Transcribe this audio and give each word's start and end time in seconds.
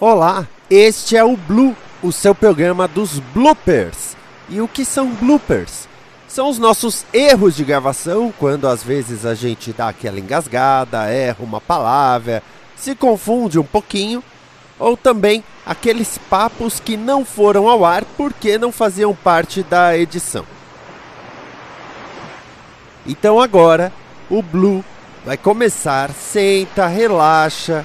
Olá, 0.00 0.46
este 0.70 1.16
é 1.16 1.24
o 1.24 1.36
Blue, 1.36 1.76
o 2.00 2.12
seu 2.12 2.32
programa 2.32 2.86
dos 2.86 3.18
bloopers. 3.18 4.16
E 4.48 4.60
o 4.60 4.68
que 4.68 4.84
são 4.84 5.08
bloopers? 5.08 5.88
São 6.28 6.48
os 6.48 6.56
nossos 6.56 7.04
erros 7.12 7.56
de 7.56 7.64
gravação, 7.64 8.32
quando 8.38 8.68
às 8.68 8.80
vezes 8.80 9.26
a 9.26 9.34
gente 9.34 9.72
dá 9.72 9.88
aquela 9.88 10.20
engasgada, 10.20 11.10
erra 11.10 11.38
uma 11.40 11.60
palavra, 11.60 12.44
se 12.76 12.94
confunde 12.94 13.58
um 13.58 13.64
pouquinho, 13.64 14.22
ou 14.78 14.96
também 14.96 15.42
aqueles 15.66 16.16
papos 16.30 16.78
que 16.78 16.96
não 16.96 17.24
foram 17.24 17.68
ao 17.68 17.84
ar 17.84 18.04
porque 18.16 18.56
não 18.56 18.70
faziam 18.70 19.12
parte 19.12 19.64
da 19.64 19.98
edição. 19.98 20.44
Então 23.04 23.40
agora 23.40 23.92
o 24.30 24.42
Blue 24.42 24.84
vai 25.26 25.36
começar, 25.36 26.12
senta, 26.12 26.86
relaxa, 26.86 27.84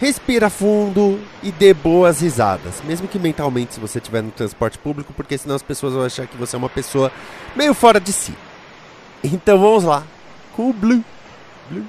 respira 0.00 0.50
fundo 0.50 1.20
e 1.42 1.50
dê 1.50 1.72
boas 1.72 2.20
risadas. 2.20 2.82
Mesmo 2.84 3.08
que 3.08 3.18
mentalmente, 3.18 3.74
se 3.74 3.80
você 3.80 3.98
estiver 3.98 4.22
no 4.22 4.30
transporte 4.30 4.78
público, 4.78 5.12
porque 5.12 5.36
senão 5.38 5.54
as 5.54 5.62
pessoas 5.62 5.94
vão 5.94 6.04
achar 6.04 6.26
que 6.26 6.36
você 6.36 6.56
é 6.56 6.58
uma 6.58 6.68
pessoa 6.68 7.10
meio 7.54 7.74
fora 7.74 8.00
de 8.00 8.12
si. 8.12 8.34
Então 9.24 9.58
vamos 9.58 9.84
lá, 9.84 10.04
com 10.54 10.70
o 10.70 10.72
Blue. 10.72 11.04
Blue. 11.70 11.86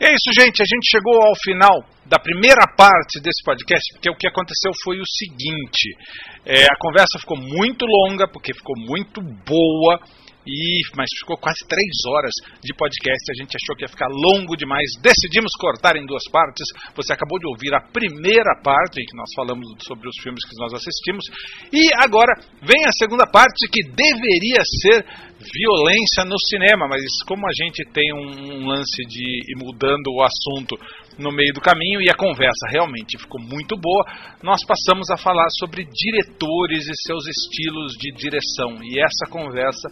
E 0.00 0.01
é 0.01 0.01
isso, 0.14 0.30
gente. 0.38 0.62
A 0.62 0.66
gente 0.66 0.90
chegou 0.90 1.22
ao 1.22 1.34
final 1.36 1.84
da 2.06 2.18
primeira 2.18 2.66
parte 2.76 3.20
desse 3.20 3.42
podcast, 3.44 3.82
porque 3.94 4.10
o 4.10 4.16
que 4.16 4.28
aconteceu 4.28 4.70
foi 4.84 5.00
o 5.00 5.06
seguinte: 5.06 5.96
é, 6.44 6.64
a 6.64 6.76
conversa 6.78 7.18
ficou 7.18 7.36
muito 7.36 7.84
longa, 7.86 8.28
porque 8.28 8.54
ficou 8.54 8.76
muito 8.76 9.20
boa. 9.46 10.00
E, 10.44 10.82
mas 10.96 11.06
ficou 11.20 11.38
quase 11.38 11.62
três 11.68 11.94
horas 12.10 12.34
de 12.60 12.74
podcast. 12.74 13.30
A 13.30 13.38
gente 13.40 13.54
achou 13.54 13.76
que 13.76 13.84
ia 13.84 13.88
ficar 13.88 14.08
longo 14.10 14.56
demais. 14.56 14.90
Decidimos 15.00 15.54
cortar 15.54 15.94
em 15.94 16.04
duas 16.04 16.24
partes. 16.32 16.66
Você 16.96 17.12
acabou 17.12 17.38
de 17.38 17.46
ouvir 17.46 17.72
a 17.72 17.80
primeira 17.80 18.58
parte, 18.60 19.00
em 19.00 19.06
que 19.06 19.16
nós 19.16 19.30
falamos 19.36 19.62
sobre 19.86 20.08
os 20.08 20.16
filmes 20.20 20.42
que 20.44 20.58
nós 20.58 20.74
assistimos. 20.74 21.24
E 21.72 21.94
agora 21.94 22.34
vem 22.60 22.84
a 22.86 22.92
segunda 22.98 23.24
parte, 23.24 23.70
que 23.70 23.86
deveria 23.94 24.62
ser 24.82 25.06
violência 25.52 26.24
no 26.24 26.38
cinema. 26.38 26.86
Mas 26.88 27.02
como 27.26 27.46
a 27.46 27.52
gente 27.52 27.84
tem 27.92 28.12
um, 28.14 28.66
lance 28.66 29.02
de 29.08 29.52
ir 29.52 29.56
mudando 29.58 30.08
o 30.08 30.22
assunto 30.22 30.76
no 31.18 31.30
meio 31.30 31.52
do 31.52 31.60
caminho 31.60 32.00
e 32.00 32.08
a 32.10 32.14
conversa 32.14 32.66
realmente 32.70 33.18
ficou 33.18 33.40
muito 33.40 33.76
boa, 33.76 34.04
nós 34.42 34.64
passamos 34.64 35.10
a 35.10 35.16
falar 35.16 35.48
sobre 35.58 35.84
diretores 35.84 36.88
e 36.88 36.94
seus 37.06 37.26
estilos 37.26 37.92
de 37.98 38.12
direção. 38.12 38.82
E 38.82 38.98
essa 38.98 39.30
conversa 39.30 39.88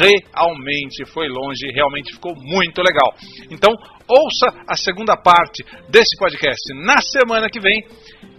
realmente 0.00 1.04
foi 1.12 1.28
longe 1.28 1.72
realmente 1.72 2.12
ficou 2.12 2.34
muito 2.36 2.80
legal. 2.82 3.14
Então, 3.50 3.72
ouça 4.08 4.64
a 4.68 4.76
segunda 4.76 5.16
parte 5.16 5.64
desse 5.88 6.16
podcast 6.18 6.62
na 6.74 7.00
semana 7.00 7.48
que 7.48 7.60
vem. 7.60 7.82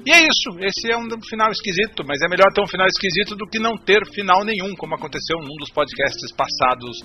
E 0.05 0.11
é 0.11 0.19
isso, 0.19 0.49
esse 0.59 0.91
é 0.91 0.97
um 0.97 1.07
final 1.29 1.49
esquisito, 1.49 2.03
mas 2.05 2.21
é 2.21 2.27
melhor 2.27 2.51
ter 2.53 2.61
um 2.61 2.67
final 2.67 2.85
esquisito 2.87 3.37
do 3.37 3.47
que 3.47 3.57
não 3.57 3.77
ter 3.77 4.05
final 4.13 4.43
nenhum, 4.43 4.75
como 4.75 4.95
aconteceu 4.95 5.37
num 5.37 5.55
dos 5.57 5.69
podcasts 5.69 6.29
passados 6.35 6.99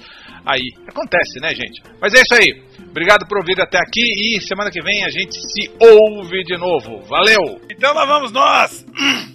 aí. 0.44 0.72
Acontece, 0.88 1.38
né, 1.40 1.50
gente? 1.54 1.80
Mas 2.00 2.12
é 2.12 2.20
isso 2.20 2.34
aí. 2.34 2.62
Obrigado 2.90 3.24
por 3.28 3.38
ouvir 3.38 3.60
até 3.60 3.78
aqui 3.78 4.02
e 4.02 4.40
semana 4.40 4.70
que 4.70 4.82
vem 4.82 5.04
a 5.04 5.10
gente 5.10 5.34
se 5.34 5.70
ouve 5.80 6.42
de 6.42 6.56
novo. 6.56 7.00
Valeu! 7.02 7.60
Então 7.70 7.94
lá 7.94 8.04
vamos 8.04 8.32
nós! 8.32 8.84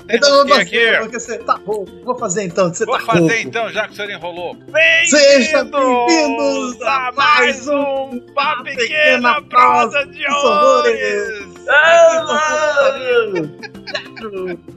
então 0.09 0.29
vamos 0.29 0.57
aqui. 0.57 0.97
Porque 0.99 1.19
você 1.19 1.37
tá 1.37 1.53
rouco. 1.65 2.03
Vou 2.03 2.19
fazer 2.19 2.43
então, 2.43 2.67
você 2.67 2.85
Vou 2.85 2.97
tá 2.97 3.05
fazer 3.05 3.19
rouco. 3.19 3.47
então, 3.47 3.69
já 3.69 3.87
que 3.87 3.93
o 3.93 3.95
senhor 3.95 4.11
enrolou. 4.11 4.57
Sejam 5.05 5.69
bem-vindos 5.69 6.81
a 6.81 7.11
mais 7.15 7.67
um 7.69 8.19
Pá 8.33 8.61
Pequena 8.61 9.41
Prosa 9.43 10.05
de 10.07 10.27
Horrores! 10.27 11.52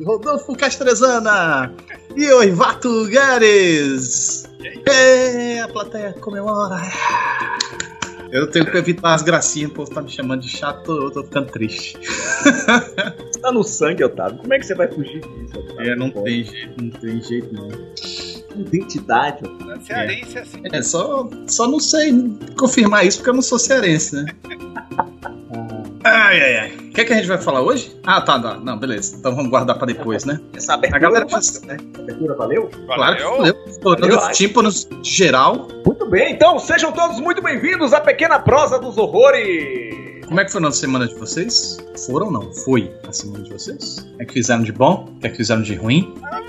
Rodolfo 0.05 0.57
Castrezana 0.57 1.73
e 2.17 2.31
Oivato 2.33 3.09
Gares. 3.09 4.49
É, 4.89 5.61
a 5.61 5.69
plateia 5.69 6.13
comemora. 6.15 6.81
Eu 8.33 8.51
tenho 8.51 8.71
que 8.71 8.77
evitar 8.77 9.15
as 9.15 9.23
gracinhas, 9.23 9.71
o 9.71 9.75
povo 9.75 9.91
tá 9.91 10.03
me 10.03 10.11
chamando 10.11 10.43
de 10.43 10.49
chato, 10.49 10.91
eu 10.91 11.11
tô 11.11 11.23
ficando 11.23 11.51
triste. 11.53 11.97
Você 12.03 13.41
tá 13.41 13.53
no 13.53 13.63
sangue, 13.63 14.03
Otávio. 14.03 14.39
Como 14.39 14.53
é 14.53 14.59
que 14.59 14.67
você 14.67 14.75
vai 14.75 14.89
fugir 14.89 15.21
disso? 15.21 15.59
Otávio? 15.59 15.93
É, 15.93 15.97
não 15.97 16.11
tem 16.11 16.45
jeito, 16.45 16.83
não 16.83 16.91
tem 16.91 17.23
jeito 17.23 17.55
não. 17.55 17.69
Identidade, 18.61 19.45
Otávio. 19.45 19.83
Cearense 19.85 20.39
é 20.39 20.41
assim. 20.41 20.61
É, 20.73 20.83
só, 20.83 21.29
só 21.47 21.69
não 21.69 21.79
sei 21.81 22.13
confirmar 22.59 23.07
isso 23.07 23.19
porque 23.19 23.31
eu 23.31 23.35
não 23.35 23.43
sou 23.43 23.59
cearense, 23.59 24.17
né? 24.17 24.27
Ai, 26.09 26.41
ai, 26.41 26.57
ai. 26.59 26.71
O 26.77 26.93
que, 26.93 27.01
é 27.01 27.05
que 27.05 27.13
a 27.13 27.17
gente 27.17 27.27
vai 27.27 27.37
falar 27.39 27.63
hoje? 27.63 27.99
Ah, 28.07 28.21
tá, 28.21 28.39
tá. 28.39 28.55
Não, 28.59 28.79
beleza. 28.79 29.17
Então 29.19 29.35
vamos 29.35 29.51
guardar 29.51 29.77
pra 29.77 29.87
depois, 29.87 30.25
né? 30.25 30.41
Essa 30.55 30.75
abertura, 30.75 30.97
A 30.99 31.01
galera 31.01 31.27
valeu, 31.27 31.43
já- 31.53 31.67
né? 31.67 31.77
A 31.97 32.01
abertura 32.01 32.35
valeu? 32.37 32.71
Claro 32.87 33.17
que 33.17 33.23
Valeu. 33.25 33.37
valeu. 33.39 33.57
Estourando 33.67 34.15
Valeu, 34.15 34.31
os 34.31 34.37
tímpanos 34.39 34.89
de 35.03 35.11
geral. 35.11 35.67
Muito 35.85 36.09
bem, 36.09 36.33
então 36.33 36.61
sejam 36.61 36.93
todos 36.93 37.19
muito 37.19 37.43
bem-vindos 37.43 37.93
à 37.93 38.01
Pequena 38.01 38.39
Prosa 38.39 38.79
dos 38.79 38.97
Horrores. 38.97 40.25
Como 40.27 40.39
é 40.41 40.45
que 40.45 40.53
foi 40.53 40.61
na 40.61 40.71
semana 40.71 41.09
de 41.09 41.15
vocês? 41.17 41.77
Foram 42.07 42.27
ou 42.27 42.33
não? 42.33 42.53
Foi 42.53 42.89
a 43.09 43.13
semana 43.13 43.43
de 43.43 43.51
vocês? 43.53 43.99
O 43.99 44.17
que 44.19 44.23
é 44.23 44.27
que 44.27 44.33
fizeram 44.35 44.63
de 44.63 44.71
bom? 44.73 45.09
O 45.17 45.21
que 45.21 45.27
é 45.27 45.31
que 45.31 45.37
fizeram 45.39 45.63
de 45.63 45.75
ruim? 45.75 46.15
Nada 46.21 46.41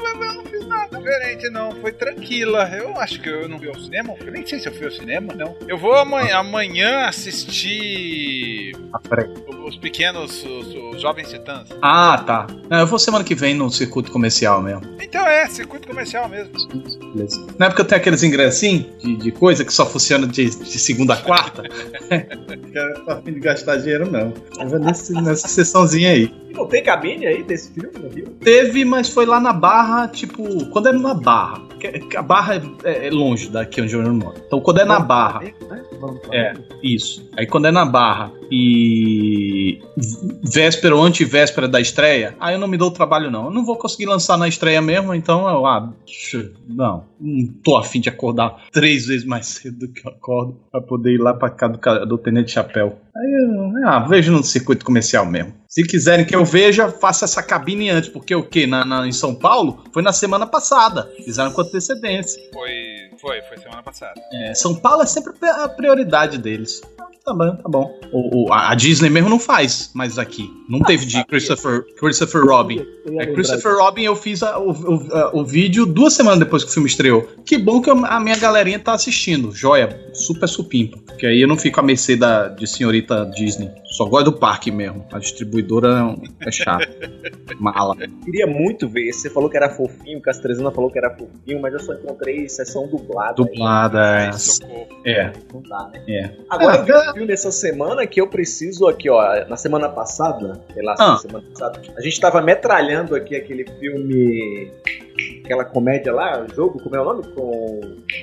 diferente, 1.07 1.50
não. 1.50 1.72
Foi 1.81 1.91
tranquila. 1.91 2.69
Eu 2.69 3.00
acho 3.00 3.22
que 3.22 3.29
eu 3.29 3.47
não 3.47 3.57
fui 3.57 3.69
ao 3.69 3.79
cinema. 3.79 4.16
Eu 4.19 4.31
nem 4.31 4.45
sei 4.45 4.59
se 4.59 4.68
eu 4.68 4.73
fui 4.73 4.85
ao 4.85 4.91
cinema, 4.91 5.34
não. 5.34 5.57
Eu 5.68 5.78
vou 5.78 5.95
amanhã, 5.95 6.38
amanhã 6.38 7.06
assistir 7.07 8.75
Ah, 8.94 9.00
peraí. 9.00 9.29
Os 9.68 9.76
pequenos, 9.76 10.44
os, 10.44 10.96
os 10.96 11.02
jovens 11.02 11.30
titãs. 11.30 11.68
Ah, 11.82 12.24
tá. 12.26 12.48
Não, 12.70 12.80
eu 12.80 12.88
vou 12.88 12.98
semana 12.98 13.24
que 13.24 13.36
vem 13.36 13.54
no 13.54 13.70
circuito 13.70 14.12
comercial 14.12 14.62
mesmo. 14.62 14.82
Então 15.02 15.26
é, 15.26 15.48
circuito 15.48 15.88
comercial 15.88 16.28
mesmo. 16.30 16.54
Beleza. 17.14 17.46
Não 17.60 17.68
é 17.68 17.70
porque 17.70 17.82
eu 17.82 17.86
tenho 17.86 18.00
aqueles 18.00 18.24
ingressinhos 18.24 18.86
de, 19.00 19.16
de 19.18 19.32
coisa 19.32 19.66
que 19.66 19.74
só 19.74 19.86
funciona 19.86 20.26
de, 20.26 20.50
de 20.50 20.80
segunda 20.80 21.14
a 21.14 21.18
quarta? 21.18 21.64
Quero 22.72 23.06
tá 23.06 23.22
fim 23.22 23.34
de 23.34 23.40
gastar 23.40 23.78
dinheiro, 23.78 24.10
não. 24.10 24.34
Eu 24.60 24.70
vou 24.70 24.80
nesse, 24.80 25.14
nessa 25.14 25.48
sessãozinha 25.48 26.12
aí. 26.12 26.34
E 26.50 26.54
não 26.54 26.68
tem 26.68 26.84
cabine 26.84 27.26
aí 27.26 27.44
desse 27.44 27.72
filme, 27.74 27.92
não 28.00 28.10
viu? 28.10 28.26
Teve, 28.40 28.86
mas 28.86 29.10
foi 29.10 29.26
lá 29.26 29.40
na 29.40 29.52
Barra, 29.52 30.08
tipo, 30.08 30.66
quando 30.68 30.90
é 30.90 30.92
na 30.92 31.14
Barra. 31.14 31.68
A 32.16 32.22
Barra 32.22 32.62
é, 32.84 33.08
é 33.08 33.10
longe 33.12 33.50
daqui 33.50 33.82
onde 33.82 33.94
eu 33.94 34.14
moro. 34.14 34.36
Então 34.46 34.60
quando 34.60 34.80
é 34.80 34.86
na 34.86 35.00
Barra. 35.00 35.42
Né? 35.42 35.84
É, 36.32 36.54
isso. 36.84 37.28
Aí 37.38 37.46
quando 37.46 37.66
é 37.66 37.72
na 37.72 37.86
Barra 37.86 38.32
e 38.52 39.56
véspera 40.44 40.95
ou 40.95 41.03
antivéspera 41.03 41.68
da 41.68 41.79
estreia, 41.79 42.35
aí 42.40 42.56
eu 42.56 42.59
não 42.59 42.68
me 42.68 42.78
dou 42.78 42.91
trabalho 42.91 43.29
não. 43.31 43.45
Eu 43.45 43.51
não 43.51 43.66
vou 43.66 43.78
conseguir 43.78 44.06
lançar 44.06 44.38
na 44.38 44.47
estreia 44.47 44.81
mesmo, 44.81 45.13
então 45.13 45.47
eu, 45.50 45.66
ah, 45.66 45.94
não, 46.68 47.06
não 47.19 47.47
tô 47.63 47.78
afim 47.78 48.00
de 48.00 48.09
acordar 48.09 48.66
três 48.72 49.06
vezes 49.07 49.25
mais 49.25 49.47
cedo 49.47 49.79
do 49.88 49.94
que 49.94 50.06
eu 50.07 50.12
acordo 50.12 50.59
pra 50.72 50.81
poder 50.81 51.13
ir 51.13 51.18
lá 51.22 51.34
pra 51.34 51.50
cá 51.50 51.68
do, 51.68 52.06
do 52.06 52.18
Tenente 52.18 52.51
Chapéu. 52.51 52.98
Aí 53.15 53.48
eu, 53.83 53.88
ah, 53.88 54.00
vejo 54.00 54.31
no 54.31 54.44
circuito 54.44 54.86
comercial 54.86 55.25
mesmo. 55.25 55.54
Se 55.68 55.83
quiserem 55.83 56.25
que 56.25 56.36
eu 56.36 56.45
veja, 56.45 56.89
faça 56.89 57.25
essa 57.25 57.44
cabine 57.44 57.89
antes, 57.89 58.10
porque 58.10 58.33
o 58.33 58.44
que? 58.44 58.65
Na, 58.65 58.86
na- 58.86 59.07
em 59.07 59.12
São 59.12 59.36
Paulo 59.36 59.83
foi 59.92 60.01
na 60.01 60.13
semana 60.13 60.45
passada. 60.45 61.10
Fizeram 61.25 61.51
com 61.51 61.62
antecedência. 61.62 62.42
Foi, 62.53 62.71
foi, 63.19 63.42
foi 63.42 63.57
semana 63.57 63.83
passada. 63.83 64.13
É, 64.33 64.53
São 64.53 64.75
Paulo 64.75 65.03
é 65.03 65.06
sempre 65.06 65.33
a 65.45 65.68
prioridade 65.68 66.38
deles. 66.38 66.81
Tá 67.27 67.33
bom, 67.33 67.56
tá 67.57 67.68
bom. 67.68 68.00
O, 68.13 68.45
o- 68.47 68.53
a 68.53 68.74
Disney 68.74 69.09
mesmo 69.09 69.27
não 69.27 69.38
faz 69.38 69.91
mais 69.94 70.18
aqui. 70.18 70.50
Não 70.69 70.79
teve 70.79 71.06
de 71.06 71.21
Christopher, 71.25 71.83
Christopher 72.00 72.41
Robin. 72.45 72.79
É, 73.19 73.25
Christopher 73.33 73.75
Robin, 73.75 74.03
eu 74.03 74.15
fiz 74.15 74.41
a- 74.41 74.57
o, 74.57 74.71
o- 74.71 75.39
o 75.41 75.44
vídeo 75.44 75.85
duas 75.85 76.13
semanas 76.13 76.39
depois 76.39 76.63
que 76.63 76.69
o 76.69 76.74
filme 76.74 76.88
estreou. 76.88 77.27
Que 77.45 77.57
bom 77.57 77.81
que 77.81 77.89
a 77.89 78.19
minha 78.21 78.38
galerinha 78.38 78.79
tá 78.79 78.94
assistindo. 78.94 79.51
Joia, 79.53 80.09
super 80.13 80.47
supimpa. 80.47 81.00
Porque 81.06 81.25
aí 81.25 81.41
eu 81.41 81.50
não 81.50 81.57
fico 81.57 81.77
à 81.81 81.83
mercê 81.83 82.15
da, 82.15 82.47
de 82.47 82.65
senhorita 82.65 83.25
Disney. 83.35 83.69
Só 83.98 84.06
gosto 84.06 84.26
do 84.32 84.38
parque 84.38 84.70
mesmo. 84.70 85.04
A 85.12 85.18
distribuidora 85.18 86.16
é 86.44 86.48
é 86.50 86.52
chata. 86.52 86.88
Mala. 87.60 87.96
Queria 88.24 88.46
muito 88.46 88.88
ver. 88.88 89.12
Você 89.12 89.28
falou 89.28 89.50
que 89.50 89.58
era 89.58 89.72
fofinho, 89.72 90.22
Castrezana 90.22 90.70
falou 90.70 90.92
que 90.92 91.00
era 91.00 91.10
fofinho, 91.18 91.60
mas 91.60 91.74
eu 91.74 91.80
só 91.80 91.94
encontrei 91.96 92.48
sessão 92.48 92.88
dublada. 92.88 93.34
Dublada. 93.34 94.32
É. 95.04 95.12
É. 95.12 95.34
Não 95.52 95.64
dá, 95.64 95.90
né? 95.92 96.04
É. 96.08 96.32
Agora 96.48 96.78
eu 96.78 96.84
vi 96.86 96.94
um 96.94 97.14
filme 97.14 97.34
essa 97.34 97.52
semana 97.52 98.06
que 98.06 98.22
eu 98.22 98.28
preciso 98.28 98.86
aqui, 98.86 99.10
ó. 99.10 99.48
Na 99.50 99.58
semana 99.58 99.90
passada, 99.90 100.62
sei 100.72 100.84
lá, 100.84 100.96
Ah. 101.00 101.18
semana 101.18 101.44
passada, 101.50 101.82
a 101.98 102.02
gente 102.02 102.20
tava 102.20 102.40
metralhando 102.40 103.16
aqui 103.16 103.36
aquele 103.36 103.66
filme. 103.80 104.72
Aquela 105.44 105.66
comédia 105.66 106.14
lá, 106.14 106.44
o 106.44 106.56
jogo, 106.56 106.80
como 106.81 106.96
é 106.96 107.02
o 107.02 107.06
nome? 107.06 107.24
Com. 107.34 107.81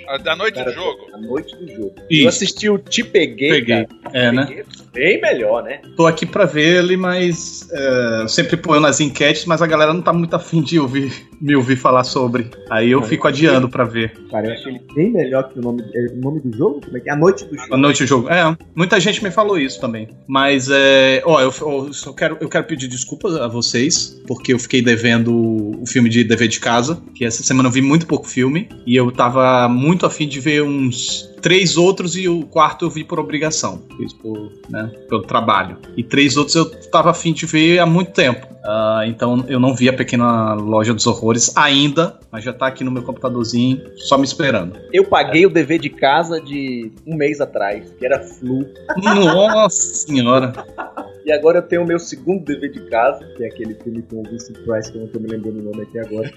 A 0.08 0.18
Da 0.18 0.36
noite 0.36 0.54
Cara, 0.56 0.70
do 0.70 0.74
jogo. 0.74 1.06
A 1.12 1.18
noite 1.18 1.56
do 1.56 1.68
jogo. 1.68 1.94
Isso. 2.10 2.22
Eu 2.24 2.28
assisti 2.28 2.68
o 2.68 2.78
Te 2.78 3.02
Peguei, 3.02 3.50
Peguei. 3.50 3.86
cara. 3.86 3.88
É, 4.12 4.32
né? 4.32 4.46
Peguei 4.46 4.64
Bem 4.94 5.20
melhor, 5.20 5.64
né? 5.64 5.80
Tô 5.96 6.06
aqui 6.06 6.24
pra 6.24 6.44
ver 6.44 6.78
ele, 6.78 6.96
mas 6.96 7.68
é, 7.72 8.28
sempre 8.28 8.56
ponho 8.56 8.80
nas 8.80 9.00
enquetes, 9.00 9.44
mas 9.44 9.60
a 9.60 9.66
galera 9.66 9.92
não 9.92 10.00
tá 10.02 10.12
muito 10.12 10.36
afim 10.36 10.62
de 10.62 10.78
ouvir, 10.78 11.12
me 11.44 11.54
ouvir 11.54 11.76
falar 11.76 12.04
sobre. 12.04 12.50
Aí 12.70 12.90
eu 12.90 13.02
fico 13.02 13.28
adiando 13.28 13.68
pra 13.68 13.84
ver. 13.84 14.14
Cara, 14.30 14.46
eu 14.46 14.52
achei 14.54 14.72
ele 14.72 14.80
bem 14.94 15.12
melhor 15.12 15.46
que 15.50 15.58
o 15.58 15.62
nome, 15.62 15.84
é, 15.92 16.06
o 16.14 16.16
nome 16.16 16.40
do 16.40 16.56
jogo. 16.56 16.80
Como 16.82 16.96
é 16.96 17.00
que 17.00 17.10
é? 17.10 17.12
A 17.12 17.16
Noite 17.16 17.44
do 17.44 17.54
Jogo. 17.54 17.74
A 17.74 17.76
noite 17.76 18.02
do 18.02 18.06
jogo. 18.06 18.28
É, 18.30 18.56
muita 18.74 18.98
gente 18.98 19.22
me 19.22 19.30
falou 19.30 19.58
isso 19.58 19.78
também. 19.78 20.08
Mas 20.26 20.70
é. 20.70 21.22
Ó, 21.26 21.38
eu, 21.42 21.52
eu 22.06 22.14
quero, 22.14 22.38
eu 22.40 22.48
quero 22.48 22.64
pedir 22.64 22.88
desculpas 22.88 23.36
a 23.36 23.46
vocês, 23.46 24.18
porque 24.26 24.54
eu 24.54 24.58
fiquei 24.58 24.80
devendo 24.80 25.34
o 25.78 25.84
filme 25.86 26.08
de 26.08 26.24
dever 26.24 26.48
de 26.48 26.58
casa, 26.58 27.02
que 27.14 27.26
essa 27.26 27.42
semana 27.42 27.68
eu 27.68 27.72
vi 27.72 27.82
muito 27.82 28.06
pouco 28.06 28.26
filme, 28.26 28.70
e 28.86 28.96
eu 28.96 29.12
tava 29.12 29.68
muito 29.68 30.06
afim 30.06 30.26
de 30.26 30.40
ver 30.40 30.62
uns 30.62 31.30
três 31.44 31.76
outros 31.76 32.16
e 32.16 32.26
o 32.26 32.46
quarto 32.46 32.86
eu 32.86 32.90
vi 32.90 33.04
por 33.04 33.20
obrigação. 33.20 33.82
Fiz 33.98 34.14
por, 34.14 34.50
né, 34.70 34.90
pelo 35.10 35.20
trabalho. 35.20 35.76
E 35.94 36.02
três 36.02 36.38
outros 36.38 36.56
eu 36.56 36.70
tava 36.90 37.10
afim 37.10 37.34
de 37.34 37.44
ver 37.44 37.78
há 37.78 37.84
muito 37.84 38.12
tempo. 38.12 38.46
Ah, 38.64 39.02
então 39.06 39.44
eu 39.46 39.60
não 39.60 39.74
vi 39.74 39.90
a 39.90 39.92
pequena 39.92 40.54
loja 40.54 40.94
dos 40.94 41.06
horrores 41.06 41.54
ainda, 41.54 42.18
mas 42.32 42.42
já 42.42 42.50
tá 42.50 42.66
aqui 42.66 42.82
no 42.82 42.90
meu 42.90 43.02
computadorzinho, 43.02 43.78
só 43.96 44.16
me 44.16 44.24
esperando. 44.24 44.78
Eu 44.90 45.04
paguei 45.04 45.44
o 45.44 45.50
dever 45.50 45.78
de 45.78 45.90
casa 45.90 46.40
de 46.40 46.90
um 47.06 47.14
mês 47.14 47.42
atrás, 47.42 47.92
que 47.98 48.06
era 48.06 48.20
Flu. 48.20 48.64
Nossa 48.96 50.06
senhora. 50.06 50.54
E 51.24 51.32
agora 51.32 51.58
eu 51.58 51.62
tenho 51.62 51.82
o 51.82 51.86
meu 51.86 51.98
segundo 51.98 52.44
dever 52.44 52.70
de 52.70 52.88
casa, 52.90 53.24
que 53.36 53.44
é 53.44 53.46
aquele 53.46 53.74
filme 53.76 54.02
com 54.02 54.20
o 54.20 54.22
Vincent 54.24 54.58
Price, 54.64 54.92
que 54.92 54.98
eu 54.98 55.02
não 55.02 55.08
tô 55.08 55.18
me 55.18 55.28
lembrando 55.28 55.58
o 55.60 55.62
nome 55.62 55.82
aqui 55.82 55.98
agora. 55.98 56.30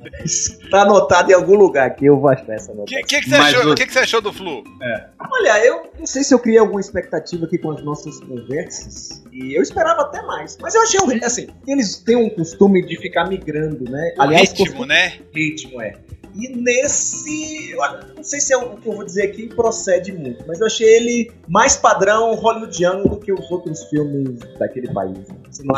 Mas 0.00 0.58
tá 0.70 0.82
anotado 0.82 1.30
em 1.30 1.34
algum 1.34 1.56
lugar 1.56 1.86
aqui, 1.88 2.06
eu 2.06 2.18
vou 2.20 2.30
achar 2.30 2.52
essa 2.52 2.70
O 2.72 2.76
nota. 2.76 2.86
que, 2.88 3.02
que, 3.02 3.20
que, 3.22 3.34
achou, 3.34 3.72
o- 3.72 3.74
que, 3.74 3.86
que 3.86 3.92
você 3.92 3.98
achou 3.98 4.20
do 4.20 4.32
Flu? 4.32 4.62
Olha, 5.30 5.64
eu 5.66 5.90
não 5.98 6.06
sei 6.06 6.22
se 6.22 6.32
eu 6.32 6.38
criei 6.38 6.58
alguma 6.58 6.80
expectativa 6.80 7.46
aqui 7.46 7.58
com 7.58 7.72
as 7.72 7.82
nossas 7.82 8.20
conversas. 8.20 9.22
E 9.32 9.56
eu 9.56 9.62
esperava 9.62 10.02
até 10.02 10.22
mais. 10.22 10.56
Mas 10.60 10.74
eu 10.74 10.82
achei 10.82 11.00
o 11.00 11.24
assim, 11.24 11.48
eles 11.66 11.96
têm 11.98 12.16
um 12.16 12.30
costume 12.30 12.84
de 12.86 12.96
ficar 12.98 13.28
migrando, 13.28 13.90
né? 13.90 14.14
O 14.18 14.26
ritmo, 14.28 14.56
costume- 14.66 14.86
né? 14.86 15.14
ritmo, 15.34 15.80
é. 15.80 15.94
E 16.34 16.48
nesse, 16.48 17.70
eu 17.72 17.80
não 18.16 18.22
sei 18.22 18.40
se 18.40 18.52
é 18.52 18.56
o 18.56 18.76
que 18.76 18.88
eu 18.88 18.92
vou 18.94 19.04
dizer 19.04 19.24
aqui 19.24 19.48
procede 19.48 20.12
muito, 20.12 20.44
mas 20.46 20.60
eu 20.60 20.66
achei 20.66 20.86
ele 20.86 21.30
mais 21.48 21.76
padrão 21.76 22.34
hollywoodiano 22.34 23.08
do 23.08 23.18
que 23.18 23.32
os 23.32 23.50
outros 23.50 23.84
filmes 23.84 24.38
daquele 24.58 24.92
país. 24.92 25.18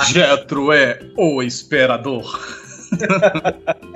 Jetro 0.07 0.73
é 0.73 1.01
o 1.17 1.43
esperador. 1.43 2.25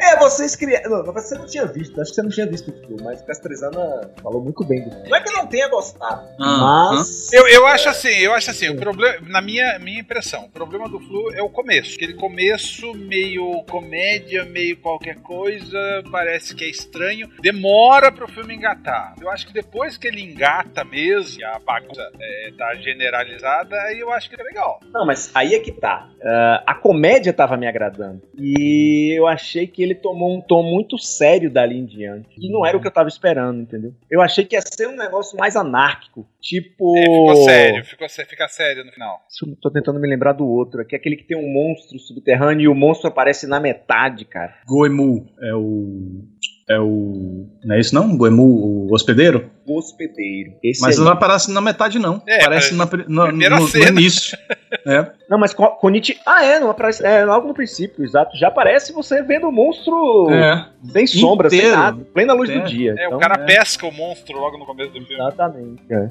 É, 0.00 0.16
vocês 0.18 0.54
criaram. 0.56 1.02
Não, 1.04 1.12
você 1.12 1.36
não 1.36 1.46
tinha 1.46 1.66
visto, 1.66 2.00
acho 2.00 2.10
que 2.10 2.14
você 2.14 2.22
não 2.22 2.30
tinha 2.30 2.46
visto 2.46 2.70
o 2.70 2.72
filme, 2.72 3.02
mas 3.02 3.20
o 3.20 3.26
Castrezana 3.26 4.10
falou 4.22 4.42
muito 4.42 4.64
bem 4.64 4.82
do 4.84 4.90
filme. 4.90 5.08
Não 5.08 5.16
é 5.16 5.20
que 5.20 5.32
não 5.32 5.46
tenha 5.46 5.68
gostado, 5.68 6.26
Ah, 6.40 6.90
mas. 6.94 7.32
Eu, 7.32 7.46
eu 7.48 7.66
acho 7.66 7.88
assim, 7.88 8.08
eu 8.08 8.32
acho 8.32 8.50
assim, 8.50 8.68
o 8.68 8.76
problema, 8.76 9.18
na 9.28 9.42
minha, 9.42 9.78
minha 9.78 10.00
impressão, 10.00 10.44
o 10.44 10.50
problema 10.50 10.88
do 10.88 11.00
Flu 11.00 11.32
é 11.34 11.42
o 11.42 11.48
começo. 11.48 11.96
Aquele 11.96 12.14
começo 12.14 12.94
meio 12.94 13.62
comédia, 13.68 14.44
meio 14.44 14.76
qualquer 14.78 15.16
coisa, 15.16 15.78
parece 16.10 16.54
que 16.54 16.64
é 16.64 16.68
estranho. 16.68 17.28
Demora 17.40 18.10
pro 18.12 18.28
filme 18.28 18.54
engatar. 18.54 19.14
Eu 19.20 19.30
acho 19.30 19.46
que 19.46 19.52
depois 19.52 19.96
que 19.98 20.06
ele 20.08 20.22
engata 20.22 20.84
mesmo, 20.84 21.40
e 21.40 21.44
a 21.44 21.58
bagunça 21.58 22.02
é, 22.20 22.52
tá 22.56 22.74
generalizada, 22.76 23.76
aí 23.82 24.00
eu 24.00 24.12
acho 24.12 24.30
que 24.30 24.40
é 24.40 24.44
legal. 24.44 24.80
Não, 24.92 25.04
mas 25.04 25.30
aí 25.34 25.54
é 25.54 25.58
que 25.60 25.72
tá. 25.72 26.08
Ah, 26.22 26.62
a 26.66 26.74
comédia 26.74 27.32
tava 27.32 27.56
me 27.56 27.66
agradando. 27.66 28.22
E 28.36 28.87
eu 29.16 29.26
achei 29.26 29.66
que 29.66 29.82
ele 29.82 29.94
tomou 29.94 30.36
um 30.36 30.40
tom 30.40 30.62
muito 30.62 30.98
sério 30.98 31.50
dali 31.50 31.76
em 31.78 31.84
diante. 31.84 32.28
E 32.38 32.50
não 32.50 32.64
era 32.66 32.76
o 32.76 32.80
que 32.80 32.86
eu 32.86 32.92
tava 32.92 33.08
esperando, 33.08 33.60
entendeu? 33.60 33.92
Eu 34.10 34.20
achei 34.20 34.44
que 34.44 34.56
ia 34.56 34.60
ser 34.62 34.88
um 34.88 34.96
negócio 34.96 35.36
mais 35.38 35.56
anárquico. 35.56 36.26
Tipo. 36.40 36.96
É, 36.96 37.02
ficou 37.02 37.36
sério, 37.44 37.84
ficou, 37.84 38.08
sé- 38.08 38.24
fica 38.24 38.48
sério 38.48 38.84
no 38.84 38.92
final. 38.92 39.20
Tô 39.60 39.70
tentando 39.70 39.98
me 40.00 40.08
lembrar 40.08 40.32
do 40.32 40.46
outro, 40.46 40.84
que 40.84 40.94
é 40.94 40.98
aquele 40.98 41.16
que 41.16 41.24
tem 41.24 41.36
um 41.36 41.52
monstro 41.52 41.98
subterrâneo 41.98 42.64
e 42.64 42.68
o 42.68 42.74
monstro 42.74 43.08
aparece 43.08 43.46
na 43.46 43.60
metade, 43.60 44.24
cara. 44.24 44.54
Goemu 44.66 45.26
é 45.40 45.54
o. 45.54 46.22
É 46.70 46.78
o. 46.78 47.46
Não 47.64 47.74
é 47.76 47.80
isso 47.80 47.94
não? 47.94 48.16
Goemu, 48.16 48.44
o 48.44 48.92
hospedeiro? 48.94 49.50
Hospedeiro. 49.68 50.52
Esse 50.62 50.80
Mas 50.80 50.98
aí. 50.98 51.04
não 51.04 51.12
aparece 51.12 51.50
na 51.50 51.60
metade, 51.60 51.98
não. 51.98 52.22
É, 52.26 52.42
aparece 52.42 52.74
na, 52.74 52.86
pri- 52.86 53.04
no, 53.08 53.26
primeira 53.26 53.56
no- 53.58 53.68
início. 53.88 54.36
É. 54.86 55.12
Não, 55.30 55.38
mas 55.38 55.54
Konichi. 55.54 56.18
Ah, 56.26 56.44
é, 56.44 56.60
não 56.60 56.68
aparece. 56.70 57.04
É 57.04 57.24
logo 57.24 57.48
no 57.48 57.54
princípio, 57.54 58.04
exato. 58.04 58.36
Já 58.36 58.48
aparece 58.48 58.92
você 58.92 59.22
vendo 59.22 59.48
o 59.48 59.52
monstro 59.52 60.28
é. 60.30 60.66
sem 60.92 61.06
sombra, 61.06 61.48
sem 61.48 61.58
Inteiro. 61.58 61.76
nada, 61.76 62.04
plena 62.12 62.32
luz 62.34 62.50
do 62.50 62.62
dia. 62.64 62.94
É, 62.98 63.06
Então, 63.06 63.16
o 63.16 63.20
cara 63.20 63.42
é. 63.42 63.46
pesca 63.46 63.86
o 63.86 63.92
monstro 63.92 64.38
logo 64.38 64.58
no 64.58 64.66
começo 64.66 64.90
do 64.92 65.00
filme. 65.00 65.14
Exatamente. 65.14 65.82
é. 65.90 66.08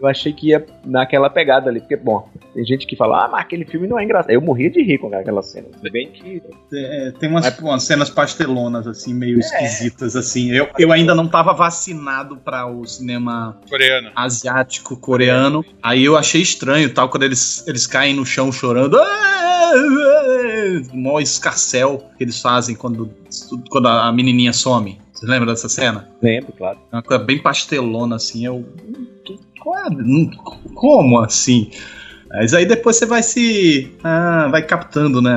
Eu 0.00 0.06
achei 0.08 0.32
que 0.32 0.48
ia 0.48 0.64
naquela 0.84 1.28
pegada 1.28 1.68
ali, 1.68 1.80
porque, 1.80 1.96
bom, 1.96 2.26
tem 2.54 2.64
gente 2.64 2.86
que 2.86 2.96
fala, 2.96 3.24
ah, 3.26 3.28
mas 3.28 3.42
aquele 3.42 3.64
filme 3.66 3.86
não 3.86 3.98
é 3.98 4.04
engraçado. 4.04 4.30
Eu 4.30 4.40
morria 4.40 4.70
de 4.70 4.82
rir 4.82 4.96
com 4.98 5.14
aquela 5.14 5.42
cena. 5.42 5.68
Se 5.78 5.90
bem 5.90 6.10
que. 6.10 6.42
É, 6.74 7.12
tem 7.18 7.28
umas, 7.28 7.58
umas 7.58 7.82
cenas 7.82 8.08
pastelonas, 8.10 8.86
assim, 8.86 9.12
meio 9.14 9.38
esquisitas, 9.38 10.16
assim. 10.16 10.50
Eu, 10.52 10.68
eu 10.78 10.90
ainda 10.92 11.14
não 11.14 11.28
tava 11.28 11.52
vacinado 11.52 12.36
para 12.38 12.66
o 12.66 12.86
cinema 12.90 13.58
Coreano. 13.68 14.10
asiático 14.14 14.96
coreano. 14.96 15.64
Aí 15.82 16.04
eu 16.04 16.16
achei 16.16 16.40
estranho, 16.42 16.92
tal, 16.92 17.08
quando 17.08 17.22
eles, 17.24 17.64
eles 17.66 17.86
caem 17.86 18.14
no 18.14 18.24
chão 18.26 18.50
chorando. 18.52 18.96
"Ah, 18.98 19.72
ah", 19.74 20.82
Mó 20.92 21.20
escarcel 21.20 22.04
que 22.16 22.24
eles 22.24 22.40
fazem 22.40 22.74
quando, 22.74 23.10
quando 23.70 23.88
a 23.88 24.10
menininha 24.12 24.52
some. 24.52 24.98
Você 25.12 25.26
lembra 25.26 25.50
dessa 25.52 25.68
cena? 25.68 26.08
Lembro, 26.22 26.52
claro. 26.52 26.78
É 26.90 26.96
uma 26.96 27.02
coisa 27.02 27.22
bem 27.22 27.38
pastelona, 27.38 28.16
assim. 28.16 28.44
Eu. 28.46 28.66
Qual 29.60 29.76
é? 29.78 29.90
Como 30.74 31.20
assim? 31.20 31.70
Mas 32.30 32.54
aí 32.54 32.64
depois 32.64 32.96
você 32.96 33.06
vai 33.06 33.22
se. 33.22 33.90
ah, 34.04 34.48
vai 34.50 34.64
captando, 34.64 35.20
né? 35.20 35.32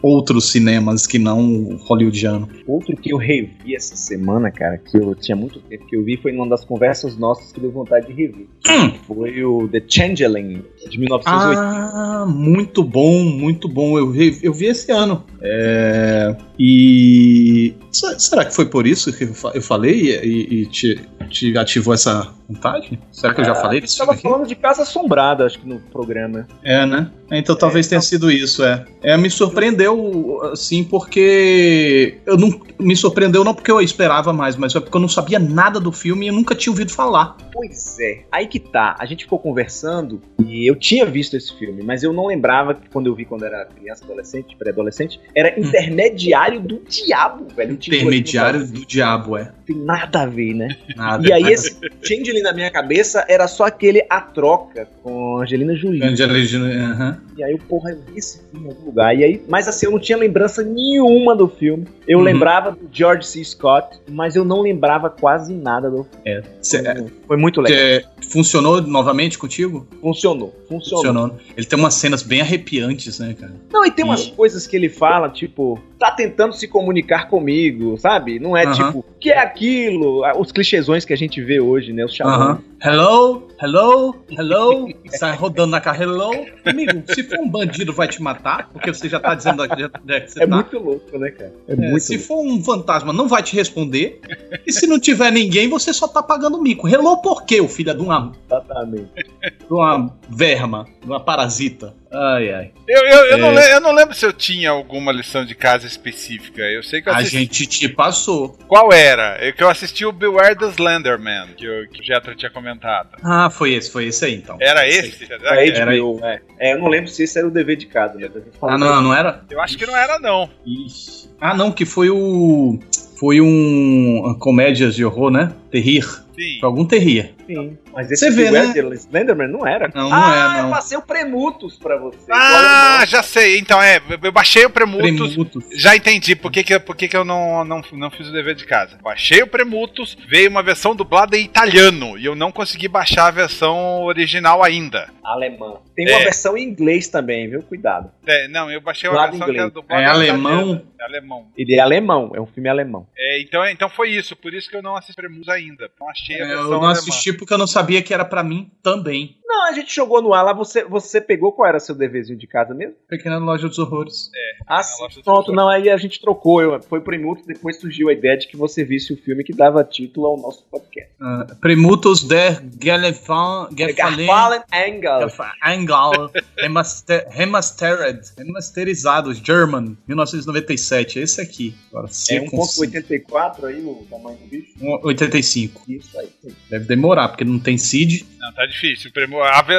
Outros 0.00 0.50
cinemas 0.50 1.06
que 1.06 1.18
não 1.18 1.40
o 1.40 1.76
hollywoodiano. 1.76 2.48
Outro 2.66 2.96
que 2.96 3.12
eu 3.12 3.16
revi 3.16 3.74
essa 3.74 3.96
semana, 3.96 4.50
cara, 4.50 4.78
que 4.78 4.96
eu 4.96 5.14
tinha 5.16 5.34
muito 5.36 5.58
tempo 5.60 5.84
que 5.86 5.96
eu 5.96 6.04
vi, 6.04 6.16
foi 6.16 6.32
numa 6.32 6.48
das 6.48 6.64
conversas 6.64 7.16
nossas 7.18 7.50
que 7.50 7.60
deu 7.60 7.72
vontade 7.72 8.06
de 8.06 8.12
rever. 8.12 8.46
Hum. 8.68 8.92
Foi 9.06 9.44
o 9.44 9.68
The 9.68 9.82
Changeling, 9.86 10.62
de 10.88 10.98
1980. 10.98 11.60
Ah, 11.60 12.26
muito 12.26 12.82
bom, 12.82 13.22
muito 13.24 13.68
bom. 13.68 13.98
Eu, 13.98 14.10
vi- 14.10 14.38
eu 14.42 14.52
vi 14.52 14.66
esse 14.66 14.90
ano. 14.92 15.24
É, 15.40 16.36
e. 16.58 17.74
se- 17.90 18.18
Será 18.20 18.44
que 18.44 18.54
foi 18.54 18.66
por 18.66 18.86
isso 18.86 19.12
que 19.12 19.24
eu 19.24 19.34
fa- 19.34 19.52
eu 19.54 19.62
falei 19.62 20.16
e, 20.22 20.62
e 20.62 20.66
te, 20.66 21.00
te 21.28 21.56
ativou 21.58 21.94
essa 21.94 22.32
vontade? 22.48 22.98
Será 23.10 23.34
que 23.34 23.40
eu 23.40 23.44
já 23.44 23.54
falei 23.54 23.78
A 23.78 23.80
desse 23.82 23.94
gente 23.96 23.98
tava 24.06 24.12
filme 24.16 24.20
aqui? 24.28 24.28
falando 24.36 24.48
de 24.48 24.54
Casa 24.54 24.82
Assombrada, 24.82 25.46
acho 25.46 25.58
que 25.58 25.68
no 25.68 25.80
programa. 25.80 26.46
É, 26.62 26.84
né? 26.86 27.10
Então 27.30 27.56
talvez 27.56 27.86
tenha 27.88 28.00
sido 28.00 28.30
isso, 28.30 28.62
é. 28.62 28.84
É, 29.02 29.16
me 29.16 29.30
surpreendeu, 29.30 30.40
assim, 30.52 30.84
porque. 30.84 32.18
Eu 32.26 32.36
não. 32.36 32.60
Me 32.78 32.96
surpreendeu 32.96 33.44
não 33.44 33.54
porque 33.54 33.70
eu 33.70 33.80
esperava 33.80 34.32
mais, 34.32 34.56
mas 34.56 34.74
é 34.74 34.80
porque 34.80 34.96
eu 34.96 35.00
não 35.00 35.08
sabia 35.08 35.38
nada 35.38 35.78
do 35.80 35.92
filme 35.92 36.26
e 36.26 36.28
eu 36.28 36.34
nunca 36.34 36.54
tinha 36.54 36.72
ouvido 36.72 36.90
falar. 36.90 37.36
Pois 37.52 37.96
é, 38.00 38.24
aí 38.30 38.46
que 38.46 38.58
tá. 38.58 38.96
A 38.98 39.06
gente 39.06 39.24
ficou 39.24 39.38
conversando 39.38 40.20
e 40.46 40.68
eu 40.68 40.71
tinha 40.74 41.04
visto 41.06 41.36
esse 41.36 41.56
filme, 41.58 41.82
mas 41.82 42.02
eu 42.02 42.12
não 42.12 42.26
lembrava 42.26 42.74
que 42.74 42.88
quando 42.90 43.06
eu 43.06 43.14
vi 43.14 43.24
quando 43.24 43.44
era 43.44 43.64
criança, 43.66 44.04
adolescente, 44.04 44.56
pré-adolescente, 44.56 45.20
era 45.34 45.58
intermediário 45.58 46.60
do 46.60 46.80
diabo, 46.88 47.46
velho. 47.54 47.72
Intermediário 47.72 48.66
do 48.66 48.86
diabo, 48.86 49.36
é. 49.36 49.52
Tem 49.66 49.76
nada 49.76 50.22
a 50.22 50.26
ver, 50.26 50.54
né? 50.54 50.68
Nada. 50.96 51.26
E 51.26 51.32
aí 51.32 51.44
esse 51.52 51.76
Changeling 52.02 52.42
na 52.42 52.52
minha 52.52 52.70
cabeça 52.70 53.24
era 53.28 53.46
só 53.48 53.64
aquele 53.64 54.04
A 54.08 54.20
Troca 54.20 54.88
com 55.02 55.38
Angelina 55.40 55.74
Jolie. 55.74 56.02
Angelina, 56.02 56.66
aham. 56.92 57.20
E 57.36 57.42
aí, 57.42 57.52
eu, 57.52 57.58
porra, 57.58 57.90
eu 57.90 57.98
vi 58.02 58.18
esse 58.18 58.40
filme 58.50 58.66
em 58.66 58.70
algum 58.70 58.84
lugar. 58.86 59.16
E 59.16 59.24
aí, 59.24 59.42
mas 59.48 59.66
assim, 59.66 59.86
eu 59.86 59.92
não 59.92 59.98
tinha 59.98 60.18
lembrança 60.18 60.62
nenhuma 60.62 61.34
do 61.34 61.48
filme. 61.48 61.86
Eu 62.06 62.18
Uhum. 62.18 62.24
lembrava 62.24 62.72
do 62.72 62.88
George 62.92 63.26
C. 63.26 63.42
Scott, 63.42 63.98
mas 64.10 64.36
eu 64.36 64.44
não 64.44 64.60
lembrava 64.60 65.08
quase 65.08 65.54
nada 65.54 65.90
do 65.90 66.04
filme. 66.04 66.22
É. 66.26 66.42
Cê- 66.60 66.86
é, 66.86 67.04
Foi 67.26 67.36
muito 67.36 67.60
legal. 67.60 67.78
cê- 67.78 68.04
funcionou 68.30 68.82
novamente 68.82 69.38
contigo? 69.38 69.86
Funcionou, 70.00 70.54
funcionou. 70.80 71.02
Funcionou. 71.28 71.36
Ele 71.56 71.66
tem 71.66 71.78
umas 71.78 71.94
cenas 71.94 72.22
bem 72.22 72.40
arrepiantes, 72.40 73.18
né, 73.18 73.34
cara? 73.38 73.52
Não, 73.72 73.84
e 73.84 73.90
tem 73.90 74.04
umas 74.04 74.26
E- 74.26 74.32
coisas 74.32 74.66
que 74.66 74.76
ele 74.76 74.88
fala, 74.88 75.28
tipo, 75.28 75.78
tá 75.98 76.10
tentando 76.10 76.52
se 76.54 76.66
comunicar 76.68 77.28
comigo, 77.28 77.96
sabe? 77.98 78.38
Não 78.38 78.56
é 78.56 78.64
Aham. 78.64 78.72
tipo, 78.74 78.98
o 79.00 79.04
que 79.20 79.30
é 79.30 79.38
aquilo? 79.38 80.24
Ah, 80.24 80.32
Os 80.38 80.50
clichêsões 80.52 81.04
que 81.04 81.12
a 81.12 81.16
gente 81.16 81.40
vê 81.42 81.60
hoje, 81.60 81.92
né? 81.92 82.04
Os 82.04 82.18
Aham. 82.20 82.38
chavões. 82.38 82.72
Hello, 82.84 83.46
hello, 83.62 84.16
hello. 84.28 84.88
Sai 85.10 85.36
rodando 85.36 85.70
na 85.70 85.80
cara, 85.80 86.02
hello. 86.02 86.32
Amigo, 86.64 87.00
se 87.14 87.22
for 87.22 87.38
um 87.38 87.48
bandido, 87.48 87.92
vai 87.92 88.08
te 88.08 88.20
matar, 88.20 88.68
porque 88.72 88.92
você 88.92 89.08
já 89.08 89.20
tá 89.20 89.36
dizendo 89.36 89.62
é 89.62 89.68
que 89.68 90.28
você 90.32 90.42
É 90.42 90.46
tá. 90.48 90.56
muito 90.56 90.78
louco, 90.80 91.16
né, 91.16 91.30
cara? 91.30 91.52
É, 91.68 91.72
É, 91.74 91.76
muito 91.76 92.00
se 92.02 92.14
louco. 92.16 92.26
for 92.26 92.40
um 92.44 92.60
fantasma, 92.64 93.12
não 93.12 93.28
vai 93.28 93.40
te 93.40 93.54
responder. 93.54 94.20
E 94.66 94.72
se 94.72 94.88
não 94.88 94.98
tiver 94.98 95.30
ninguém, 95.30 95.68
você 95.68 95.92
só 95.92 96.08
tá 96.08 96.20
pagando 96.20 96.60
mico. 96.60 96.88
Hello 96.88 97.18
por 97.22 97.44
quê, 97.44 97.60
o 97.60 97.68
filho 97.68 97.94
de 97.94 98.00
uma, 98.02 98.32
Exatamente. 98.46 99.06
de 99.14 99.72
uma 99.72 100.12
verma, 100.28 100.61
de 100.66 101.06
uma 101.06 101.20
parasita? 101.20 101.94
Ai, 102.12 102.52
ai. 102.52 102.70
Eu, 102.86 103.02
eu, 103.04 103.24
eu, 103.32 103.38
não 103.38 103.52
É. 103.52 103.54
le- 103.54 103.72
eu 103.74 103.80
não 103.80 103.92
lembro 103.92 104.14
se 104.14 104.24
eu 104.26 104.32
tinha 104.32 104.70
alguma 104.70 105.10
lição 105.12 105.44
de 105.46 105.54
casa 105.54 105.86
específica. 105.86 106.60
Eu 106.62 106.82
sei 106.82 107.00
que 107.00 107.08
eu 107.08 107.12
A 107.12 107.16
assisti. 107.18 107.38
gente 107.38 107.66
te 107.66 107.88
passou. 107.88 108.56
Qual 108.68 108.92
era? 108.92 109.36
É 109.40 109.50
que 109.52 109.62
eu 109.62 109.68
assisti 109.70 110.04
o 110.04 110.12
Beware 110.12 110.56
the 110.56 110.66
Slenderman, 110.68 111.48
que, 111.56 111.64
eu, 111.64 111.88
que 111.88 112.00
o 112.00 112.04
Jetra 112.04 112.34
tinha 112.34 112.50
comentado. 112.50 113.16
Ah, 113.24 113.48
foi 113.50 113.72
esse, 113.72 113.90
foi 113.90 114.06
esse 114.06 114.24
aí 114.24 114.34
então. 114.34 114.56
Era 114.60 114.86
esse? 114.86 115.24
É 115.24 115.26
que- 115.26 115.46
Era 115.78 115.94
HBO, 115.96 116.20
é. 116.22 116.40
É, 116.58 116.72
eu 116.74 116.78
não 116.78 116.88
lembro 116.88 117.08
se 117.10 117.22
esse 117.22 117.38
era 117.38 117.48
o 117.48 117.50
dever 117.50 117.76
de 117.76 117.86
casa, 117.86 118.18
né? 118.18 118.28
A 118.60 118.74
Ah, 118.74 118.78
não, 118.78 119.00
não 119.02 119.14
era? 119.14 119.42
Eu 119.50 119.60
acho 119.60 119.76
que 119.78 119.86
não 119.86 119.96
era, 119.96 120.18
não. 120.18 120.50
Ixi. 120.66 121.30
Ah, 121.40 121.54
não, 121.54 121.72
que 121.72 121.84
foi 121.84 122.10
o. 122.10 122.78
Foi 123.18 123.40
um. 123.40 124.36
Comédias 124.38 124.94
de 124.94 125.04
horror, 125.04 125.30
né? 125.30 125.52
Terrir. 125.70 126.04
Sim. 126.04 126.58
Foi 126.60 126.68
algum 126.68 126.84
terrir. 126.84 127.34
Sim, 127.54 127.78
mas 127.92 128.10
esse 128.10 128.24
Você 128.24 128.30
vê, 128.30 128.50
né? 128.50 128.72
Slenderman 128.94 129.48
não 129.48 129.66
era? 129.66 129.90
Não, 129.94 130.08
não 130.08 130.16
ah, 130.16 130.54
é, 130.58 130.60
não. 130.62 130.68
eu 130.68 130.74
passei 130.74 130.96
o 130.98 131.02
Premutus 131.02 131.76
pra 131.78 131.96
você. 131.96 132.30
Ah, 132.30 133.04
já 133.06 133.22
sei. 133.22 133.58
Então, 133.58 133.80
é, 133.82 134.00
eu 134.22 134.32
baixei 134.32 134.64
o 134.64 134.70
Premutus. 134.70 135.32
Premutos. 135.34 135.64
Já 135.76 135.94
entendi 135.96 136.34
por 136.36 136.50
que, 136.50 136.62
que, 136.64 136.78
por 136.78 136.96
que, 136.96 137.08
que 137.08 137.16
eu 137.16 137.24
não, 137.24 137.64
não, 137.64 137.82
não 137.92 138.10
fiz 138.10 138.28
o 138.28 138.32
dever 138.32 138.54
de 138.54 138.64
casa. 138.66 138.98
Baixei 139.02 139.42
o 139.42 139.46
Premutus, 139.46 140.16
veio 140.28 140.50
uma 140.50 140.62
versão 140.62 140.94
dublada 140.94 141.36
em 141.36 141.44
italiano 141.44 142.18
e 142.18 142.24
eu 142.24 142.34
não 142.34 142.50
consegui 142.52 142.88
baixar 142.88 143.26
a 143.26 143.30
versão 143.30 144.02
original 144.04 144.62
ainda. 144.62 145.08
Alemão. 145.22 145.80
Tem 145.94 146.06
uma 146.08 146.20
É. 146.20 146.24
versão 146.24 146.56
em 146.56 146.64
inglês 146.64 147.08
também, 147.08 147.48
viu? 147.48 147.62
Cuidado. 147.62 148.10
É, 148.26 148.48
não, 148.48 148.70
eu 148.70 148.80
baixei 148.80 149.08
em 149.08 149.12
versão 149.12 149.30
que 149.30 149.42
era 149.42 149.50
inglês. 149.52 149.72
dublada 149.72 150.02
É 150.02 150.04
em 150.04 150.08
alemão? 150.08 150.52
italiano. 150.52 150.92
É 151.00 151.04
alemão. 151.04 151.46
Ele 151.56 151.74
é 151.74 151.80
alemão, 151.80 152.32
é 152.34 152.40
um 152.40 152.46
filme 152.46 152.68
alemão. 152.68 153.06
É, 153.16 153.40
então, 153.42 153.64
então 153.66 153.88
foi 153.88 154.10
isso, 154.10 154.36
por 154.36 154.54
isso 154.54 154.70
que 154.70 154.76
eu 154.76 154.82
não 154.82 154.96
assisti 154.96 155.14
Premus 155.20 155.48
ainda. 155.48 155.90
Não 156.00 156.08
achei 156.08 156.36
a 156.40 156.44
É, 156.44 156.46
versão 156.46 156.64
eu 156.64 156.70
não 156.70 156.76
alemã. 156.78 156.92
assisti 156.92 157.32
porque 157.42 157.54
eu 157.54 157.58
não 157.58 157.66
sabia 157.66 158.00
que 158.02 158.14
era 158.14 158.24
pra 158.24 158.42
mim 158.44 158.70
também. 158.82 159.36
Não, 159.44 159.68
a 159.68 159.72
gente 159.72 159.94
jogou 159.94 160.22
no 160.22 160.32
ar 160.32 160.42
lá, 160.42 160.52
você, 160.54 160.82
você 160.82 161.20
pegou 161.20 161.52
qual 161.52 161.68
era 161.68 161.78
seu 161.78 161.94
deverzinho 161.94 162.38
de 162.38 162.46
casa 162.46 162.72
mesmo? 162.72 162.94
Pequena 163.06 163.36
Loja 163.36 163.68
dos 163.68 163.78
Horrores. 163.78 164.30
Ah, 164.66 164.82
sim. 164.82 164.96
Pronto, 165.22 165.28
Horrores. 165.50 165.54
não, 165.54 165.68
aí 165.68 165.90
a 165.90 165.96
gente 165.98 166.18
trocou, 166.20 166.62
eu, 166.62 166.80
foi 166.82 167.00
pro 167.02 167.14
Imuto, 167.14 167.44
depois 167.46 167.78
surgiu 167.78 168.08
a 168.08 168.12
ideia 168.14 168.38
de 168.38 168.48
que 168.48 168.56
você 168.56 168.82
visse 168.82 169.12
o 169.12 169.16
filme 169.16 169.44
que 169.44 169.52
dava 169.52 169.84
título 169.84 170.26
ao 170.28 170.38
nosso 170.38 170.64
podcast. 170.70 171.12
Ah, 171.20 171.46
Premutos 171.60 172.24
der 172.24 172.62
Gelefan. 172.82 173.68
Garfallen 173.72 174.62
Engel. 174.72 175.28
Angle 175.62 176.30
Remaster, 176.58 177.26
Remastered. 177.30 178.20
Remasterizados. 178.38 179.38
German. 179.38 179.98
1997. 180.08 181.18
Esse 181.18 181.40
aqui. 181.40 181.74
Agora, 181.90 182.06
É 182.06 182.10
C 182.10 182.40
com 182.48 182.62
C. 182.64 182.86
1.84 182.86 183.64
aí 183.64 183.84
o 183.84 184.06
tamanho 184.10 184.38
do 184.38 184.46
bicho? 184.46 184.72
85. 185.02 185.82
Isso 185.88 186.18
aí. 186.18 186.28
Deve 186.70 186.86
demorar, 186.86 187.21
porque 187.28 187.44
não 187.44 187.58
tem 187.58 187.76
seed. 187.78 188.22
Não, 188.38 188.52
tá 188.52 188.66
difícil. 188.66 189.10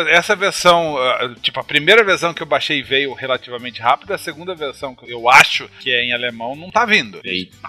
Essa 0.10 0.36
versão, 0.36 0.98
ah, 0.98 1.36
tipo, 1.42 1.60
a 1.60 1.64
primeira 1.64 2.04
versão 2.04 2.34
que 2.34 2.42
eu 2.42 2.48
baixei 2.48 2.82
veio 2.82 3.14
relativamente 3.14 3.82
rápido, 3.82 4.14
a 4.14 4.18
segunda 4.18 4.56
versão 4.56 4.96
que 4.96 5.12
eu 5.12 5.30
acho 5.30 5.70
que 5.82 5.92
é 5.92 6.04
em 6.04 6.14
alemão 6.14 6.56
não 6.56 6.72
tá 6.72 6.86
vindo. 6.86 7.20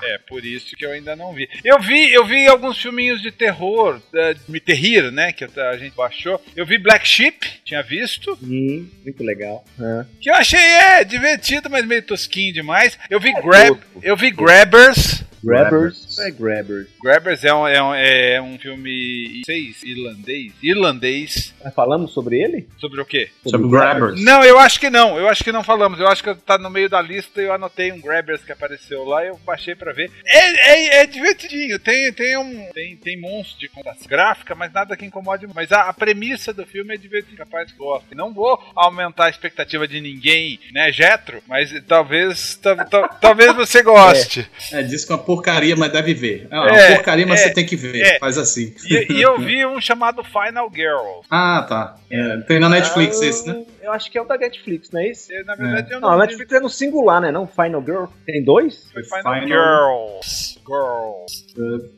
É, 0.02 0.18
por 0.28 0.44
isso 0.44 0.76
que 0.76 0.86
eu 0.86 0.92
ainda 0.92 1.16
não 1.16 1.32
vi. 1.32 1.48
Eu 1.64 1.80
vi, 1.80 2.12
eu 2.12 2.24
vi 2.24 2.46
alguns 2.46 2.78
filminhos 2.80 3.20
de 3.20 3.32
terror, 3.32 4.00
eh, 4.14 4.36
de 4.48 4.60
terrir, 4.60 5.10
né, 5.10 5.32
que 5.32 5.44
a 5.44 5.76
gente 5.76 5.96
baixou. 5.96 6.40
Eu 6.54 6.64
vi 6.64 6.78
Black 6.78 7.06
Sheep, 7.06 7.44
tinha 7.64 7.82
visto, 7.82 8.38
Hum, 8.42 8.88
muito 9.04 9.24
legal. 9.24 9.64
É. 9.80 10.04
que 10.20 10.30
eu 10.30 10.34
achei 10.34 10.60
é 10.60 11.04
divertido, 11.04 11.68
mas 11.68 11.84
meio 11.84 12.02
tosquinho 12.02 12.52
demais. 12.52 12.96
Eu 13.10 13.18
vi 13.18 13.30
É 13.30 13.42
Grab, 13.42 13.78
eu 14.02 14.16
vi 14.16 14.30
Grabbers. 14.30 15.23
Grabbers. 15.44 16.18
É 16.18 16.30
Grabbers. 16.30 16.88
Grabbers 17.02 17.44
é 17.44 17.54
um, 17.54 17.66
é 17.68 17.82
um, 17.82 17.94
é 17.94 18.42
um 18.42 18.58
filme 18.58 19.42
seis, 19.44 19.82
irlandês, 19.82 20.52
irlandês. 20.62 21.54
Nós 21.64 21.74
falamos 21.74 22.12
sobre 22.12 22.40
ele? 22.42 22.68
Sobre 22.78 23.00
o 23.00 23.04
quê? 23.04 23.30
Sobre 23.46 23.68
Grabbers. 23.68 24.22
Não, 24.22 24.42
eu 24.44 24.58
acho 24.58 24.78
que 24.80 24.90
não. 24.90 25.18
Eu 25.18 25.28
acho 25.28 25.42
que 25.44 25.52
não 25.52 25.62
falamos. 25.64 25.98
Eu 26.00 26.08
acho 26.08 26.22
que 26.22 26.34
tá 26.34 26.58
no 26.58 26.70
meio 26.70 26.88
da 26.88 27.00
lista 27.00 27.40
e 27.40 27.46
eu 27.46 27.52
anotei 27.52 27.92
um 27.92 28.00
Grabbers 28.00 28.42
que 28.44 28.52
apareceu 28.52 29.04
lá 29.04 29.24
e 29.24 29.28
eu 29.28 29.38
baixei 29.44 29.74
pra 29.74 29.92
ver. 29.92 30.10
É, 30.26 30.98
é, 30.98 31.02
é 31.02 31.06
divertidinho. 31.06 31.78
Tem, 31.78 32.12
tem 32.12 32.36
um. 32.36 32.68
Tem, 32.72 32.96
tem 32.96 33.20
monstro 33.20 33.58
de 33.60 33.68
computação 33.68 34.06
gráfica, 34.08 34.54
mas 34.54 34.72
nada 34.72 34.96
que 34.96 35.04
incomode. 35.04 35.46
Mas 35.54 35.70
a, 35.72 35.82
a 35.88 35.92
premissa 35.92 36.52
do 36.52 36.66
filme 36.66 36.94
é 36.94 36.98
divertida. 36.98 37.36
Capaz 37.44 37.70
que 37.72 37.78
gosta. 37.78 38.14
Não 38.14 38.32
vou 38.32 38.58
aumentar 38.76 39.26
a 39.26 39.30
expectativa 39.30 39.86
de 39.88 40.00
ninguém, 40.00 40.58
né, 40.72 40.92
Jetro? 40.92 41.42
Mas 41.48 41.72
talvez. 41.86 42.56
ta- 42.56 42.84
ta- 42.84 43.08
talvez 43.08 43.54
você 43.54 43.82
goste. 43.82 44.48
É, 44.72 44.82
diz 44.82 45.04
que 45.04 45.12
é 45.12 45.14
uma 45.16 45.22
porcaria, 45.36 45.76
mas 45.76 45.92
deve 45.92 46.14
ver. 46.14 46.46
É 46.50 46.56
uma 46.58 46.78
É, 46.78 46.94
porcaria, 46.96 47.26
mas 47.26 47.40
é, 47.40 47.44
você 47.44 47.54
tem 47.54 47.66
que 47.66 47.76
ver. 47.76 48.00
é. 48.00 48.18
Faz 48.18 48.38
assim. 48.38 48.74
E, 48.88 49.12
e 49.14 49.22
eu 49.22 49.38
vi 49.40 49.64
um 49.66 49.80
chamado 49.80 50.22
Final 50.24 50.70
Girl. 50.74 51.20
Ah, 51.30 51.64
tá. 51.68 51.96
É, 52.10 52.36
tem 52.38 52.58
na 52.58 52.68
Netflix 52.68 53.20
Ah, 53.22 53.26
esse, 53.26 53.48
né? 53.48 53.64
Eu 53.82 53.92
acho 53.92 54.10
que 54.10 54.16
é 54.16 54.22
o 54.22 54.24
da 54.24 54.38
Netflix, 54.38 54.90
não 54.90 55.00
é 55.00 55.08
isso? 55.10 55.28
Na 55.44 55.54
verdade, 55.54 55.92
eu 55.92 56.00
Não, 56.00 56.08
não, 56.10 56.14
a. 56.16 56.18
Netflix 56.26 56.52
é 56.52 56.60
no 56.60 56.70
singular, 56.70 57.20
né? 57.20 57.30
Não 57.30 57.46
Final 57.46 57.82
Girl. 57.84 58.04
Tem 58.24 58.42
dois? 58.42 58.88
Foi 58.92 59.02
Final, 59.04 59.22
Final- 59.40 59.46
Girls. 59.48 60.58
Girls. 60.66 61.44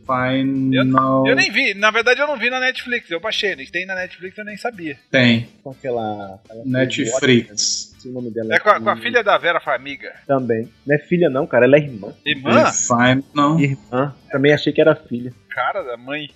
Final. 0.04 1.26
Eu 1.26 1.36
nem 1.36 1.50
vi, 1.50 1.74
na 1.74 1.90
verdade 1.90 2.20
eu 2.20 2.26
não 2.26 2.36
vi 2.36 2.50
na 2.50 2.58
Netflix, 2.60 3.10
eu 3.10 3.20
baixei, 3.20 3.52
eles 3.52 3.70
tem 3.70 3.86
na 3.86 3.94
Netflix 3.94 4.36
eu 4.36 4.44
nem 4.44 4.56
sabia. 4.56 4.96
Tem. 5.10 5.48
Com 5.62 5.70
aquela. 5.70 6.40
aquela 6.44 6.64
Netflix. 6.64 7.94
Se 8.06 8.10
o 8.10 8.12
nome 8.12 8.30
dela 8.30 8.54
É 8.54 8.60
com 8.60 8.70
a, 8.70 8.80
com 8.80 8.88
a 8.88 8.96
filha 8.96 9.22
da 9.24 9.36
Vera 9.36 9.58
Farmiga. 9.58 10.12
Também. 10.26 10.68
Não 10.86 10.94
é 10.94 10.98
filha, 10.98 11.28
não, 11.28 11.46
cara. 11.46 11.64
Ela 11.64 11.76
é 11.76 11.80
irmã. 11.80 12.12
Irmã? 12.24 12.66
Final. 12.72 13.58
Irmã. 13.58 14.14
Também 14.30 14.52
achei 14.52 14.72
que 14.72 14.80
era 14.80 14.94
filha. 14.94 15.32
Cara 15.56 15.82
da 15.82 15.96
mãe. 15.96 16.28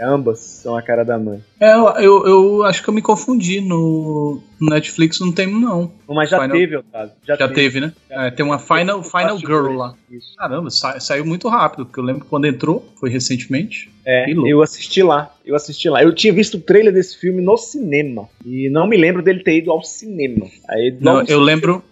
Ambas 0.00 0.38
são 0.38 0.76
a 0.76 0.80
cara 0.80 1.04
da 1.04 1.18
mãe. 1.18 1.42
É, 1.58 1.72
eu, 1.74 2.24
eu, 2.24 2.62
acho 2.62 2.84
que 2.84 2.88
eu 2.88 2.94
me 2.94 3.02
confundi. 3.02 3.60
No, 3.60 4.40
Netflix 4.60 5.18
não 5.18 5.32
tem, 5.32 5.46
não. 5.48 5.90
Mas 6.08 6.30
já 6.30 6.40
Final- 6.40 6.56
teve, 6.56 6.76
Otávio. 6.76 7.12
Já, 7.26 7.36
Já 7.36 7.48
teve, 7.48 7.80
né? 7.80 7.92
É, 8.08 8.30
tem 8.30 8.46
uma 8.46 8.58
Final, 8.58 9.02
Final 9.02 9.38
Girl 9.38 9.72
lá. 9.72 9.94
Isso. 10.10 10.34
Caramba, 10.36 10.70
sa- 10.70 10.98
saiu 11.00 11.24
muito 11.24 11.48
rápido, 11.48 11.84
porque 11.84 11.98
eu 12.00 12.04
lembro 12.04 12.22
que 12.22 12.28
quando 12.30 12.46
entrou, 12.46 12.88
foi 12.98 13.10
recentemente. 13.10 13.90
É, 14.06 14.24
eu 14.30 14.62
assisti 14.62 15.02
lá. 15.02 15.30
Eu 15.44 15.54
assisti 15.54 15.88
lá. 15.90 16.02
Eu 16.02 16.14
tinha 16.14 16.32
visto 16.32 16.56
o 16.56 16.60
trailer 16.60 16.92
desse 16.94 17.18
filme 17.18 17.42
no 17.42 17.58
cinema. 17.58 18.26
E 18.44 18.70
não 18.70 18.86
me 18.88 18.96
lembro 18.96 19.22
dele 19.22 19.42
ter 19.42 19.58
ido 19.58 19.70
ao 19.70 19.82
cinema. 19.82 20.46
Aí, 20.70 20.96
Não, 20.98 21.16
logo 21.16 21.30
eu 21.30 21.38
lembro, 21.40 21.82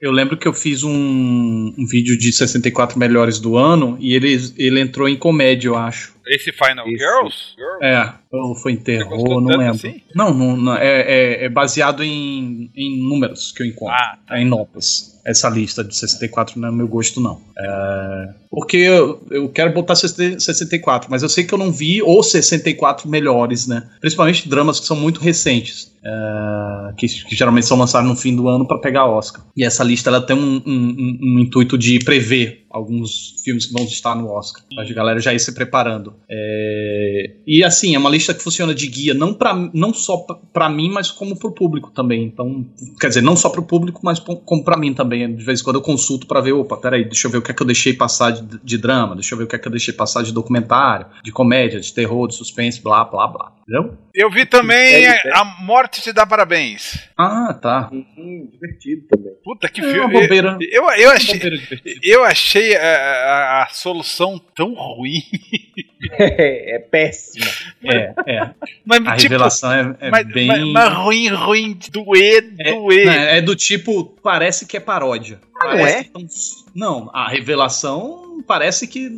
eu 0.00 0.10
lembro 0.10 0.36
que 0.36 0.48
eu 0.48 0.52
fiz 0.52 0.82
um, 0.82 1.72
um 1.78 1.86
vídeo 1.86 2.18
de 2.18 2.32
64 2.32 2.98
melhores 2.98 3.38
do 3.38 3.56
ano 3.56 3.96
e 4.00 4.12
ele, 4.14 4.36
ele 4.56 4.80
entrou 4.80 5.08
em 5.08 5.16
comédia, 5.16 5.68
eu 5.68 5.76
acho. 5.86 6.14
Esse 6.26 6.52
Final 6.52 6.86
Isso. 6.88 6.98
Girls? 6.98 7.54
Girls? 7.56 7.84
É, 7.84 8.14
ou 8.32 8.54
foi 8.54 8.72
em 8.72 8.76
Você 8.76 8.82
terror, 8.82 9.40
não 9.40 9.50
lembro. 9.58 9.74
assim? 9.74 10.00
Não, 10.14 10.32
não, 10.32 10.56
não, 10.56 10.76
é, 10.76 11.00
é- 11.02 11.44
é 11.44 11.48
baseado 11.48 12.02
em, 12.02 12.70
em 12.74 12.98
números 13.08 13.52
que 13.52 13.62
eu 13.62 13.66
encontro. 13.66 13.94
Ah, 13.94 14.18
É 14.30 14.40
em 14.40 14.46
notas. 14.46 15.12
Essa 15.24 15.48
lista 15.48 15.84
de 15.84 15.94
64 15.94 16.58
não 16.60 16.68
é 16.68 16.72
meu 16.72 16.88
gosto, 16.88 17.20
não. 17.20 17.40
É, 17.56 18.28
porque 18.50 18.76
eu, 18.78 19.24
eu 19.30 19.48
quero 19.50 19.72
botar 19.72 19.94
60 19.94 20.40
64, 20.40 21.08
mas 21.08 21.22
eu 21.22 21.28
sei 21.28 21.44
que 21.44 21.54
eu 21.54 21.58
não 21.58 21.70
vi 21.70 22.02
os 22.02 22.30
64 22.32 23.08
melhores, 23.08 23.68
né? 23.68 23.88
Principalmente 24.00 24.48
dramas 24.48 24.80
que 24.80 24.86
são 24.86 24.96
muito 24.96 25.20
recentes. 25.20 25.92
é, 26.04 26.92
que, 26.96 27.06
que 27.06 27.36
geralmente 27.36 27.66
são 27.66 27.78
lançados 27.78 28.08
no 28.10 28.16
fim 28.16 28.34
do 28.34 28.48
ano 28.48 28.66
para 28.66 28.78
pegar 28.78 29.06
Oscar. 29.06 29.44
E 29.56 29.64
essa 29.64 29.84
lista 29.84 30.10
ela 30.10 30.20
tem 30.20 30.34
um, 30.36 30.60
um- 30.66 30.96
um- 30.98 31.18
um 31.22 31.38
intuito 31.38 31.78
de 31.78 32.00
prever 32.00 32.64
alguns 32.68 33.36
filmes 33.44 33.66
que 33.66 33.72
vão 33.72 33.84
estar 33.84 34.16
no 34.16 34.28
Oscar. 34.28 34.64
Pra 34.74 34.84
galera 34.92 35.20
já 35.20 35.32
ir 35.32 35.38
se 35.38 35.54
preparando. 35.54 36.14
É, 36.28 37.30
e 37.46 37.62
assim, 37.62 37.94
é 37.94 37.98
uma 37.98 38.10
lista 38.10 38.21
que 38.34 38.42
funciona 38.42 38.74
de 38.74 38.86
guia, 38.86 39.14
não, 39.14 39.32
pra, 39.34 39.52
não 39.72 39.92
só 39.94 40.18
pra- 40.18 40.36
pra 40.52 40.68
mim, 40.68 40.90
mas 40.90 41.10
como 41.10 41.38
pro 41.38 41.52
público 41.52 41.90
também. 41.90 42.22
Então, 42.24 42.64
quer 43.00 43.08
dizer, 43.08 43.22
não 43.22 43.34
só 43.34 43.48
pro 43.48 43.62
público, 43.62 44.00
mas 44.04 44.18
como 44.20 44.62
pra 44.64 44.76
mim 44.76 44.92
também. 44.94 45.34
De 45.34 45.44
vez 45.44 45.60
em 45.60 45.64
quando 45.64 45.76
eu 45.76 45.82
consulto 45.82 46.26
pra 46.26 46.40
ver, 46.40 46.52
opa, 46.52 46.76
peraí, 46.76 47.04
deixa 47.04 47.26
eu 47.26 47.30
ver 47.30 47.38
o 47.38 47.42
que 47.42 47.50
é 47.50 47.54
que 47.54 47.62
eu 47.62 47.66
deixei 47.66 47.92
passar 47.94 48.30
de, 48.32 48.60
de 48.62 48.78
drama, 48.78 49.14
deixa 49.14 49.34
eu 49.34 49.38
ver 49.38 49.44
o 49.44 49.46
que 49.46 49.56
é 49.56 49.58
que 49.58 49.66
eu 49.66 49.72
deixei 49.72 49.94
passar 49.94 50.22
de 50.22 50.32
documentário, 50.32 51.06
de 51.24 51.32
comédia, 51.32 51.80
de 51.80 51.92
terror, 51.92 52.28
de 52.28 52.34
suspense, 52.36 52.80
blá, 52.82 53.04
blá, 53.04 53.26
blá. 53.26 53.52
Entendeu? 53.62 53.96
Eu 54.12 54.28
vi 54.30 54.44
também 54.44 55.06
a, 55.06 55.12
sério? 55.12 55.36
a 55.36 55.44
Morte 55.62 56.02
te 56.02 56.12
dá 56.12 56.26
parabéns. 56.26 56.98
Ah, 57.16 57.54
tá. 57.54 57.88
Hum, 57.92 58.48
divertido 58.52 59.06
também. 59.08 59.32
Puta 59.44 59.68
que 59.68 59.80
É 59.80 59.84
uma 59.84 59.92
filme. 59.92 60.20
bobeira. 60.20 60.58
Eu, 60.60 60.82
eu 60.90 61.08
Uma 61.10 61.14
achei. 61.16 61.34
bobeira 61.34 61.56
divertida. 61.58 62.00
Eu 62.02 62.24
achei 62.24 62.76
a, 62.76 62.80
a- 62.80 63.62
a 63.62 63.68
solução 63.72 64.40
tão 64.54 64.74
ruim. 64.74 65.22
É, 66.18 66.76
é 66.76 66.78
péssima. 66.78 67.46
É, 67.84 68.12
é. 68.26 68.50
Mas, 68.84 68.98
A 69.06 69.16
tipo, 69.16 69.22
revelação 69.22 69.72
é, 69.72 69.96
é 70.00 70.10
mas, 70.10 70.26
bem. 70.26 70.46
mas- 70.48 70.68
mas 70.72 70.94
ruim, 70.94 71.28
ruim, 71.28 71.78
doer, 71.92 72.52
É, 72.58 72.72
doer. 72.72 73.06
não, 73.06 73.12
é 73.12 73.40
do 73.40 73.54
tipo, 73.54 74.04
parece 74.22 74.66
que 74.66 74.76
é 74.76 74.80
paródia. 74.80 75.38
Ah, 75.60 75.76
não 75.76 75.86
é? 75.86 76.02
tão- 76.04 76.26
não, 76.74 77.10
a 77.14 77.28
revelação 77.28 78.42
parece 78.48 78.88
que 78.88 79.08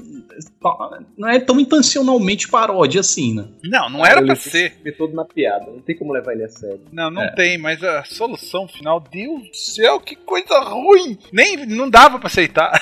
não 1.17 1.29
é 1.31 1.41
tão 1.41 1.59
intencionalmente 1.59 2.49
paródia 2.49 3.01
assim, 3.01 3.35
né? 3.35 3.47
Não, 3.63 3.89
não 3.89 4.05
era 4.05 4.19
Ele 4.21 4.27
pra 4.27 4.37
se 4.37 4.51
ser. 4.51 4.75
meter 4.85 4.97
todo 4.99 5.15
na 5.15 5.25
piada. 5.25 5.71
Não 5.71 5.81
tem 5.81 5.97
como 5.97 6.13
levar 6.13 6.33
ele 6.33 6.45
a 6.45 6.49
sério. 6.51 6.81
Não, 6.93 7.11
não 7.11 7.23
É. 7.23 7.31
tem, 7.35 7.57
mas 7.57 7.83
a 7.83 8.05
solução 8.05 8.69
final, 8.69 9.01
Deus 9.01 9.43
do 9.49 9.55
céu, 9.57 9.99
que 10.01 10.17
coisa 10.17 10.59
ruim. 10.61 11.17
Nem 11.33 11.65
não 11.65 11.89
dava 11.89 12.19
pra 12.19 12.27
aceitar. 12.27 12.79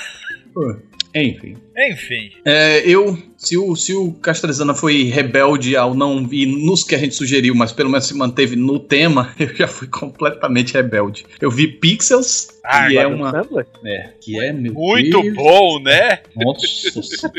Enfim. 1.15 1.55
Enfim. 1.75 2.31
É, 2.45 2.87
eu, 2.87 3.17
se 3.35 3.57
o, 3.57 3.75
se 3.75 3.93
o 3.93 4.11
Castrezana 4.13 4.73
foi 4.75 5.03
rebelde 5.03 5.75
ao 5.75 5.93
não 5.93 6.27
ir 6.31 6.45
nos 6.45 6.83
que 6.83 6.93
a 6.93 6.97
gente 6.97 7.15
sugeriu, 7.15 7.55
mas 7.55 7.71
pelo 7.71 7.89
menos 7.89 8.05
se 8.05 8.15
manteve 8.15 8.55
no 8.55 8.79
tema, 8.79 9.33
eu 9.39 9.53
já 9.55 9.67
fui 9.67 9.87
completamente 9.87 10.73
rebelde. 10.73 11.25
Eu 11.41 11.49
vi 11.49 11.67
Pixels, 11.67 12.47
Ah, 12.63 12.87
que 12.87 12.97
é 12.97 13.01
Adam 13.05 13.17
uma. 13.17 13.47
É, 13.85 14.13
que 14.21 14.39
é, 14.39 14.53
meu 14.53 14.73
Muito 14.73 15.21
Deus. 15.21 15.35
bom, 15.35 15.79
né? 15.79 16.19
Nossa. 16.35 17.31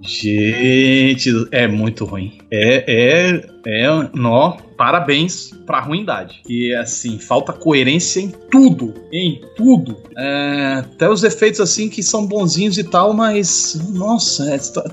Gente, 0.00 1.30
é 1.50 1.66
muito 1.66 2.04
ruim. 2.04 2.38
É, 2.50 2.84
é, 2.86 3.44
é, 3.66 3.88
nó, 4.14 4.56
parabéns 4.76 5.50
pra 5.66 5.80
ruindade. 5.80 6.40
E 6.48 6.72
assim, 6.74 7.18
falta 7.18 7.52
coerência 7.52 8.20
em 8.20 8.30
tudo, 8.50 8.94
em 9.12 9.40
tudo. 9.56 10.00
É, 10.16 10.74
até 10.78 11.10
os 11.10 11.24
efeitos 11.24 11.60
assim 11.60 11.88
que 11.90 12.02
são 12.02 12.26
bonzinhos 12.26 12.77
e 12.80 12.84
tal, 12.84 13.12
mas 13.12 13.78
nossa, 13.92 14.54
é, 14.54 14.58
tá- 14.58 14.84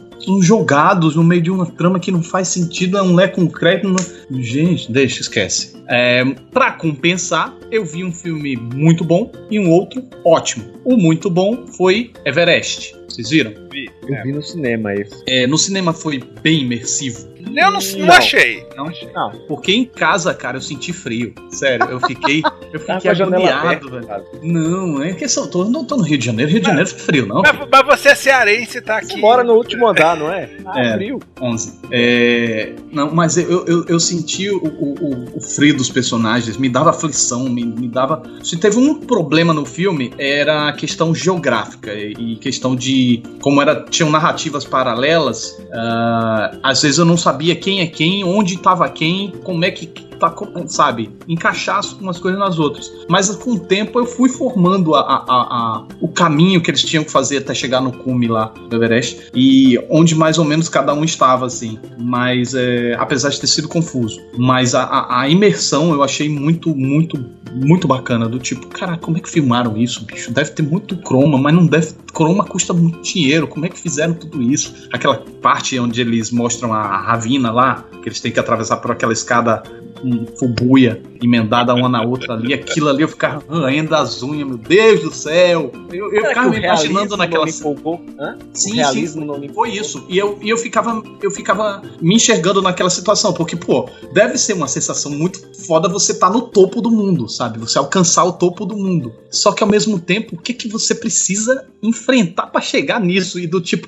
jogados 0.42 1.16
no 1.16 1.24
meio 1.24 1.42
de 1.42 1.52
uma 1.52 1.66
trama 1.66 2.00
que 2.00 2.12
não 2.12 2.24
faz 2.24 2.48
sentido, 2.48 2.98
é 2.98 3.02
um 3.02 3.16
lé 3.16 3.28
concreto. 3.28 3.88
Não... 3.88 4.42
Gente, 4.42 4.92
deixa, 4.92 5.22
esquece. 5.22 5.76
É, 5.88 6.24
pra 6.52 6.72
compensar, 6.72 7.56
eu 7.72 7.86
vi 7.86 8.04
um 8.04 8.12
filme 8.12 8.56
muito 8.56 9.04
bom 9.04 9.32
e 9.52 9.60
um 9.60 9.70
outro 9.70 10.04
ótimo. 10.24 10.66
O 10.84 10.98
muito 10.98 11.30
bom 11.30 11.66
foi 11.68 12.12
Everest. 12.26 12.96
Vocês 13.16 13.30
viram? 13.30 13.54
Vi. 13.72 13.90
Eu 14.08 14.24
vi 14.24 14.32
no 14.34 14.42
cinema 14.44 14.94
esse. 14.94 15.24
É, 15.28 15.48
no 15.48 15.58
cinema 15.58 15.94
foi 15.94 16.22
bem 16.42 16.62
imersivo. 16.64 17.34
Eu 17.46 17.72
não, 17.72 17.80
não 17.80 18.06
Não. 18.08 18.14
achei. 18.14 18.66
Não 18.76 18.88
achei. 18.88 19.10
Não, 19.14 19.32
Porque 19.48 19.72
em 19.72 19.86
casa, 19.86 20.34
cara, 20.34 20.58
eu 20.58 20.62
senti 20.62 20.92
frio. 20.92 21.34
Sério, 21.52 21.86
eu 21.92 22.00
fiquei. 22.02 22.42
Eu 22.74 22.80
fiquei 22.80 23.12
agoniado, 23.12 23.90
velho. 23.90 24.06
cara. 24.08 24.24
Não, 24.42 25.02
é 25.02 25.14
que 25.14 25.24
eu 25.26 25.48
tô, 25.50 25.64
não 25.64 25.86
tô 25.86 25.96
no 25.96 26.04
Rio 26.04 26.18
de 26.18 26.26
Janeiro. 26.26 26.52
Rio 26.52 26.60
de 26.60 26.66
Janeiro 26.68 26.90
fica 26.90 27.02
frio, 27.02 27.26
não. 27.28 27.42
Mas, 27.44 27.56
mas 27.72 27.86
você 27.86 28.10
é 28.10 28.16
cearense, 28.16 28.82
tá 28.82 28.98
aqui. 28.98 29.14
Você 29.14 29.18
mora 29.18 29.44
no 29.44 29.54
último 29.54 29.88
andar, 29.88 30.18
não 30.18 30.32
é? 30.32 30.50
Ah, 30.66 30.80
É. 30.84 30.94
frio. 30.96 31.20
11. 31.40 31.80
É, 31.92 32.74
não, 32.92 33.14
mas 33.14 33.38
eu, 33.38 33.66
eu, 33.66 33.86
eu 33.88 34.00
senti 34.00 34.50
o, 34.50 34.58
o, 34.58 34.94
o- 35.00 35.38
o 35.38 35.42
frio 35.42 35.78
dos 35.78 35.90
personagens, 35.90 36.58
me 36.58 36.68
dava 36.68 36.90
aflição, 36.90 37.48
me, 37.48 37.64
me 37.64 37.88
dava. 37.88 38.22
Se 38.44 38.58
teve 38.58 38.78
um 38.78 38.96
problema 38.96 39.54
no 39.54 39.66
filme, 39.66 40.12
era 40.18 40.68
a 40.70 40.74
questão 40.74 41.14
geográfica 41.16 41.94
e 41.94 42.16
e 42.26 42.36
questão 42.38 42.76
de 42.76 43.05
como 43.42 43.62
era, 43.62 43.84
tinham 43.90 44.10
narrativas 44.10 44.66
paralelas. 44.66 45.58
ah, 45.74 46.52
às 46.64 46.82
vezes 46.82 46.98
eu 46.98 47.06
não 47.06 47.18
sabia 47.18 47.56
quem 47.56 47.82
é 47.82 47.88
quem, 47.88 48.24
onde 48.24 48.56
estava 48.56 48.88
quem, 48.90 49.32
como 49.44 49.64
é 49.66 49.72
que 49.72 50.05
tá, 50.20 50.34
sabe, 50.68 51.12
encaixar 51.28 51.80
as- 51.80 51.94
umas 51.94 52.18
coisas 52.20 52.40
nas 52.40 52.60
outras. 52.60 52.92
Mas 53.10 53.30
com 53.36 53.52
o 53.54 53.60
tempo 53.60 54.00
eu 54.00 54.06
fui 54.06 54.30
formando 54.30 54.96
a, 54.96 55.02
a- 55.02 55.26
a- 55.28 55.86
o 56.02 56.08
caminho 56.08 56.62
que 56.62 56.70
eles 56.72 56.84
tinham 56.84 57.04
que 57.04 57.12
fazer 57.12 57.38
até 57.38 57.54
chegar 57.54 57.82
no 57.82 57.92
cume 57.92 58.28
lá 58.28 58.52
do 58.70 58.76
Everest 58.76 59.30
e 59.34 59.78
onde 59.90 60.16
mais 60.16 60.38
ou 60.38 60.46
menos 60.46 60.70
cada 60.70 60.94
um 60.94 61.04
estava, 61.04 61.46
assim. 61.46 61.78
Mas 61.98 62.54
é, 62.54 62.96
apesar 63.00 63.30
de 63.30 63.40
ter 63.40 63.48
sido 63.48 63.68
confuso. 63.68 64.20
Mas 64.38 64.74
a 64.76 65.28
imersão 65.30 65.92
eu 65.92 66.04
achei 66.04 66.30
muito, 66.30 66.76
muito, 66.76 67.24
muito 67.54 67.88
bacana. 67.88 68.28
Do 68.28 68.40
tipo, 68.40 68.68
cara, 68.68 68.98
como 68.98 69.18
é 69.18 69.20
que 69.20 69.30
filmaram 69.30 69.78
isso, 69.78 70.06
bicho? 70.06 70.32
Deve 70.32 70.52
ter 70.52 70.64
muito 70.64 70.98
croma, 70.98 71.38
mas 71.38 71.54
não 71.54 71.66
deve. 71.66 71.94
Croma 72.14 72.44
custa 72.46 72.74
muito 72.74 73.02
dinheiro. 73.02 73.48
Como 73.48 73.66
é 73.66 73.70
que 73.70 73.80
fizeram 73.80 74.14
tudo 74.14 74.42
isso? 74.42 74.88
Aquela 74.94 75.18
parte 75.42 75.78
onde 75.80 76.00
eles 76.02 76.32
mostram 76.32 76.74
a 76.74 76.98
ravina 76.98 77.52
lá, 77.52 77.84
que 78.02 78.08
eles 78.10 78.20
têm 78.20 78.32
que 78.32 78.40
atravessar 78.40 78.78
por 78.78 78.92
aquela 78.92 79.14
escada 79.14 79.64
um 80.06 80.26
fubuia 80.38 81.02
emendada 81.22 81.74
uma 81.74 81.90
na 81.90 82.04
outra 82.04 82.34
ali, 82.34 82.54
aquilo 82.54 82.90
ali 82.90 83.02
eu 83.02 83.08
ficava 83.08 83.44
roendo 83.48 83.96
as 83.96 84.22
unhas, 84.22 84.48
meu 84.48 84.58
Deus 84.58 85.02
do 85.02 85.12
céu. 85.12 85.72
Eu, 85.92 86.14
eu 86.14 86.28
ficava 86.28 86.50
me 86.50 86.60
imaginando 86.60 87.18
naquela 87.18 87.46
não 87.46 87.52
empolgou? 87.52 88.02
Hã? 88.20 88.38
Sim, 88.54 88.74
o 88.74 88.76
realismo 88.76 89.22
sim, 89.22 89.28
não 89.28 89.40
me 89.40 89.50
foi 89.50 89.72
isso. 89.72 90.06
E 90.08 90.18
eu, 90.18 90.38
e 90.42 90.50
eu 90.50 90.58
ficava 90.58 91.02
eu 91.22 91.32
ficava 91.32 91.82
me 92.00 92.16
enxergando 92.16 92.62
naquela 92.62 92.90
situação, 92.90 93.34
porque, 93.34 93.56
pô, 93.56 93.90
deve 94.14 94.38
ser 94.38 94.54
uma 94.54 94.68
sensação 94.68 95.12
muito 95.12 95.40
foda 95.66 95.90
você 95.90 96.12
estar 96.12 96.30
no 96.30 96.42
topo 96.42 96.82
do 96.82 96.92
mundo, 96.92 97.28
sabe? 97.28 97.58
Você 97.60 97.78
alcançar 97.78 98.24
o 98.26 98.34
topo 98.34 98.66
do 98.66 98.78
mundo. 98.78 99.14
Só 99.32 99.52
que 99.52 99.64
ao 99.64 99.70
mesmo 99.70 100.00
tempo, 100.00 100.36
o 100.36 100.38
que 100.40 100.54
que 100.54 100.68
você 100.68 100.94
precisa 100.94 101.66
enfrentar 101.82 102.48
pra 102.48 102.62
chegar 102.62 103.00
nisso? 103.00 103.40
E 103.40 103.48
do 103.48 103.60
tipo, 103.60 103.88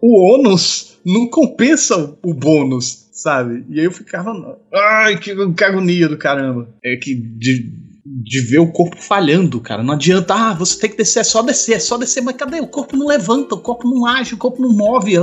o 0.00 0.34
ônus 0.34 0.98
não 1.04 1.26
compensa 1.26 2.14
o 2.22 2.34
bônus, 2.34 2.99
sabe? 3.22 3.64
E 3.68 3.78
aí 3.78 3.84
eu 3.84 3.92
ficava, 3.92 4.58
ai, 4.72 5.18
que, 5.18 5.34
que 5.52 5.64
agonia 5.64 6.08
do 6.08 6.16
caramba. 6.16 6.68
É 6.84 6.96
que 6.96 7.14
de, 7.14 7.72
de 8.04 8.40
ver 8.40 8.58
o 8.58 8.72
corpo 8.72 8.96
falhando, 8.96 9.60
cara. 9.60 9.82
Não 9.82 9.94
adianta, 9.94 10.34
ah, 10.34 10.54
você 10.54 10.78
tem 10.78 10.90
que 10.90 10.96
descer, 10.96 11.20
é 11.20 11.24
só 11.24 11.42
descer, 11.42 11.74
é 11.74 11.78
só 11.78 11.96
descer, 11.96 12.22
mas 12.22 12.36
cadê? 12.36 12.60
O 12.60 12.66
corpo 12.66 12.96
não 12.96 13.06
levanta, 13.06 13.54
o 13.54 13.60
corpo 13.60 13.88
não 13.88 14.06
age, 14.06 14.34
o 14.34 14.38
corpo 14.38 14.62
não 14.62 14.70
move. 14.70 15.14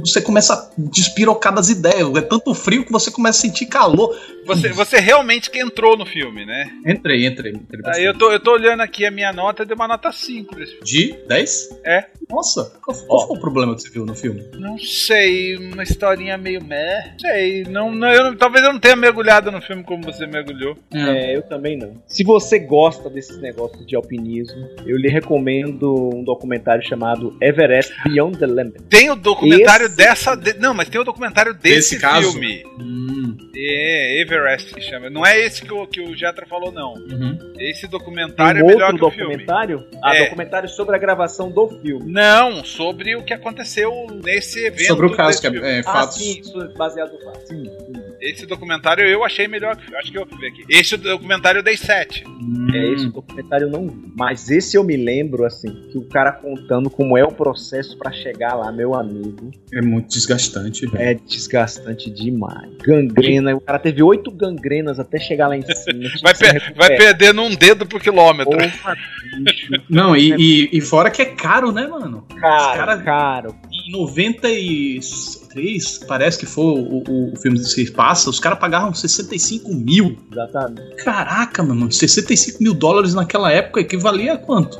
Você 0.00 0.20
começa 0.20 0.54
a 0.54 0.70
despirocar 0.90 1.54
das 1.54 1.68
ideias. 1.68 2.14
É 2.16 2.20
tanto 2.20 2.52
frio 2.54 2.84
que 2.84 2.92
você 2.92 3.10
começa 3.10 3.38
a 3.38 3.42
sentir 3.42 3.66
calor. 3.66 4.14
Você, 4.48 4.68
você 4.70 4.98
realmente 4.98 5.50
que 5.50 5.58
entrou 5.60 5.96
no 5.96 6.04
filme, 6.06 6.44
né? 6.44 6.70
Entrei, 6.86 7.26
entrei. 7.26 7.52
entrei 7.52 7.80
Aí 7.84 8.04
eu 8.04 8.14
tô, 8.16 8.32
eu 8.32 8.40
tô 8.40 8.52
olhando 8.52 8.80
aqui 8.80 9.04
a 9.06 9.10
minha 9.10 9.32
nota, 9.32 9.64
deu 9.64 9.76
uma 9.76 9.86
nota 9.88 10.10
5 10.10 10.54
desse 10.56 10.72
filme. 10.72 10.84
De 10.86 11.26
10? 11.28 11.80
É. 11.84 12.06
Nossa, 12.28 12.72
qual, 12.84 12.96
qual 13.06 13.26
foi 13.28 13.36
o 13.36 13.40
problema 13.40 13.74
que 13.74 13.82
você 13.82 13.90
viu 13.90 14.04
no 14.04 14.14
filme? 14.14 14.44
Não 14.58 14.76
sei, 14.78 15.56
uma 15.56 15.82
historinha 15.82 16.36
meio 16.36 16.62
meh. 16.62 17.14
Sei, 17.20 17.62
não, 17.64 17.90
não, 17.94 18.08
eu 18.12 18.24
não- 18.24 18.36
talvez 18.36 18.64
eu 18.64 18.72
não 18.72 18.80
tenha 18.80 18.96
mergulhado 18.96 19.50
no 19.50 19.60
filme 19.62 19.82
como 19.82 20.02
você 20.04 20.26
mergulhou. 20.26 20.76
É, 20.92 21.34
eu 21.36 21.42
também 21.42 21.76
não. 21.78 22.02
Se 22.06 22.22
você 22.24 22.58
gosta 22.58 23.08
desses 23.08 23.38
negócios 23.40 23.86
de 23.86 23.96
alpinismo, 23.96 24.68
eu 24.86 24.96
lhe 24.98 25.08
recomendo 25.08 26.14
um 26.14 26.22
documentário 26.24 26.86
chamado 26.86 27.36
Everest 27.40 27.94
Beyond 28.04 28.38
the 28.38 28.46
Limit. 28.46 28.82
Tem 28.90 29.10
o 29.10 29.16
documentário 29.16 29.86
Esse- 29.86 29.96
dessa. 29.96 30.34
de- 30.36 30.54
não, 30.58 30.74
mas 30.74 30.88
tem 30.88 31.00
o 31.00 31.04
documentário 31.04 31.54
desse, 31.54 31.92
Desse 31.94 31.98
caso? 32.00 32.32
filme. 32.32 32.62
Hum, 32.78 33.36
É, 33.60 34.20
Everest 34.20 34.37
que 34.74 34.80
chama. 34.80 35.10
Não 35.10 35.24
é 35.26 35.38
esse 35.40 35.62
que 35.62 35.72
o, 35.72 35.86
que 35.86 36.00
o 36.00 36.14
Jetra 36.16 36.46
falou, 36.46 36.70
não. 36.72 36.94
uhum. 36.94 37.38
Esse 37.58 37.86
documentário 37.86 38.64
um 38.64 38.70
é 38.70 38.72
melhor 38.72 38.94
que 38.94 39.04
o 39.04 39.10
filme. 39.10 39.30
documentário? 39.36 39.84
Ah, 40.02 40.14
É. 40.16 40.24
documentário 40.24 40.68
sobre 40.68 40.94
a 40.96 40.98
gravação 40.98 41.50
do 41.50 41.68
filme. 41.80 42.10
Não, 42.12 42.64
sobre 42.64 43.16
o 43.16 43.22
que 43.24 43.34
aconteceu 43.34 43.92
nesse 44.24 44.64
evento. 44.66 44.86
Sobre 44.88 45.06
o 45.06 45.12
caso, 45.16 45.40
que 45.40 45.46
é, 45.46 45.78
é 45.78 45.80
Ah, 45.80 45.82
fatos. 45.84 46.16
sim, 46.18 46.40
isso 46.40 46.60
é 46.60 46.68
baseado 46.74 47.12
no 47.12 47.20
fato. 47.24 47.46
Sim, 47.48 47.64
sim. 47.64 47.92
Esse 48.20 48.46
documentário 48.46 49.04
eu 49.04 49.24
achei 49.24 49.46
melhor 49.46 49.76
que 49.76 49.88
Acho 49.94 50.10
que 50.12 50.18
eu 50.18 50.26
vi 50.26 50.46
aqui. 50.46 50.64
Esse 50.68 50.96
documentário 50.96 51.58
eu 51.60 51.62
dei 51.62 51.76
7. 51.76 52.24
Hum, 52.28 52.68
É, 52.74 52.92
esse 52.94 53.08
documentário 53.08 53.66
eu 53.66 53.70
não 53.70 53.86
vi. 53.88 54.12
Mas 54.16 54.50
esse 54.50 54.76
eu 54.76 54.84
me 54.84 54.96
lembro, 54.96 55.44
assim, 55.44 55.68
que 55.90 55.98
o 55.98 56.02
cara 56.08 56.32
contando 56.32 56.88
como 56.90 57.16
é 57.16 57.24
o 57.24 57.32
processo 57.32 57.96
pra 57.98 58.10
chegar 58.12 58.54
lá, 58.54 58.70
meu 58.72 58.94
amigo, 58.94 59.50
é 59.72 59.80
muito 59.80 60.08
desgastante, 60.08 60.86
velho. 60.86 61.02
é 61.02 61.14
desgastante 61.14 62.10
demais. 62.10 62.70
Gangrena, 62.82 63.54
o 63.56 63.60
cara 63.60 63.78
teve 63.78 64.02
oito 64.02 64.27
gangrenas 64.30 64.98
até 65.00 65.18
chegar 65.18 65.48
lá 65.48 65.56
em 65.56 65.62
cima. 65.62 66.08
Vai, 66.22 66.34
per- 66.34 66.52
vai 66.52 66.60
recuperar. 66.60 66.98
perdendo 66.98 67.42
um 67.42 67.54
dedo 67.54 67.86
por 67.86 68.00
quilômetro. 68.00 68.56
Porra, 68.56 68.96
bicho. 69.42 69.68
Não, 69.88 70.16
e, 70.16 70.34
e, 70.38 70.68
e 70.78 70.80
fora 70.80 71.10
que 71.10 71.22
é 71.22 71.26
caro, 71.26 71.72
né, 71.72 71.86
mano? 71.86 72.26
Caro, 72.40 72.78
cara- 72.78 72.98
caro. 72.98 73.54
Em 73.72 73.92
93, 73.92 75.98
parece 76.06 76.38
que 76.38 76.46
foi 76.46 76.64
o, 76.64 77.02
o, 77.08 77.32
o 77.32 77.36
filme 77.36 77.58
que 77.58 77.64
se 77.64 77.90
passa, 77.92 78.28
os 78.30 78.40
caras 78.40 78.58
pagaram 78.58 78.92
65 78.92 79.72
mil. 79.74 80.18
Exatamente. 80.30 80.96
Caraca, 81.04 81.62
mano, 81.62 81.90
65 81.90 82.62
mil 82.62 82.74
dólares 82.74 83.14
naquela 83.14 83.50
época 83.52 83.80
equivalia 83.80 84.34
a 84.34 84.38
quanto? 84.38 84.78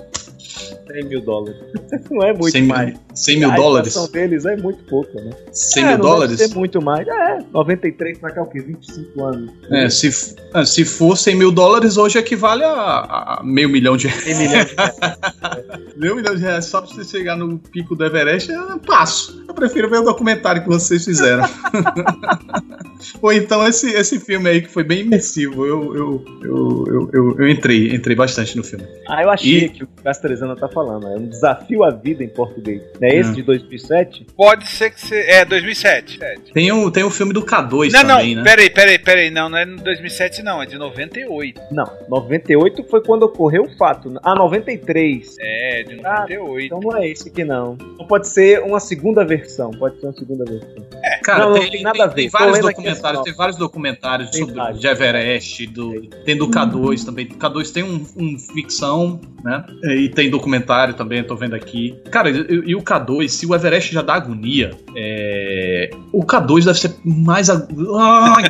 100 0.89 1.05
mil 1.05 1.21
dólares. 1.21 1.57
Não 2.11 2.23
é 2.23 2.33
muito 2.33 2.51
100 2.51 2.63
mil, 2.63 2.75
mais. 2.75 2.99
100 3.15 3.39
mil 3.39 3.51
a 3.51 3.57
dólares? 3.57 3.89
inflação 3.89 4.13
deles 4.13 4.45
é 4.47 4.57
muito 4.57 4.85
pouco, 4.85 5.15
né? 5.21 5.31
100 5.53 5.83
é, 5.83 5.89
mil 5.89 5.99
dólares? 5.99 6.39
Deve 6.39 6.53
ser 6.53 6.59
muito 6.59 6.83
mais. 6.83 7.07
É, 7.07 7.39
93 7.53 8.19
pra 8.19 8.31
cá, 8.31 8.43
o 8.43 8.47
quê? 8.47 8.61
25 8.61 9.25
anos. 9.25 9.51
É, 9.71 9.89
se, 9.89 10.37
ah, 10.53 10.65
se 10.65 10.85
for 10.85 11.17
100 11.17 11.37
mil 11.37 11.53
dólares, 11.53 11.97
hoje 11.97 12.19
equivale 12.19 12.65
a, 12.65 12.71
a 12.71 13.43
meio 13.45 13.69
milhão 13.69 13.97
de 13.97 14.09
reais. 14.09 14.25
100 14.25 14.49
milhões 14.49 14.69
de 14.69 14.75
reais. 14.75 14.97
Meio 15.97 16.15
milhão 16.15 16.35
de 16.37 16.43
reais 16.43 16.65
só 16.67 16.81
pra 16.81 16.95
você 16.95 17.05
chegar 17.05 17.37
no 17.37 17.59
pico 17.59 17.97
do 17.97 18.05
Everest, 18.05 18.53
eu 18.53 18.79
passo. 18.79 19.45
Eu 19.49 19.55
prefiro 19.55 19.91
ver 19.91 19.99
o 19.99 20.05
documentário 20.05 20.63
que 20.63 20.69
vocês 20.69 21.05
fizeram. 21.05 21.43
Ou 23.23 23.33
então 23.33 23.67
esse, 23.67 23.91
esse 23.93 24.19
filme 24.21 24.49
aí 24.49 24.63
que 24.63 24.69
foi 24.69 24.85
bem 24.85 25.01
imersivo. 25.01 25.65
Eu, 25.67 25.95
eu, 25.95 26.25
eu, 26.43 26.85
eu, 26.89 27.11
eu, 27.13 27.37
eu 27.41 27.49
entrei, 27.49 27.95
entrei 27.95 28.17
bastante 28.17 28.57
no 28.57 28.65
filme. 28.65 28.85
Ah, 29.09 29.23
eu 29.23 29.31
achei 29.31 29.65
E- 29.65 29.69
que 29.69 29.85
o 29.85 29.89
Castrezana 30.03 30.57
tá 30.57 30.69
falando. 30.69 31.07
É 31.07 31.17
um 31.17 31.27
desafio 31.29 31.85
à 31.85 31.91
vida 31.91 32.23
em 32.25 32.29
português. 32.29 32.83
Não 33.01 33.09
é 33.09 33.17
esse 33.17 33.31
Hum. 33.31 33.35
de 33.35 33.43
2007? 33.43 34.27
Pode 34.37 34.67
ser 34.69 34.91
que 34.91 35.01
você. 35.01 35.17
É, 35.29 35.45
2007. 35.45 36.19
Tem 36.53 36.71
o, 36.73 36.91
tem 36.91 37.05
o 37.05 37.11
filme 37.11 37.33
do 37.33 37.43
K2 37.45 37.91
Não, 37.93 38.01
também, 38.07 38.35
não, 38.35 38.43
né? 38.43 38.51
peraí, 38.51 38.71
peraí, 38.71 38.99
peraí. 38.99 39.31
Não, 39.31 39.49
não 39.49 39.59
é 39.59 39.65
de 39.65 39.77
2007, 39.77 40.43
não. 40.43 40.63
É 40.63 40.67
de 40.67 40.77
98. 40.79 41.61
Não, 41.71 41.85
98 42.09 42.85
foi 42.85 43.03
quando 43.03 43.23
ocorreu 43.25 43.63
o 43.65 43.77
fato. 43.77 44.13
Ah, 44.23 44.35
93. 44.35 45.37
É, 45.41 45.83
de 45.83 46.01
Ah, 46.05 46.21
98. 46.29 46.67
Então 46.67 46.81
não 46.81 46.97
é 46.97 47.09
esse 47.09 47.29
aqui 47.29 47.45
não. 47.45 47.77
Então 47.95 48.07
pode 48.07 48.29
ser 48.29 48.61
uma 48.63 48.81
segunda 48.81 49.25
versão. 49.25 49.71
Pode 49.73 50.01
ser 50.01 50.07
uma 50.07 50.13
segunda 50.15 50.45
versão. 50.45 50.87
Cara, 51.25 51.45
Não, 51.45 51.51
não 51.53 51.61
tem, 51.61 51.71
tem 51.71 51.83
nada 51.83 51.97
tem- 51.99 52.05
a 52.05 52.09
ver. 52.09 52.29
vários 52.31 52.67
aqui 52.67 52.88
documentários, 52.95 53.23
tem 53.25 53.35
vários 53.35 53.57
documentários 53.57 54.31
Tem 54.31 54.41
sobre 54.41 54.55
vários. 54.57 54.81
de 54.81 54.87
Everest, 54.87 55.67
do, 55.69 56.01
tem 56.25 56.37
do 56.37 56.49
K2 56.49 57.05
também. 57.05 57.27
O 57.27 57.35
K2 57.35 57.73
tem 57.73 57.83
um, 57.83 58.05
um 58.17 58.39
ficção, 58.39 59.21
né? 59.45 59.65
E 59.85 60.09
tem 60.09 60.31
documentário 60.31 60.95
também, 60.95 61.23
tô 61.25 61.37
vendo 61.37 61.55
aqui. 61.55 61.95
Cara, 62.11 62.31
e, 62.31 62.37
e 62.67 62.75
o 62.75 62.83
K2, 62.83 63.29
se 63.29 63.47
o 63.47 63.55
Everest 63.55 63.93
já 63.93 64.03
dá 64.03 64.15
agonia, 64.15 64.71
é, 64.97 65.91
o 66.13 66.25
K2 66.25 66.65
deve 66.65 66.79
ser 66.79 66.95
mais. 67.05 67.49
ag- 67.51 67.67
Ai, 67.99 68.45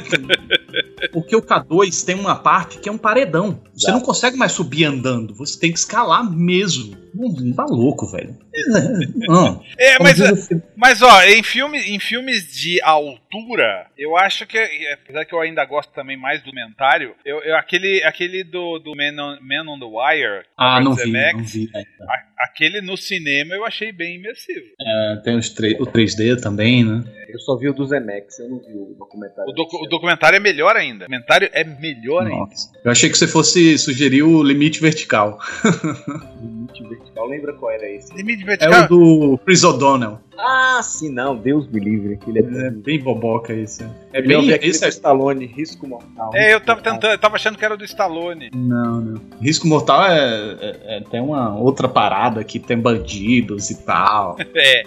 porque 1.12 1.36
o 1.36 1.42
K2 1.42 2.04
tem 2.04 2.14
uma 2.16 2.34
parte 2.36 2.78
que 2.78 2.88
é 2.88 2.92
um 2.92 2.98
paredão. 2.98 3.62
Você 3.74 3.90
não 3.90 4.00
consegue 4.00 4.36
mais 4.36 4.52
subir 4.52 4.84
andando, 4.84 5.34
você 5.34 5.58
tem 5.58 5.72
que 5.72 5.78
escalar 5.78 6.28
mesmo. 6.30 6.96
Não, 7.14 7.52
tá 7.54 7.64
louco, 7.64 8.06
velho. 8.10 8.36
Não. 9.28 9.62
É, 9.78 10.02
mas, 10.02 10.18
filme- 10.46 10.62
mas 10.76 11.02
ó, 11.02 11.22
em, 11.22 11.42
filme, 11.42 11.78
em 11.78 11.98
filmes 11.98 12.52
de 12.54 12.80
altura, 12.82 13.86
eu 13.96 14.16
acho 14.16 14.46
que, 14.46 14.58
apesar 14.92 15.24
que 15.24 15.34
eu 15.34 15.40
ainda 15.40 15.64
gosto 15.64 15.90
também 15.92 16.16
mais 16.16 16.40
do 16.40 16.46
documentário, 16.46 17.14
eu, 17.24 17.38
eu- 17.42 17.56
aquele, 17.56 18.02
aquele 18.04 18.44
do, 18.44 18.78
do 18.78 18.94
Man, 18.94 19.12
on, 19.22 19.38
Man 19.40 19.72
on 19.72 19.78
the 19.78 19.86
Wire, 19.86 20.44
Ah, 20.56 20.80
não 20.80 20.94
vi, 20.94 21.02
Zemeckis, 21.02 21.32
não 21.38 21.44
vi. 21.44 21.70
a- 21.74 22.44
aquele 22.44 22.80
no 22.80 22.96
cinema 22.96 23.54
eu 23.54 23.64
achei 23.64 23.90
bem 23.92 24.16
imersivo. 24.16 24.66
É, 24.80 25.16
tem 25.24 25.36
os 25.36 25.48
o 25.48 25.86
3D 25.86 26.40
também, 26.40 26.84
né? 26.84 27.02
Eu 27.28 27.38
só 27.38 27.56
vi 27.56 27.68
o 27.68 27.74
do 27.74 27.84
Zemex, 27.84 28.38
eu 28.38 28.48
não 28.48 28.58
vi 28.58 28.72
o 28.74 28.94
documentário. 28.98 29.50
O, 29.50 29.54
docu- 29.54 29.84
o 29.84 29.86
documentário 29.86 30.36
é 30.36 30.40
melhor 30.40 30.74
ainda. 30.76 31.04
O 31.04 31.08
documentário 31.08 31.50
é 31.52 31.62
melhor 31.62 32.22
ainda. 32.26 32.36
Nossa. 32.36 32.70
Eu 32.82 32.90
achei 32.90 33.10
que 33.10 33.18
você 33.18 33.26
fosse 33.28 33.76
sugerir 33.76 34.22
o 34.22 34.42
limite 34.42 34.80
vertical. 34.80 35.38
Limite 36.74 36.88
vertical. 36.88 37.26
Lembra 37.26 37.52
qual 37.54 37.70
era 37.72 37.88
esse? 37.90 38.14
Limite 38.14 38.42
É 38.42 38.46
vertical. 38.46 38.84
o 38.84 38.88
do 38.88 39.38
Chris 39.44 39.64
O'Donnell. 39.64 40.18
Ah, 40.40 40.80
sim, 40.84 41.10
não. 41.10 41.34
Deus 41.36 41.66
me 41.68 41.80
livre. 41.80 42.14
Aquele 42.14 42.38
é, 42.40 42.66
É 42.68 42.70
bem 42.70 43.00
boboca 43.00 43.52
esse. 43.52 43.82
É 44.12 44.18
é 44.18 44.22
bem. 44.22 44.52
aquele 44.52 44.70
Esse 44.70 44.84
é... 44.84 44.88
Stallone, 44.88 45.46
risco 45.46 45.86
mortal. 45.86 46.30
É, 46.34 46.54
eu 46.54 46.60
tava 46.60 46.80
tentando, 46.80 47.10
eu 47.12 47.18
tava 47.18 47.34
achando 47.34 47.58
que 47.58 47.64
era 47.64 47.76
do 47.76 47.84
Stallone. 47.84 48.50
Não, 48.54 49.00
não. 49.00 49.20
Risco 49.40 49.66
Mortal 49.66 50.06
é, 50.06 50.56
é- 50.60 50.80
é- 50.98 51.00
tem 51.10 51.20
uma 51.20 51.56
outra 51.58 51.88
parada 51.88 52.42
que 52.44 52.58
tem 52.60 52.78
bandidos 52.78 53.70
e 53.70 53.82
tal. 53.84 54.36
É, 54.54 54.82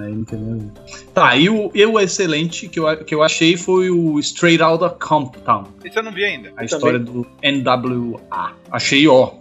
Aí, 0.00 0.12
entendeu? 0.12 0.70
Tá, 1.12 1.36
e 1.36 1.48
o, 1.48 1.70
e 1.74 1.84
o 1.84 1.98
excelente 2.00 2.68
que 2.68 2.78
eu, 2.78 3.04
que 3.04 3.14
eu 3.14 3.22
achei 3.22 3.56
foi 3.56 3.90
o 3.90 4.18
Straight 4.20 4.62
Outta 4.62 4.88
Compton. 4.90 5.64
esse 5.84 5.98
eu 5.98 6.02
não 6.02 6.12
vi 6.12 6.24
ainda. 6.24 6.52
A 6.56 6.64
história 6.64 6.98
do 6.98 7.26
NWA. 7.42 8.52
Achei, 8.70 9.06
ó, 9.08 9.32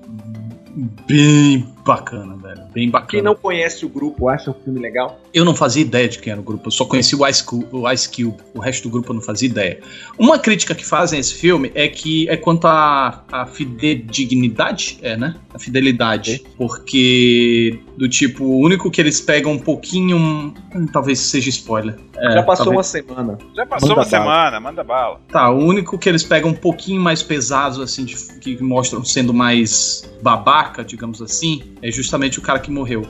bem 1.07 1.65
bacana, 1.86 2.36
velho. 2.55 2.67
Bem 2.73 2.89
bacana. 2.89 3.09
Quem 3.11 3.21
não 3.21 3.35
conhece 3.35 3.85
o 3.85 3.89
grupo 3.89 4.29
acha 4.29 4.51
o 4.51 4.53
filme 4.53 4.79
legal? 4.79 5.19
Eu 5.33 5.43
não 5.45 5.55
fazia 5.55 5.81
ideia 5.81 6.07
de 6.07 6.19
quem 6.19 6.31
era 6.31 6.39
o 6.39 6.43
grupo, 6.43 6.67
eu 6.67 6.71
só 6.71 6.85
conheci 6.85 7.15
o 7.15 7.27
Ice, 7.27 7.43
Cube, 7.43 7.67
o 7.71 7.89
Ice 7.91 8.07
Cube, 8.09 8.37
o 8.53 8.59
resto 8.59 8.83
do 8.83 8.91
grupo 8.91 9.11
eu 9.11 9.15
não 9.15 9.21
fazia 9.21 9.47
ideia. 9.49 9.79
Uma 10.17 10.37
crítica 10.39 10.75
que 10.75 10.85
fazem 10.85 11.17
a 11.17 11.19
esse 11.19 11.33
filme 11.33 11.71
é 11.75 11.87
que 11.87 12.29
é 12.29 12.37
quanto 12.37 12.65
à 12.67 13.23
a, 13.31 13.45
fidedignidade, 13.45 14.99
é, 15.01 15.17
né? 15.17 15.35
A 15.53 15.59
fidelidade. 15.59 16.43
Porque, 16.57 17.79
do 17.97 18.07
tipo, 18.07 18.43
o 18.43 18.59
único 18.59 18.89
que 18.91 18.99
eles 19.01 19.19
pegam 19.21 19.51
um 19.53 19.59
pouquinho. 19.59 20.17
hum, 20.17 20.53
talvez 20.91 21.19
seja 21.19 21.49
spoiler. 21.49 21.95
É, 22.15 22.33
Já 22.33 22.43
passou 22.43 22.65
talvez- 22.65 22.77
uma 22.77 22.83
semana. 22.83 23.37
Já 23.55 23.65
passou 23.65 23.89
Manda 23.89 24.01
uma 24.01 24.09
bala. 24.09 24.23
semana, 24.23 24.59
manda 24.59 24.83
bala. 24.83 25.19
Tá, 25.29 25.49
o 25.49 25.57
único 25.57 25.97
que 25.97 26.07
eles 26.07 26.23
pegam 26.23 26.51
um 26.51 26.53
pouquinho 26.53 27.01
mais 27.01 27.23
pesados, 27.23 27.79
assim, 27.79 28.05
de- 28.05 28.15
que 28.39 28.61
mostram 28.61 29.03
sendo 29.03 29.33
mais 29.33 30.03
babaca, 30.21 30.83
digamos 30.83 31.21
assim, 31.21 31.63
é 31.81 31.91
justamente 31.91 32.39
o 32.39 32.41
cara 32.43 32.60
que 32.60 32.69
morreu. 32.71 33.08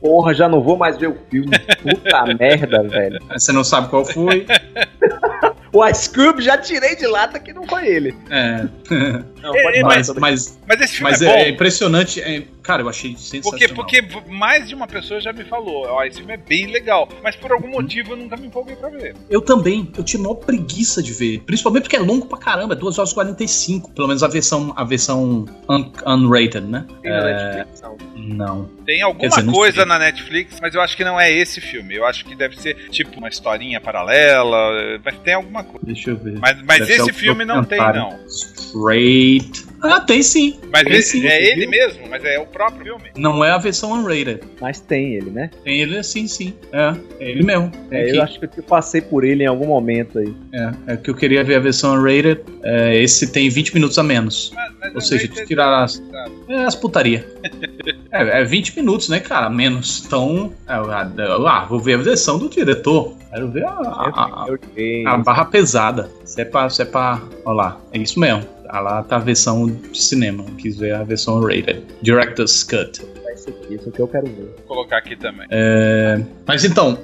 Porra, 0.00 0.34
já 0.34 0.48
não 0.48 0.60
vou 0.62 0.76
mais 0.76 0.98
ver 0.98 1.08
o 1.08 1.16
filme. 1.30 1.50
Puta 1.82 2.24
merda, 2.38 2.82
velho. 2.82 3.18
Você 3.32 3.52
não 3.52 3.64
sabe 3.64 3.88
qual 3.88 4.04
foi? 4.04 4.46
O 5.72 5.84
Ice 5.88 6.08
Cube 6.08 6.40
já 6.40 6.56
tirei 6.56 6.94
de 6.94 7.04
lata 7.04 7.36
que 7.40 7.52
não 7.52 7.66
foi 7.66 7.88
ele. 7.88 8.14
É. 8.30 8.64
Não, 9.42 9.52
É, 9.56 9.62
pode 9.64 9.78
é, 9.78 9.82
Mas, 9.82 10.08
mas, 10.10 10.58
Mas 10.68 10.80
esse 10.80 10.92
filme 10.98 11.10
mas 11.10 11.20
é 11.20 11.24
é, 11.24 11.28
bom. 11.28 11.34
é 11.34 11.48
impressionante. 11.48 12.20
Cara, 12.64 12.82
eu 12.82 12.88
achei 12.88 13.10
Porque, 13.12 13.22
sensacional. 13.42 13.74
porque 13.76 14.02
mais 14.28 14.66
de 14.66 14.74
uma 14.74 14.86
pessoa 14.88 15.20
já 15.20 15.32
me 15.32 15.44
falou, 15.44 15.86
ó, 15.88 16.02
esse 16.04 16.16
filme 16.18 16.32
é 16.34 16.36
bem 16.36 16.66
legal, 16.66 17.08
mas 17.22 17.36
por 17.36 17.50
Uhum. 17.50 17.56
algum 17.58 17.68
motivo 17.70 18.12
eu 18.12 18.16
nunca 18.16 18.36
me 18.36 18.46
empolguei 18.48 18.74
pra 18.74 18.88
ver. 18.88 19.14
Eu 19.30 19.40
também, 19.40 19.88
eu 19.96 20.02
tinha 20.02 20.20
maior 20.22 20.34
preguiça 20.36 21.02
de 21.02 21.12
ver. 21.12 21.40
Principalmente 21.40 21.82
porque 21.84 21.96
é 21.96 22.00
longo 22.00 22.26
pra 22.26 22.38
caramba, 22.38 22.74
é 22.74 22.76
2 22.76 22.98
horas 22.98 23.10
e 23.10 23.14
45. 23.14 23.92
Pelo 23.92 24.08
menos 24.08 24.22
a 24.22 24.28
versão, 24.28 24.72
a 24.74 24.82
versão 24.82 25.44
un- 25.68 25.92
unrated, 26.06 26.66
né? 26.66 26.86
Tem 27.02 27.10
na 27.10 27.18
É, 27.18 27.54
Netflix, 27.56 27.82
não. 27.82 27.96
não. 28.16 28.64
Tem 28.86 29.02
alguma 29.02 29.28
dizer, 29.28 29.44
coisa 29.52 29.76
sei. 29.76 29.84
na 29.84 29.98
Netflix, 29.98 30.58
mas 30.60 30.74
eu 30.74 30.80
acho 30.80 30.96
que 30.96 31.04
não 31.04 31.20
é 31.20 31.30
esse 31.30 31.60
filme. 31.60 31.94
Eu 31.94 32.04
acho 32.06 32.24
que 32.24 32.34
deve 32.34 32.58
ser 32.58 32.88
tipo 32.90 33.18
uma 33.18 33.28
historinha 33.28 33.80
paralela, 33.80 34.98
mas 35.04 35.18
tem 35.18 35.34
alguma 35.34 35.62
coisa. 35.62 35.84
Deixa 35.86 36.10
eu 36.10 36.16
ver. 36.16 36.38
Mas, 36.40 36.62
mas 36.62 36.88
esse 36.88 37.12
filme 37.12 37.44
não 37.44 37.62
tem, 37.62 37.78
não. 37.78 38.18
Straight. 38.26 39.64
Ah, 39.84 40.00
tem 40.00 40.22
sim. 40.22 40.58
Mas 40.72 40.84
Tem 40.84 40.92
esse- 40.94 41.20
sim, 41.20 41.26
é 41.26 41.38
viu? 41.40 41.52
ele 41.52 41.66
mesmo, 41.66 42.08
mas 42.08 42.24
é 42.24 42.38
o 42.38 42.46
próprio 42.46 42.84
filme. 42.84 43.10
Não 43.16 43.44
é 43.44 43.50
a 43.50 43.58
versão 43.58 43.92
unrated. 43.92 44.40
Mas 44.60 44.80
tem 44.80 45.14
ele, 45.14 45.30
né? 45.30 45.50
Tem 45.62 45.80
ele 45.80 46.02
sim, 46.02 46.26
sim. 46.26 46.54
É, 46.72 46.94
é 47.20 47.30
ele 47.30 47.42
mesmo. 47.42 47.70
É, 47.90 48.02
aqui. 48.02 48.16
eu 48.16 48.22
acho 48.22 48.40
que 48.40 48.48
eu 48.58 48.62
passei 48.64 49.00
por 49.00 49.24
ele 49.24 49.44
em 49.44 49.46
algum 49.46 49.66
momento 49.66 50.18
aí. 50.18 50.34
É, 50.52 50.92
é 50.94 50.96
que 50.96 51.10
eu 51.10 51.14
queria 51.14 51.44
ver 51.44 51.56
a 51.56 51.60
versão 51.60 51.94
unrated. 51.94 52.40
É, 52.62 52.96
esse 53.02 53.30
tem 53.30 53.48
20 53.48 53.74
minutos 53.74 53.98
a 53.98 54.02
menos. 54.02 54.52
Mas, 54.54 54.72
mas 54.80 54.94
Ou 54.94 55.00
seja, 55.00 55.28
tu 55.28 55.44
tirar 55.46 55.82
as, 55.84 56.02
é, 56.48 56.64
as 56.64 56.74
putaria. 56.74 57.26
é, 58.10 58.40
é 58.40 58.44
20 58.44 58.74
minutos, 58.76 59.08
né, 59.08 59.20
cara? 59.20 59.48
Menos. 59.50 60.02
Então, 60.06 60.52
é, 60.66 60.72
ah, 60.72 61.66
vou 61.68 61.78
ver 61.78 61.94
a 61.94 61.98
versão 61.98 62.38
do 62.38 62.48
diretor. 62.48 63.14
Quero 63.30 63.50
ver 63.50 63.64
a, 63.64 63.70
a- 63.70 64.46
a- 65.06 65.12
a 65.14 65.18
barra 65.18 65.44
pesada. 65.44 66.08
Se 66.24 66.40
é 66.40 66.44
pra. 66.44 66.70
Se 66.70 66.82
é 66.82 66.84
pra 66.84 67.20
olha 67.44 67.54
lá, 67.56 67.80
é 67.92 67.98
isso 67.98 68.18
mesmo. 68.18 68.44
Lá 68.80 69.02
tá 69.02 69.16
a 69.16 69.20
versão 69.20 69.66
de 69.66 70.02
cinema. 70.02 70.44
Quis 70.58 70.76
ver 70.76 70.94
a 70.94 71.04
versão 71.04 71.40
rated. 71.40 71.82
Director's 72.02 72.62
Cut. 72.62 73.00
Esse 73.46 73.50
aqui, 73.50 73.74
esse 73.74 73.88
aqui 73.90 74.00
eu 74.00 74.08
quero 74.08 74.26
ver. 74.26 74.54
Vou 74.56 74.76
colocar 74.76 74.96
aqui 74.98 75.16
também. 75.16 75.46
É, 75.50 76.18
mas 76.46 76.64
então, 76.64 76.98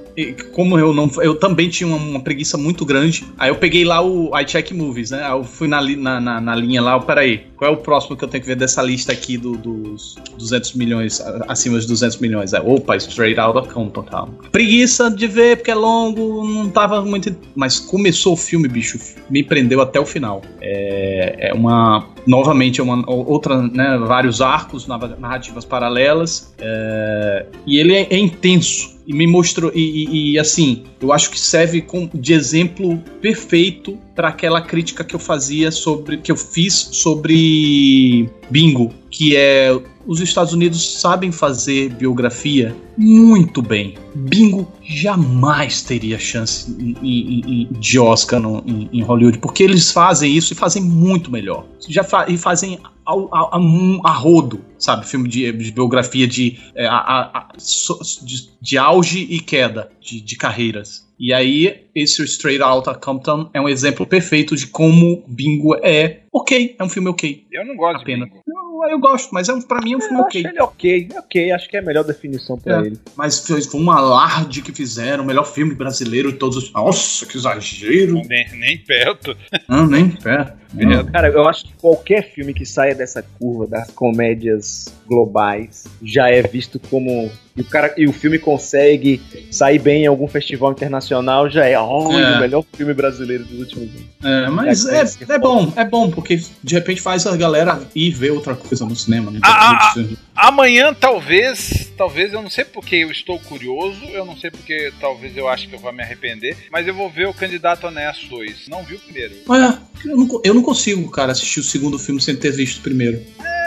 como 0.52 0.78
eu 0.78 0.94
não. 0.94 1.10
Eu 1.20 1.34
também 1.38 1.68
tinha 1.68 1.86
uma, 1.86 1.96
uma 1.98 2.20
preguiça 2.20 2.56
muito 2.56 2.84
grande. 2.86 3.24
Aí 3.38 3.50
eu 3.50 3.56
peguei 3.56 3.84
lá 3.84 4.00
o 4.02 4.30
iCheck 4.40 4.72
Movies, 4.72 5.10
né? 5.10 5.22
Aí 5.22 5.32
eu 5.32 5.44
fui 5.44 5.68
na, 5.68 5.82
na, 5.82 6.18
na, 6.20 6.40
na 6.40 6.54
linha 6.54 6.80
lá, 6.80 6.98
peraí, 6.98 7.46
qual 7.56 7.70
é 7.70 7.74
o 7.74 7.76
próximo 7.76 8.16
que 8.16 8.24
eu 8.24 8.28
tenho 8.28 8.40
que 8.42 8.48
ver 8.48 8.56
dessa 8.56 8.80
lista 8.82 9.12
aqui 9.12 9.36
do- 9.36 9.56
dos 9.58 10.14
200 10.38 10.72
milhões, 10.74 11.20
acima 11.46 11.76
dos 11.76 11.86
200 11.86 12.16
milhões? 12.18 12.54
É, 12.54 12.60
opa, 12.60 12.96
Straight 12.96 13.38
Outta 13.38 13.68
Compton. 13.72 14.02
tal. 14.04 14.28
Preguiça 14.50 15.10
de 15.10 15.26
ver, 15.26 15.56
porque 15.58 15.70
é 15.70 15.74
longo, 15.74 16.42
não 16.46 16.70
tava 16.70 17.02
muito. 17.02 17.34
Mas 17.54 17.78
começou 17.78 18.32
o 18.32 18.36
filme, 18.36 18.66
bicho, 18.66 18.98
me 19.28 19.42
prendeu 19.42 19.80
até 19.82 20.00
o 20.00 20.06
final. 20.06 20.40
É, 20.62 21.50
é 21.50 21.54
uma. 21.54 22.08
Novamente, 22.26 22.80
é 22.80 22.82
uma 22.84 23.02
outra, 23.10 23.60
né? 23.62 23.98
Vários 24.06 24.40
arcos, 24.40 24.86
narra- 24.86 25.16
narrativas 25.18 25.64
paralelas. 25.64 26.54
é, 26.58 27.46
e 27.66 27.78
ele 27.78 27.94
é, 27.94 28.06
é 28.10 28.18
intenso. 28.18 28.98
E 29.06 29.12
me 29.12 29.26
mostrou. 29.26 29.72
E, 29.74 29.80
e- 29.80 30.32
e, 30.32 30.38
assim, 30.38 30.84
eu 31.00 31.12
acho 31.12 31.30
que 31.30 31.40
serve 31.40 31.80
com- 31.80 32.08
de 32.14 32.32
exemplo 32.32 32.98
perfeito 33.20 33.98
para 34.14 34.28
aquela 34.28 34.60
crítica 34.60 35.02
que 35.02 35.14
eu 35.14 35.18
fazia 35.18 35.70
sobre. 35.72 36.18
que 36.18 36.30
eu 36.30 36.36
fiz 36.36 36.74
sobre 36.92 38.28
bingo. 38.50 38.92
Que 39.10 39.34
é. 39.36 39.76
Os 40.10 40.18
Estados 40.20 40.52
Unidos 40.52 41.00
sabem 41.00 41.30
fazer 41.30 41.90
biografia 41.90 42.74
muito 42.98 43.62
bem. 43.62 43.94
Bingo 44.12 44.66
jamais 44.82 45.82
teria 45.82 46.18
chance 46.18 46.68
em- 47.00 47.42
em- 47.46 47.68
de 47.78 47.96
Oscar 47.96 48.40
no- 48.40 48.60
em, 48.66 48.88
em 48.92 49.02
Hollywood, 49.02 49.38
porque 49.38 49.62
eles 49.62 49.92
fazem 49.92 50.36
isso 50.36 50.52
e 50.52 50.56
fazem 50.56 50.82
muito 50.82 51.30
melhor. 51.30 51.64
Já 51.88 52.02
fa- 52.02 52.26
e 52.28 52.36
fazem 52.36 52.80
ao- 53.10 53.34
a, 53.34 53.56
a- 53.56 54.10
a 54.10 54.12
rodo, 54.12 54.64
sabe? 54.78 55.06
Filme 55.06 55.28
de, 55.28 55.50
de 55.52 55.72
biografia 55.72 56.26
de, 56.26 56.58
é, 56.74 56.86
a- 56.86 57.48
so- 57.58 57.98
de, 58.24 58.48
de 58.60 58.78
auge 58.78 59.20
e 59.30 59.40
queda 59.40 59.90
de, 60.00 60.20
de 60.20 60.36
carreiras. 60.36 61.08
E 61.18 61.34
aí, 61.34 61.82
esse 61.94 62.22
Straight 62.24 62.62
Outta 62.62 62.94
Compton 62.94 63.50
é 63.52 63.60
um 63.60 63.68
exemplo 63.68 64.06
perfeito 64.06 64.56
de 64.56 64.66
como 64.66 65.22
Bingo 65.28 65.76
é 65.82 66.20
ok, 66.32 66.76
é 66.78 66.82
um 66.84 66.88
filme 66.88 67.10
ok. 67.10 67.44
Eu 67.52 67.66
não 67.66 67.76
gosto 67.76 68.00
Apenas. 68.00 68.26
de 68.28 68.34
bingo. 68.36 68.42
Eu, 68.82 68.90
eu 68.92 68.98
gosto, 68.98 69.28
mas 69.34 69.46
é 69.46 69.52
um, 69.52 69.60
pra 69.60 69.82
mim 69.82 69.92
é 69.92 69.96
um 69.98 70.00
filme 70.00 70.16
Eu 70.18 70.22
ok. 70.24 70.40
acho 70.40 70.48
ele 70.54 70.62
ok, 70.62 71.08
ok, 71.18 71.52
acho 71.52 71.68
que 71.68 71.76
é 71.76 71.80
a 71.80 71.82
melhor 71.82 72.04
definição 72.04 72.56
pra 72.58 72.78
É. 72.82 72.86
ele. 72.86 72.98
Mas 73.14 73.46
foi, 73.46 73.60
foi 73.60 73.78
um 73.78 73.90
alarde 73.90 74.62
que 74.62 74.72
fizeram, 74.72 75.22
o 75.22 75.26
melhor 75.26 75.44
filme 75.44 75.74
brasileiro 75.74 76.32
de 76.32 76.38
todos 76.38 76.56
os. 76.56 76.72
Nossa, 76.72 77.26
que 77.26 77.36
exagero! 77.36 78.14
Nem, 78.26 78.48
nem 78.58 78.78
perto. 78.78 79.36
Não, 79.68 79.86
nem 79.86 80.08
pé. 80.08 80.54
Não. 80.72 81.04
Cara, 81.04 81.28
eu 81.28 81.46
acho 81.46 81.66
que 81.66 81.74
qualquer 81.74 82.32
filme 82.32 82.54
que 82.54 82.64
saia 82.64 82.94
dessa 83.00 83.22
curva 83.22 83.66
das 83.66 83.90
comédias 83.90 84.94
globais 85.06 85.84
já 86.02 86.28
é 86.28 86.42
visto 86.42 86.78
como. 86.78 87.30
E 87.56 87.60
o, 87.62 87.64
cara, 87.64 87.92
e 87.96 88.06
o 88.06 88.12
filme 88.12 88.38
consegue 88.38 89.20
sair 89.50 89.78
bem 89.78 90.04
em 90.04 90.06
algum 90.06 90.28
festival 90.28 90.72
internacional, 90.72 91.50
já 91.50 91.66
é, 91.66 91.78
oh, 91.78 92.12
É. 92.12 92.36
o 92.36 92.40
melhor 92.40 92.64
filme 92.76 92.94
brasileiro 92.94 93.44
dos 93.44 93.60
últimos 93.60 93.88
anos. 94.22 94.46
É, 94.46 94.50
mas 94.50 94.86
É, 94.86 95.00
é, 95.00 95.02
é 95.02 95.34
é 95.34 95.38
bom, 95.38 95.72
é 95.76 95.84
bom, 95.84 96.10
porque 96.10 96.40
de 96.62 96.74
repente 96.74 97.00
faz 97.00 97.26
a 97.26 97.36
galera 97.36 97.80
ir 97.94 98.10
ver 98.12 98.30
outra 98.30 98.54
coisa 98.54 98.84
no 98.84 98.94
cinema. 98.94 99.30
Né? 99.30 99.40
Ah, 99.42 99.92
ah, 99.94 100.48
Amanhã, 100.48 100.94
talvez, 100.94 101.92
talvez, 101.96 102.32
eu 102.32 102.40
não 102.42 102.50
sei 102.50 102.64
porque 102.64 102.96
eu 102.96 103.10
estou 103.10 103.38
curioso, 103.38 104.04
eu 104.12 104.24
não 104.24 104.36
sei 104.36 104.50
porque 104.50 104.92
talvez 105.00 105.36
eu 105.36 105.48
acho 105.48 105.68
que 105.68 105.74
eu 105.74 105.78
vou 105.78 105.92
me 105.92 106.02
arrepender, 106.02 106.56
mas 106.70 106.86
eu 106.86 106.94
vou 106.94 107.10
ver 107.10 107.28
o 107.28 107.34
Candidato 107.34 107.86
Honesto 107.86 108.28
2. 108.28 108.68
Não 108.68 108.82
vi 108.82 108.94
o 108.94 108.98
primeiro. 108.98 109.34
Olha, 109.48 109.78
eu 110.04 110.16
não, 110.16 110.40
eu 110.44 110.54
não 110.54 110.62
consigo, 110.62 111.10
cara, 111.10 111.32
assistir 111.32 111.60
o 111.60 111.64
segundo 111.64 111.98
filme 111.98 112.20
sem 112.20 112.36
ter 112.36 112.52
visto 112.52 112.78
o 112.78 112.82
primeiro. 112.82 113.22
Não, 113.38 113.59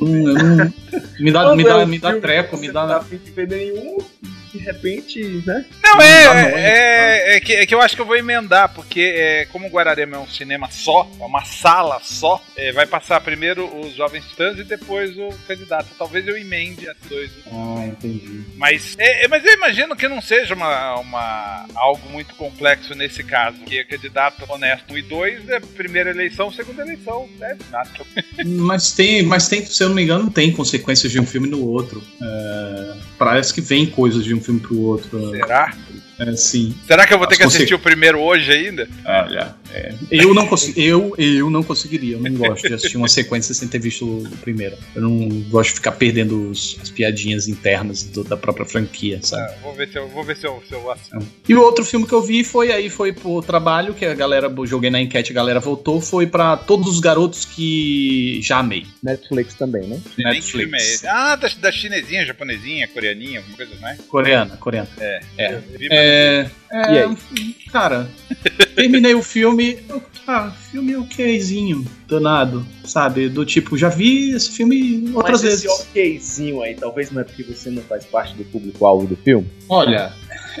eu 0.00 0.06
não- 0.34 0.72
me 1.20 1.30
dá, 1.32 1.54
me 1.54 1.62
é 1.62 1.66
dá, 1.66 1.86
me 1.86 1.98
dá 1.98 2.20
treco, 2.20 2.56
me 2.56 2.66
você 2.66 2.72
Não 2.72 2.74
tá 2.74 2.86
dá. 2.86 3.00
nenhum, 3.46 3.98
de 4.52 4.58
repente, 4.58 5.20
né? 5.46 5.64
Não, 5.82 6.00
é, 6.00 6.24
não, 6.24 6.34
é, 6.34 7.36
é 7.36 7.40
que, 7.40 7.52
é 7.54 7.66
que 7.66 7.74
eu 7.74 7.80
acho 7.80 7.94
que 7.94 8.02
eu 8.02 8.06
vou 8.06 8.16
emendar, 8.16 8.72
porque 8.74 9.00
é, 9.00 9.46
como 9.46 9.66
o 9.66 9.70
Guararema 9.70 10.16
é 10.16 10.20
um 10.20 10.26
cinema 10.26 10.70
só, 10.70 11.08
é 11.20 11.24
uma 11.24 11.44
sala 11.44 12.00
só, 12.02 12.42
é, 12.56 12.72
vai 12.72 12.86
passar 12.86 13.20
primeiro 13.20 13.66
os 13.80 13.94
Jovens 13.94 14.24
Titãs 14.26 14.58
e 14.58 14.64
depois 14.64 15.16
o 15.16 15.28
Candidato. 15.46 15.88
Talvez 15.98 16.26
eu 16.26 16.36
emende 16.36 16.88
as 16.88 16.96
dois. 17.08 17.30
Ah, 17.46 17.86
entendi. 17.86 18.44
Mas, 18.56 18.96
é, 18.98 19.24
é, 19.24 19.28
mas 19.28 19.44
eu 19.44 19.52
imagino 19.52 19.96
que 19.96 20.08
não 20.08 20.20
seja 20.20 20.54
uma, 20.54 20.96
uma, 21.00 21.66
algo 21.74 22.08
muito 22.10 22.34
complexo 22.34 22.94
nesse 22.94 23.22
caso. 23.22 23.58
Que 23.58 23.78
é 23.78 23.84
candidato 23.84 24.44
honesto 24.48 24.92
1 24.92 24.98
e 24.98 25.02
2 25.02 25.48
é 25.48 25.60
primeira 25.60 26.10
eleição, 26.10 26.50
segunda 26.50 26.82
eleição. 26.82 27.28
É 27.40 27.56
nada. 27.70 27.90
Mas 28.44 28.92
tem, 28.92 29.22
mas 29.22 29.48
tem, 29.48 29.64
se 29.64 29.82
eu 29.82 29.88
não 29.88 29.96
me 29.96 30.02
engano, 30.02 30.30
tem 30.30 30.52
consequências 30.52 31.10
de 31.10 31.20
um 31.20 31.26
filme 31.26 31.48
no 31.48 31.64
outro. 31.66 32.02
É, 32.22 32.94
parece 33.18 33.52
que 33.52 33.60
vem 33.60 33.86
coisas 33.86 34.24
de 34.24 34.34
um 34.34 34.40
filme 34.40 34.60
pro 34.60 34.78
outro. 34.80 35.30
Será? 35.30 35.74
É, 36.18 36.36
sim. 36.36 36.74
Será 36.86 37.06
que 37.06 37.14
eu 37.14 37.18
vou 37.18 37.26
ter 37.26 37.34
As 37.34 37.38
que 37.38 37.44
assistir 37.44 37.74
o 37.74 37.78
primeiro 37.78 38.18
hoje 38.20 38.50
ainda? 38.50 38.88
Olha, 39.04 39.54
é, 39.72 39.94
eu 40.10 40.34
não 40.34 40.48
eu, 40.76 41.14
eu 41.18 41.50
não 41.50 41.62
conseguiria, 41.62 42.16
eu 42.16 42.20
não 42.20 42.32
gosto 42.34 42.66
de 42.66 42.74
assistir 42.74 42.96
uma 42.96 43.08
sequência 43.08 43.54
sem 43.54 43.68
ter 43.68 43.78
visto 43.78 44.04
o 44.04 44.36
primeiro. 44.40 44.76
Eu 44.94 45.02
não 45.02 45.28
gosto 45.50 45.70
de 45.70 45.74
ficar 45.76 45.92
perdendo 45.92 46.50
os- 46.50 46.76
as 46.82 46.90
piadinhas 46.90 47.46
internas 47.48 48.02
do- 48.04 48.24
da 48.24 48.36
própria 48.36 48.64
franquia, 48.66 49.20
sabe? 49.22 49.42
Ah, 49.42 49.54
vou 49.62 49.74
ver 49.74 49.88
se 49.88 49.98
eu, 49.98 50.08
vou 50.08 50.24
ver 50.24 50.36
se 50.36 50.46
eu, 50.46 50.62
se 50.66 50.74
eu 50.74 50.90
assisto. 50.90 51.18
E 51.48 51.54
o 51.54 51.62
outro 51.62 51.84
filme 51.84 52.06
que 52.06 52.12
eu 52.12 52.22
vi 52.22 52.42
foi 52.42 52.72
aí, 52.72 52.90
foi 52.90 53.12
pro 53.12 53.40
trabalho, 53.42 53.94
que 53.94 54.04
a 54.04 54.14
galera, 54.14 54.52
joguei 54.64 54.90
na 54.90 55.00
enquete, 55.00 55.30
a 55.30 55.34
galera 55.34 55.60
votou, 55.60 56.00
foi 56.00 56.26
pra 56.26 56.56
Todos 56.56 56.88
os 56.94 57.00
Garotos 57.00 57.44
que 57.44 58.40
já 58.42 58.58
amei. 58.58 58.86
Netflix 59.02 59.54
também, 59.54 59.86
né? 59.86 60.00
É 60.24 60.36
esse. 60.36 61.06
Ah, 61.06 61.36
da, 61.36 61.48
da 61.60 61.70
chinesinha, 61.72 62.24
japonesinha, 62.26 62.88
coreaninha, 62.88 63.38
alguma 63.40 63.56
coisa 63.56 63.72
mais. 63.80 63.98
Coreana, 64.08 64.56
coreana. 64.56 64.88
É. 64.98 65.20
É. 65.36 65.54
Eu 65.54 65.60
vi, 65.78 65.88
É, 66.08 66.50
é, 66.72 66.92
E 66.94 66.98
aí? 66.98 67.16
Cara, 67.72 68.08
terminei 68.74 69.14
o 69.14 69.22
filme. 69.22 69.78
eu- 69.88 70.02
Ah, 70.30 70.50
filme 70.70 70.94
okzinho, 70.94 71.86
danado, 72.06 72.66
sabe? 72.84 73.30
Do 73.30 73.46
tipo, 73.46 73.78
já 73.78 73.88
vi 73.88 74.32
esse 74.32 74.50
filme 74.50 75.10
outras 75.14 75.40
Mas 75.40 75.42
vezes. 75.42 75.64
esse 75.64 76.18
okzinho 76.18 76.62
aí, 76.62 76.74
talvez 76.74 77.10
não 77.10 77.22
é 77.22 77.24
porque 77.24 77.42
você 77.42 77.70
não 77.70 77.80
faz 77.82 78.04
parte 78.04 78.34
do 78.34 78.44
público-alvo 78.44 79.06
do 79.06 79.16
filme. 79.16 79.46
Olha, 79.70 80.12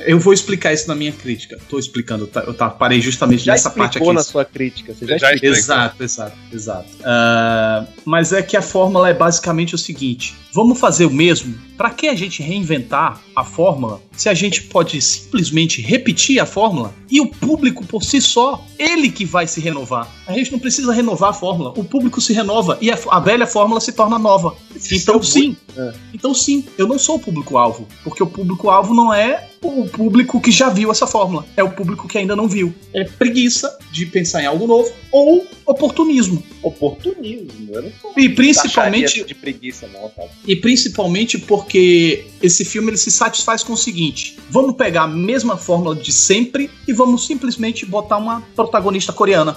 eu 0.06 0.18
vou 0.18 0.32
explicar 0.32 0.72
isso 0.72 0.86
na 0.88 0.94
minha 0.94 1.12
crítica. 1.12 1.58
Tô 1.68 1.78
explicando, 1.78 2.26
tá- 2.26 2.44
eu 2.46 2.54
tá, 2.54 2.68
parei 2.70 3.00
justamente 3.00 3.44
Já 3.44 3.52
nessa 3.52 3.70
parte 3.70 3.92
explicou 3.94 4.10
aqui. 4.10 4.16
na 4.18 4.22
sua 4.24 4.44
crítica, 4.44 4.94
você 4.94 5.06
já, 5.06 5.18
Já 5.18 5.32
explicou. 5.32 5.56
Exato, 5.58 6.02
exato, 6.04 6.36
exato. 6.52 6.88
Ah, 7.04 7.84
mas 8.04 8.32
é 8.32 8.42
que 8.42 8.56
a 8.56 8.62
fórmula 8.62 9.08
é 9.08 9.14
basicamente 9.14 9.74
o 9.74 9.78
seguinte: 9.78 10.34
vamos 10.52 10.78
fazer 10.78 11.04
o 11.06 11.10
mesmo? 11.10 11.54
Pra 11.76 11.90
que 11.90 12.08
a 12.08 12.14
gente 12.14 12.42
reinventar 12.42 13.20
a 13.36 13.44
fórmula 13.44 14.00
se 14.16 14.28
a 14.28 14.34
gente 14.34 14.62
pode 14.64 15.00
simplesmente 15.00 15.80
repetir 15.80 16.40
a 16.40 16.46
fórmula 16.46 16.92
e 17.08 17.20
o 17.20 17.26
público 17.28 17.84
por 17.86 18.02
si 18.02 18.20
só, 18.20 18.64
ele 18.78 19.08
que 19.10 19.24
vai 19.24 19.46
se 19.46 19.60
renovar? 19.60 20.08
A 20.26 20.32
gente 20.32 20.50
não 20.50 20.58
precisa 20.58 20.92
renovar 20.92 21.30
a 21.30 21.32
fórmula, 21.32 21.72
o 21.76 21.84
público 21.84 22.20
se 22.20 22.32
renova 22.32 22.76
e 22.80 22.90
a, 22.90 22.98
a 23.10 23.20
velha 23.20 23.46
fórmula 23.46 23.80
se 23.80 23.92
torna 23.92 24.18
nova. 24.18 24.56
Então, 24.90 25.22
sim, 25.22 25.56
É. 25.78 25.92
então 26.12 26.34
sim, 26.34 26.64
eu 26.76 26.88
não 26.88 26.98
sou 26.98 27.16
o 27.16 27.20
público-alvo, 27.20 27.86
porque 28.02 28.22
o 28.22 28.26
público-alvo 28.26 28.92
não 28.92 29.14
é 29.14 29.48
o 29.62 29.88
público 29.88 30.40
que 30.40 30.50
já 30.50 30.68
viu 30.68 30.90
essa 30.90 31.06
fórmula, 31.06 31.44
é 31.56 31.62
o 31.62 31.70
público 31.70 32.08
que 32.08 32.18
ainda 32.18 32.34
não 32.34 32.48
viu. 32.48 32.74
É 32.92 33.04
preguiça 33.04 33.78
de 33.92 34.06
pensar 34.06 34.42
em 34.42 34.46
algo 34.46 34.66
novo 34.66 34.90
ou 35.10 35.46
oportunismo. 35.66 36.42
Oportunismo, 36.62 37.68
eu 37.72 37.82
não 37.82 37.90
tô 37.90 38.12
E 38.16 38.28
principalmente, 38.28 39.24
de 39.24 39.34
preguiça, 39.34 39.88
não, 39.88 40.08
tá? 40.08 40.24
e 40.46 40.56
principalmente 40.56 41.38
porque 41.38 42.26
esse 42.42 42.64
filme 42.64 42.90
ele 42.90 42.96
se 42.96 43.10
satisfaz 43.10 43.62
com 43.62 43.72
o 43.72 43.76
seguinte: 43.76 44.38
vamos 44.50 44.76
pegar 44.76 45.02
a 45.02 45.08
mesma 45.08 45.56
fórmula 45.56 45.94
de 45.94 46.12
sempre 46.12 46.70
e 46.86 46.92
vamos 46.92 47.26
simplesmente 47.26 47.86
botar 47.86 48.16
uma 48.16 48.42
protagonista 48.54 49.12
coreana. 49.12 49.56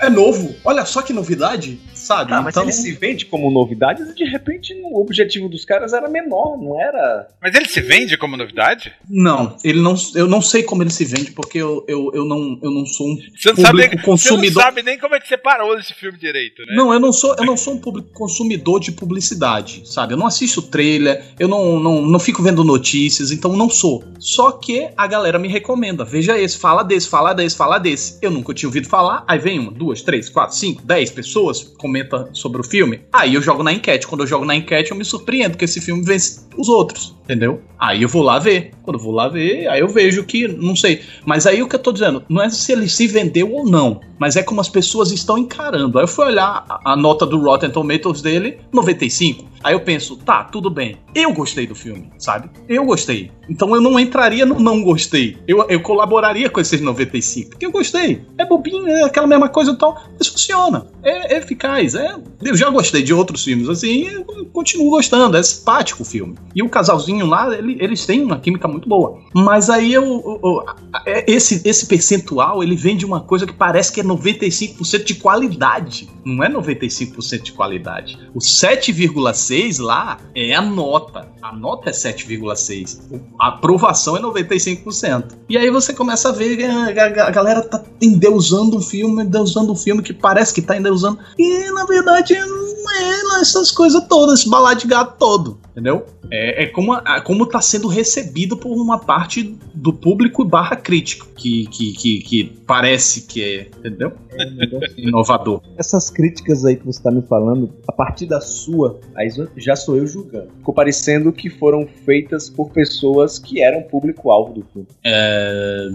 É 0.00 0.10
novo, 0.10 0.54
olha 0.62 0.84
só 0.84 1.00
que 1.00 1.12
novidade, 1.12 1.80
sabe? 2.06 2.30
Tá, 2.30 2.42
mas 2.42 2.54
então, 2.54 2.62
ele 2.62 2.72
se 2.72 2.92
vende 2.92 3.26
como 3.26 3.50
novidade 3.50 4.02
e 4.02 4.14
de 4.14 4.24
repente 4.24 4.74
o 4.84 5.00
objetivo 5.00 5.48
dos 5.48 5.64
caras 5.64 5.92
era 5.92 6.08
menor, 6.08 6.56
não 6.56 6.80
era. 6.80 7.28
Mas 7.40 7.54
ele 7.54 7.66
se 7.66 7.80
vende 7.80 8.16
como 8.16 8.36
novidade? 8.36 8.92
não, 9.08 9.56
ele 9.64 9.80
não, 9.80 9.94
eu 10.14 10.26
não 10.26 10.40
sei 10.40 10.62
como 10.62 10.82
ele 10.82 10.90
se 10.90 11.04
vende 11.04 11.32
porque 11.32 11.58
eu, 11.58 11.84
eu, 11.88 12.10
eu, 12.14 12.24
não, 12.24 12.58
eu 12.62 12.70
não 12.70 12.86
sou 12.86 13.08
um 13.08 13.16
Você 13.16 13.50
não, 13.50 13.56
sabe 13.56 13.82
público 13.82 13.94
nem, 13.94 13.98
você 13.98 14.04
consumidor. 14.04 14.54
não 14.54 14.62
sabe 14.62 14.82
nem 14.82 14.98
como 14.98 15.14
é 15.14 15.20
que 15.20 15.28
você 15.28 15.36
parou 15.36 15.78
esse 15.78 15.94
filme 15.94 16.18
direito, 16.18 16.62
né? 16.66 16.74
Não, 16.74 16.92
eu 16.92 17.00
não 17.00 17.12
sou, 17.12 17.34
eu 17.36 17.44
não 17.44 17.56
sou 17.56 17.74
um 17.74 17.78
público 17.78 18.08
consumidor 18.12 18.80
de 18.80 18.92
publicidade, 18.92 19.82
sabe? 19.84 20.14
Eu 20.14 20.18
não 20.18 20.26
assisto 20.26 20.62
trailer, 20.62 21.24
eu 21.38 21.48
não, 21.48 21.78
não, 21.78 22.02
não 22.02 22.18
fico 22.18 22.42
vendo 22.42 22.62
notícias, 22.64 23.30
então 23.30 23.56
não 23.56 23.68
sou. 23.68 24.04
Só 24.18 24.52
que 24.52 24.88
a 24.96 25.06
galera 25.06 25.38
me 25.38 25.48
recomenda, 25.48 26.04
veja 26.04 26.38
esse, 26.38 26.58
fala 26.58 26.82
desse, 26.82 27.08
fala 27.08 27.32
desse, 27.32 27.56
fala 27.56 27.78
desse. 27.78 28.18
Eu 28.22 28.30
nunca 28.30 28.54
tinha 28.54 28.68
ouvido 28.68 28.88
falar, 28.88 29.24
aí 29.26 29.38
vem 29.38 29.58
uma, 29.58 29.72
duas, 29.72 30.02
três, 30.02 30.28
quatro, 30.28 30.56
cinco, 30.56 30.82
dez 30.82 31.10
pessoas 31.10 31.62
comenta 31.96 32.28
sobre 32.32 32.60
o 32.60 32.64
filme. 32.64 33.00
Aí 33.12 33.34
eu 33.34 33.42
jogo 33.42 33.62
na 33.62 33.72
enquete. 33.72 34.06
Quando 34.06 34.22
eu 34.22 34.26
jogo 34.26 34.44
na 34.44 34.54
enquete, 34.54 34.90
eu 34.90 34.96
me 34.96 35.04
surpreendo 35.04 35.56
que 35.56 35.64
esse 35.64 35.80
filme 35.80 36.02
vence 36.02 36.46
os 36.56 36.68
outros, 36.68 37.14
entendeu? 37.24 37.62
Aí 37.78 38.02
eu 38.02 38.08
vou 38.08 38.22
lá 38.22 38.38
ver. 38.38 38.72
Quando 38.82 38.98
eu 38.98 39.02
vou 39.02 39.12
lá 39.12 39.28
ver, 39.28 39.66
aí 39.68 39.80
eu 39.80 39.88
vejo 39.88 40.24
que, 40.24 40.48
não 40.48 40.76
sei. 40.76 41.02
Mas 41.24 41.46
aí 41.46 41.62
o 41.62 41.68
que 41.68 41.74
eu 41.74 41.80
tô 41.80 41.92
dizendo, 41.92 42.22
não 42.28 42.42
é 42.42 42.50
se 42.50 42.72
ele 42.72 42.88
se 42.88 43.06
vendeu 43.06 43.52
ou 43.52 43.68
não, 43.68 44.00
mas 44.18 44.36
é 44.36 44.42
como 44.42 44.60
as 44.60 44.68
pessoas 44.68 45.10
estão 45.10 45.36
encarando. 45.36 45.98
Aí 45.98 46.04
eu 46.04 46.08
fui 46.08 46.26
olhar 46.26 46.64
a, 46.84 46.96
nota 46.96 47.26
do 47.26 47.38
Rotten 47.38 47.70
Tomatoes 47.70 48.22
dele, 48.22 48.58
95. 48.72 49.44
Aí 49.62 49.74
eu 49.74 49.80
penso, 49.80 50.16
tá, 50.16 50.44
tudo 50.44 50.70
bem. 50.70 50.96
Eu 51.14 51.32
gostei 51.32 51.66
do 51.66 51.74
filme, 51.74 52.10
sabe? 52.18 52.48
Eu 52.68 52.84
gostei. 52.84 53.32
Então 53.48 53.74
eu 53.74 53.80
não 53.80 53.98
entraria 53.98 54.46
no 54.46 54.60
não 54.60 54.82
gostei. 54.82 55.36
Eu, 55.46 55.66
eu 55.68 55.80
colaboraria 55.80 56.48
com 56.48 56.60
esses 56.60 56.80
95, 56.80 57.50
porque 57.50 57.66
eu 57.66 57.72
gostei. 57.72 58.22
É 58.38 58.44
bobinho, 58.44 58.88
é 58.88 59.02
aquela 59.02 59.26
mesma 59.26 59.48
coisa 59.48 59.72
e 59.72 59.76
tal, 59.76 60.00
mas 60.18 60.28
funciona. 60.28 60.86
É, 61.02 61.36
é 61.36 61.40
eficaz. 61.80 61.94
É, 61.94 62.16
eu 62.42 62.56
já 62.56 62.70
gostei 62.70 63.02
de 63.02 63.12
outros 63.14 63.44
filmes 63.44 63.68
assim, 63.68 64.24
continuo 64.52 64.90
gostando. 64.90 65.36
É 65.36 65.42
simpático 65.42 66.02
o 66.02 66.06
filme. 66.06 66.34
E 66.54 66.62
o 66.62 66.68
casalzinho 66.68 67.26
lá, 67.26 67.56
ele- 67.56 67.76
eles 67.80 68.04
têm 68.06 68.22
uma 68.22 68.38
química 68.38 68.66
muito 68.68 68.88
boa. 68.88 69.18
Mas 69.34 69.68
aí 69.70 69.92
eu, 69.92 70.02
eu- 70.04 70.40
eu- 70.42 70.64
é- 71.06 71.24
esse, 71.30 71.60
esse 71.64 71.86
percentual, 71.86 72.62
ele 72.62 72.76
vem 72.76 72.96
de 72.96 73.04
uma 73.04 73.20
coisa 73.20 73.46
que 73.46 73.52
parece 73.52 73.92
que 73.92 74.00
é 74.00 74.04
95% 74.04 75.04
de 75.04 75.14
qualidade. 75.16 76.08
Não 76.24 76.42
é 76.42 76.48
95% 76.48 77.42
de 77.44 77.52
qualidade. 77.52 78.18
O 78.34 78.40
7,6 78.40 79.78
lá 79.78 80.18
é 80.34 80.54
a 80.54 80.62
nota. 80.62 81.28
A 81.42 81.54
nota 81.54 81.90
é 81.90 81.92
7,6. 81.92 83.00
A 83.40 83.48
aprovação 83.48 84.16
é 84.16 84.20
95%. 84.20 85.36
E 85.48 85.56
aí 85.56 85.70
você 85.70 85.92
começa 85.94 86.28
a 86.28 86.32
ver 86.32 86.56
que 86.56 86.64
a, 86.64 86.86
a- 86.86 87.28
a 87.28 87.30
galera 87.30 87.62
tá 87.62 87.82
endeusando 88.02 88.76
um 88.76 88.80
filme, 88.80 89.22
endeusando 89.22 89.72
um 89.72 89.76
filme 89.76 90.02
que 90.02 90.12
parece 90.12 90.52
que 90.52 90.62
tá 90.62 90.76
endeusando. 90.76 91.18
E 91.38 91.65
na 91.72 91.84
verdade 91.84 92.34
não 92.38 92.90
é 92.90 93.40
essas 93.40 93.70
coisas 93.70 94.02
todas, 94.08 94.40
esse 94.40 94.48
balade 94.48 94.82
de 94.82 94.86
gato 94.88 95.18
todo, 95.18 95.58
entendeu? 95.72 96.06
É, 96.30 96.64
é 96.64 96.66
como, 96.66 96.92
a- 96.92 97.20
como 97.20 97.46
tá 97.46 97.60
sendo 97.60 97.86
recebido 97.88 98.56
por 98.56 98.72
uma 98.72 98.98
parte 98.98 99.56
do 99.74 99.92
público 99.92 100.44
barra 100.44 100.74
crítico, 100.76 101.26
que, 101.36 101.66
que, 101.66 101.92
que, 101.92 102.18
que 102.20 102.44
parece 102.66 103.22
que 103.22 103.42
é, 103.42 103.60
entendeu? 103.78 104.12
Inovador. 104.96 105.60
Essas 105.76 106.10
críticas 106.10 106.64
aí 106.64 106.76
que 106.76 106.86
você 106.86 107.02
tá 107.02 107.10
me 107.10 107.22
falando, 107.22 107.72
a 107.86 107.92
partir 107.92 108.26
da 108.26 108.40
sua, 108.40 108.98
aí 109.16 109.28
já 109.56 109.76
sou 109.76 109.96
eu 109.96 110.06
julgando. 110.06 110.48
Ficou 110.58 110.74
parecendo 110.74 111.32
que 111.32 111.48
foram 111.50 111.86
feitas 112.04 112.48
por 112.48 112.70
pessoas 112.70 113.38
que 113.38 113.62
eram 113.62 113.82
público-alvo 113.82 114.54
do 114.54 114.64
filme. 114.72 114.88
É, 115.04 115.88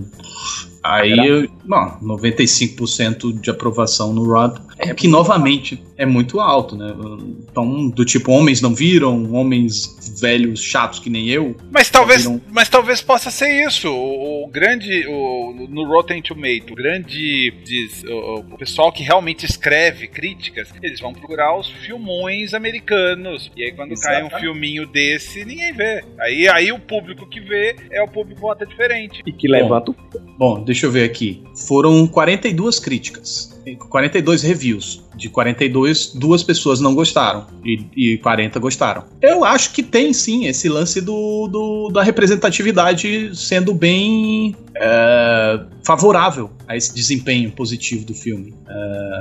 Aí, 0.83 1.11
eu- 1.15 1.47
bom, 1.65 1.97
95% 2.01 3.33
de 3.39 3.49
aprovação 3.49 4.13
no 4.13 4.23
Rod. 4.23 4.57
É 4.79 4.93
que, 4.95 5.07
novamente, 5.07 5.81
é 5.95 6.05
muito 6.07 6.39
alto, 6.39 6.75
né? 6.75 6.91
Então, 7.49 7.87
do 7.89 8.03
tipo, 8.03 8.31
homens 8.31 8.61
não 8.61 8.73
viram, 8.73 9.31
homens 9.33 9.95
velhos 10.19 10.61
chatos 10.63 10.97
que 10.99 11.09
nem 11.09 11.29
eu. 11.29 11.55
Mas 11.71 11.89
talvez, 11.91 12.23
Viram- 12.25 12.41
mas 12.51 12.67
talvez 12.67 12.99
possa 13.01 13.29
ser 13.29 13.63
isso. 13.67 13.87
O, 13.89 14.45
o 14.45 14.47
grande. 14.47 15.05
O, 15.07 15.67
no 15.69 15.85
Rotten 15.87 16.21
Tomato, 16.21 16.71
o 16.71 16.75
grande. 16.75 17.51
diz- 17.63 18.03
o, 18.03 18.39
o 18.39 18.57
pessoal 18.57 18.91
que 18.91 19.03
realmente 19.03 19.45
escreve 19.45 20.07
críticas, 20.07 20.69
eles 20.81 20.99
vão 20.99 21.13
procurar 21.13 21.55
os 21.59 21.69
filmões 21.69 22.53
americanos. 22.55 23.51
E 23.55 23.63
aí, 23.63 23.71
quando 23.71 23.89
cai 23.99 24.15
um 24.23 24.27
Exatamente. 24.27 24.39
filminho 24.41 24.87
desse, 24.87 25.45
ninguém 25.45 25.73
vê. 25.73 26.03
Aí, 26.19 26.47
aí 26.47 26.71
o 26.71 26.79
público 26.79 27.27
que 27.27 27.39
vê 27.39 27.75
é 27.91 28.01
o 28.01 28.07
público 28.07 28.35
que 28.35 28.41
vota 28.41 28.65
diferente. 28.65 29.21
E 29.25 29.31
que 29.31 29.47
levanta 29.47 29.91
o. 29.91 29.95
Bom, 30.41 30.63
deixa 30.63 30.87
eu 30.87 30.91
ver 30.91 31.03
aqui. 31.03 31.43
Foram 31.53 32.07
42 32.07 32.79
críticas, 32.79 33.60
42 33.89 34.41
reviews. 34.43 35.03
De 35.15 35.29
42, 35.29 36.13
duas 36.15 36.41
pessoas 36.41 36.79
não 36.79 36.95
gostaram 36.95 37.45
e, 37.65 38.13
e 38.13 38.17
40 38.19 38.59
gostaram. 38.59 39.03
Eu 39.21 39.43
acho 39.43 39.73
que 39.73 39.83
tem 39.83 40.13
sim 40.13 40.45
esse 40.45 40.69
lance 40.69 41.01
do, 41.01 41.47
do- 41.47 41.89
da 41.93 42.01
representatividade 42.01 43.35
sendo 43.35 43.73
bem 43.73 44.55
é, 44.75 45.59
favorável 45.85 46.49
a 46.67 46.77
esse 46.77 46.95
desempenho 46.95 47.51
positivo 47.51 48.05
do 48.05 48.13
filme. 48.13 48.53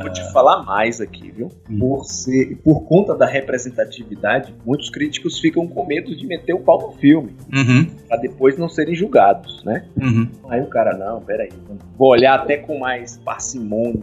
Vou 0.01 0.13
te 0.13 0.23
falar 0.33 0.63
mais 0.63 1.01
aqui, 1.01 1.33
viu? 1.37 1.51
Hum. 1.69 1.79
Por, 1.81 2.05
ser, 2.05 2.57
por 2.65 2.83
conta 2.85 3.15
da 3.17 3.27
representatividade, 3.27 4.55
muitos 4.65 4.91
críticos 4.91 5.39
ficam 5.41 5.67
com 5.67 5.85
medo 5.87 6.15
de 6.17 6.27
meter 6.27 6.55
o 6.55 6.61
pau 6.61 6.81
no 6.81 6.99
filme, 6.99 7.35
Uhum, 7.53 7.85
pra 8.09 8.17
depois 8.17 8.57
não 8.57 8.69
serem 8.69 8.95
julgados, 8.95 9.63
né? 9.65 9.85
uhum. 10.01 10.29
Aí 10.49 10.61
o 10.61 10.67
cara, 10.67 10.97
não, 10.97 11.21
peraí, 11.21 11.51
vou 11.99 12.09
olhar 12.11 12.35
até 12.37 12.57
com 12.57 12.79
mais 12.79 13.17
parcimônia. 13.19 14.01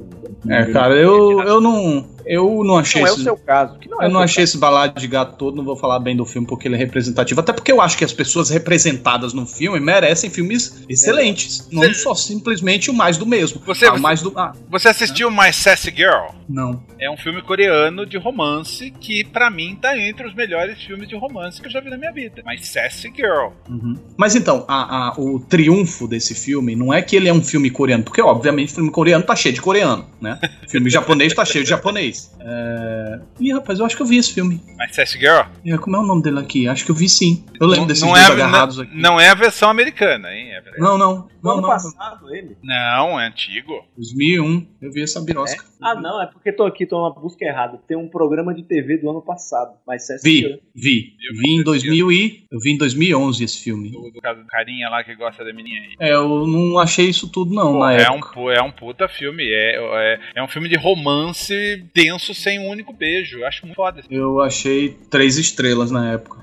É, 0.50 0.66
cara, 0.66 0.94
eu, 0.96 1.42
eu 1.42 1.62
não. 1.62 2.16
Eu 2.30 2.62
não 2.62 2.78
achei 2.78 3.02
Não 3.02 3.08
é 3.08 3.12
o 3.12 3.14
esse- 3.14 3.24
seu 3.24 3.38
caso. 3.38 3.80
Que 3.80 3.88
não 3.88 4.02
é 4.02 4.06
Eu 4.06 4.10
não 4.10 4.20
achei 4.20 4.44
esse 4.44 4.58
balado 4.58 5.00
de 5.00 5.08
gato 5.08 5.38
todo, 5.38 5.56
não 5.56 5.64
vou 5.64 5.78
falar 5.78 5.98
bem 6.00 6.14
do 6.14 6.26
filme 6.26 6.46
porque 6.46 6.68
ele 6.68 6.76
é 6.76 6.78
representativo. 6.78 7.40
Até 7.40 7.54
porque 7.54 7.72
eu 7.72 7.80
acho 7.80 7.98
que 7.98 8.04
as 8.04 8.12
pessoas 8.12 8.50
representadas 8.50 9.32
no 9.32 9.46
filme 9.46 9.80
merecem 9.80 10.30
filmes 10.30 10.84
excelentes. 10.90 11.70
Não 11.72 11.94
só 11.94 12.14
simplesmente 12.14 12.90
o 12.92 12.94
mais 12.94 13.18
do 13.18 13.26
mesmo. 13.26 13.62
Você- 13.66 13.86
Ah, 13.86 13.92
você- 13.94 14.00
mais 14.02 14.22
do. 14.22 14.34
Ah, 14.36 14.52
Você 14.70 14.90
assistiu 14.90 15.32
My 15.32 15.54
Sassy 15.54 15.90
Girl? 15.96 16.36
não. 16.50 16.84
É 17.00 17.10
um 17.12 17.16
filme 17.16 17.42
coreano 17.44 18.06
de 18.08 18.18
romance 18.18 18.92
que, 19.00 19.24
pra 19.24 19.50
mim, 19.52 19.78
tá 19.80 19.96
entre 19.98 20.28
os 20.28 20.34
melhores 20.34 20.82
filmes 20.84 21.08
de 21.08 21.16
romance 21.16 21.62
que 21.62 21.68
eu 21.68 21.72
já 21.72 21.80
vi 21.80 21.90
na 21.92 21.98
minha 21.98 22.12
vida. 22.12 22.42
My 22.46 22.58
Sassy 22.58 23.10
Girl. 23.16 23.52
Uhum. 23.70 23.96
Mas 24.18 24.36
então, 24.36 24.66
a- 24.68 25.10
a- 25.10 25.14
o 25.18 25.40
triunfo 25.40 26.08
desse 26.08 26.34
filme 26.36 26.76
não 26.76 26.92
é 26.94 27.02
que 27.02 27.16
ele 27.16 27.30
é 27.30 27.34
um 27.34 27.42
filme 27.44 27.70
coreano, 27.70 28.04
porque 28.04 28.22
obviamente 28.22 28.74
filme 28.74 28.90
coreano 28.92 29.24
tá 29.24 29.36
cheio 29.36 29.54
de 29.54 29.62
coreano, 29.62 30.06
né? 30.22 30.40
filme 30.68 30.90
japonês 30.90 31.34
tá 31.34 31.46
cheio 31.46 31.64
de 31.64 31.70
japonês. 31.70 32.36
É... 32.40 33.20
Ih, 33.40 33.54
rapaz, 33.54 33.80
eu 33.80 33.86
acho 33.86 33.96
que 33.96 34.02
eu 34.02 34.06
vi 34.08 34.18
esse 34.18 34.34
filme. 34.34 34.62
My 34.78 34.92
Sassy 34.94 35.18
Girl? 35.20 35.42
É, 35.66 35.78
Como 35.78 35.96
é 35.96 36.00
o 36.00 36.04
nome 36.04 36.22
dele 36.24 36.40
aqui? 36.40 36.68
Acho 36.68 36.86
que 36.86 36.92
eu 36.92 36.96
vi 36.96 37.08
sim. 37.10 37.46
Eu 37.60 37.68
lembro 37.68 37.82
Não- 37.82 37.88
desses 37.88 38.04
não 38.04 38.12
dois 38.14 38.24
é, 38.24 38.32
agarrados 38.32 38.78
não, 38.78 38.84
aqui. 38.84 38.98
não 39.02 39.20
é 39.20 39.30
a 39.30 39.34
versão 39.36 39.70
americana, 39.70 40.34
hein? 40.34 40.52
É- 40.54 40.64
Não, 40.80 40.98
não. 40.98 41.28
No 41.44 41.52
Não, 41.52 41.52
ano 41.54 41.62
não. 41.62 41.70
passado, 41.70 42.34
ele. 42.36 42.58
Não, 42.64 43.20
é 43.20 43.28
antigo. 43.28 43.74
2001. 43.96 44.68
Eu 44.82 44.92
vi 44.92 45.04
essa 45.04 45.22
birosca. 45.22 45.64
Ah, 45.82 45.96
não, 45.96 46.22
é 46.22 46.26
porque 46.26 46.52
tô 46.52 46.64
aqui, 46.66 46.86
tô 46.86 46.98
numa 46.98 47.14
busca 47.14 47.46
errada. 47.46 47.80
Tem 47.88 47.96
um 47.96 48.10
programa 48.10 48.54
de 48.54 48.64
TV 48.64 48.98
do 48.98 49.10
ano 49.10 49.22
passado, 49.22 49.72
mas 49.86 50.10
é 50.10 50.18
Vi, 50.18 50.60
vi. 50.76 51.14
Eu 51.30 51.36
Vi 51.38 51.52
em 51.54 51.58
vi 51.60 51.64
2000 51.64 52.12
e... 52.12 52.46
Eu 52.52 52.60
vi 52.60 52.72
em 52.72 52.78
2011 52.78 53.44
esse 53.44 53.64
filme. 53.64 53.90
Do, 53.92 54.10
do 54.12 54.20
caso 54.20 54.42
do 54.42 54.48
carinha 54.48 54.90
lá 54.90 55.04
que 55.04 55.16
gosta 55.16 55.46
da 55.46 55.54
menina 55.54 55.80
aí. 55.80 55.96
É, 56.10 56.14
eu 56.16 56.46
não 56.48 56.80
achei 56.80 57.08
isso 57.08 57.30
tudo 57.32 57.54
não, 57.54 57.74
Pô, 57.74 57.80
na 57.80 57.94
é, 57.94 58.10
um, 58.10 58.16
época. 58.16 58.34
pu- 58.34 58.52
é 58.52 58.62
um 58.62 58.72
puta 58.72 59.08
filme. 59.08 59.44
É, 59.44 59.76
é, 60.14 60.20
é 60.36 60.44
um 60.44 60.48
filme 60.48 60.70
de 60.70 60.78
romance 60.78 61.54
denso 61.94 62.34
sem 62.34 62.60
um 62.60 62.70
único 62.70 62.94
beijo. 62.94 63.40
Eu 63.40 63.48
acho 63.48 63.66
muito 63.66 63.76
foda. 63.76 64.02
Eu 64.10 64.42
achei 64.42 64.98
três 65.10 65.38
estrelas 65.38 65.92
na 65.92 66.14
época. 66.14 66.38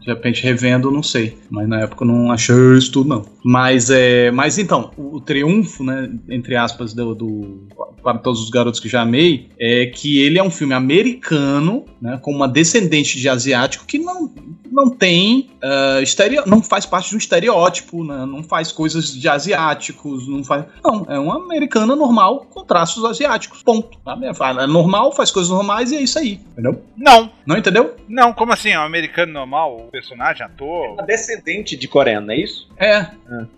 De 0.00 0.06
repente 0.06 0.42
revendo, 0.42 0.90
não 0.90 1.02
sei. 1.02 1.36
Mas 1.50 1.68
na 1.68 1.80
época 1.82 2.04
eu 2.04 2.08
não 2.08 2.32
achei 2.32 2.54
isso 2.78 2.90
tudo, 2.92 3.08
não. 3.08 3.26
Mas 3.44 3.90
é. 3.90 4.30
Mas 4.30 4.58
então, 4.58 4.90
o, 4.96 5.16
o 5.16 5.20
triunfo, 5.20 5.84
né? 5.84 6.10
Entre 6.30 6.56
aspas, 6.56 6.94
do, 6.94 7.14
do- 7.14 7.68
Para 8.02 8.18
todos 8.18 8.40
os 8.42 8.50
garotos 8.50 8.80
que 8.80 8.88
já 8.88 9.02
amei, 9.02 9.48
é 9.58 9.86
que 9.86 10.18
ele 10.18 10.38
é 10.38 10.42
um 10.42 10.50
filme 10.50 10.72
americano, 10.74 11.84
né? 12.00 12.18
Com 12.22 12.32
uma 12.32 12.48
descendente 12.48 13.18
de 13.18 13.28
asiático 13.28 13.86
que 13.86 13.98
não, 13.98 14.32
não 14.74 14.90
tem. 14.90 15.50
estereo, 16.02 16.42
não 16.46 16.62
faz 16.62 16.84
parte 16.84 17.08
de 17.10 17.14
um 17.14 17.18
estereótipo, 17.18 18.04
né? 18.04 18.26
Não 18.26 18.42
faz 18.42 18.70
coisas 18.72 19.12
de 19.12 19.28
asiáticos, 19.28 20.28
não 20.28 20.42
faz. 20.44 20.64
Não, 20.84 21.06
é 21.08 21.18
uma 21.18 21.36
americana 21.36 21.94
normal 21.96 22.46
com 22.50 22.64
traços 22.64 23.04
asiáticos. 23.04 23.62
Ponto. 23.62 23.96
Sabe? 24.04 24.26
É 24.26 24.66
normal, 24.66 25.12
faz 25.12 25.30
coisas 25.30 25.50
normais 25.50 25.92
e 25.92 25.96
é 25.96 26.02
isso 26.02 26.18
aí. 26.18 26.40
Entendeu? 26.52 26.82
Não, 26.96 27.30
Não 27.46 27.56
entendeu? 27.56 27.94
não, 28.08 28.32
como 28.32 28.52
assim? 28.52 28.70
É 28.70 28.78
um 28.78 28.82
americano 28.84 29.32
normal? 29.32 29.76
O 29.86 29.90
personagem, 29.90 30.44
ator? 30.44 30.92
Uma 30.94 31.02
descendente 31.02 31.76
de 31.76 31.88
coreano, 31.88 32.26
não 32.26 32.34
é 32.34 32.38
isso? 32.38 32.68
É. 32.78 33.06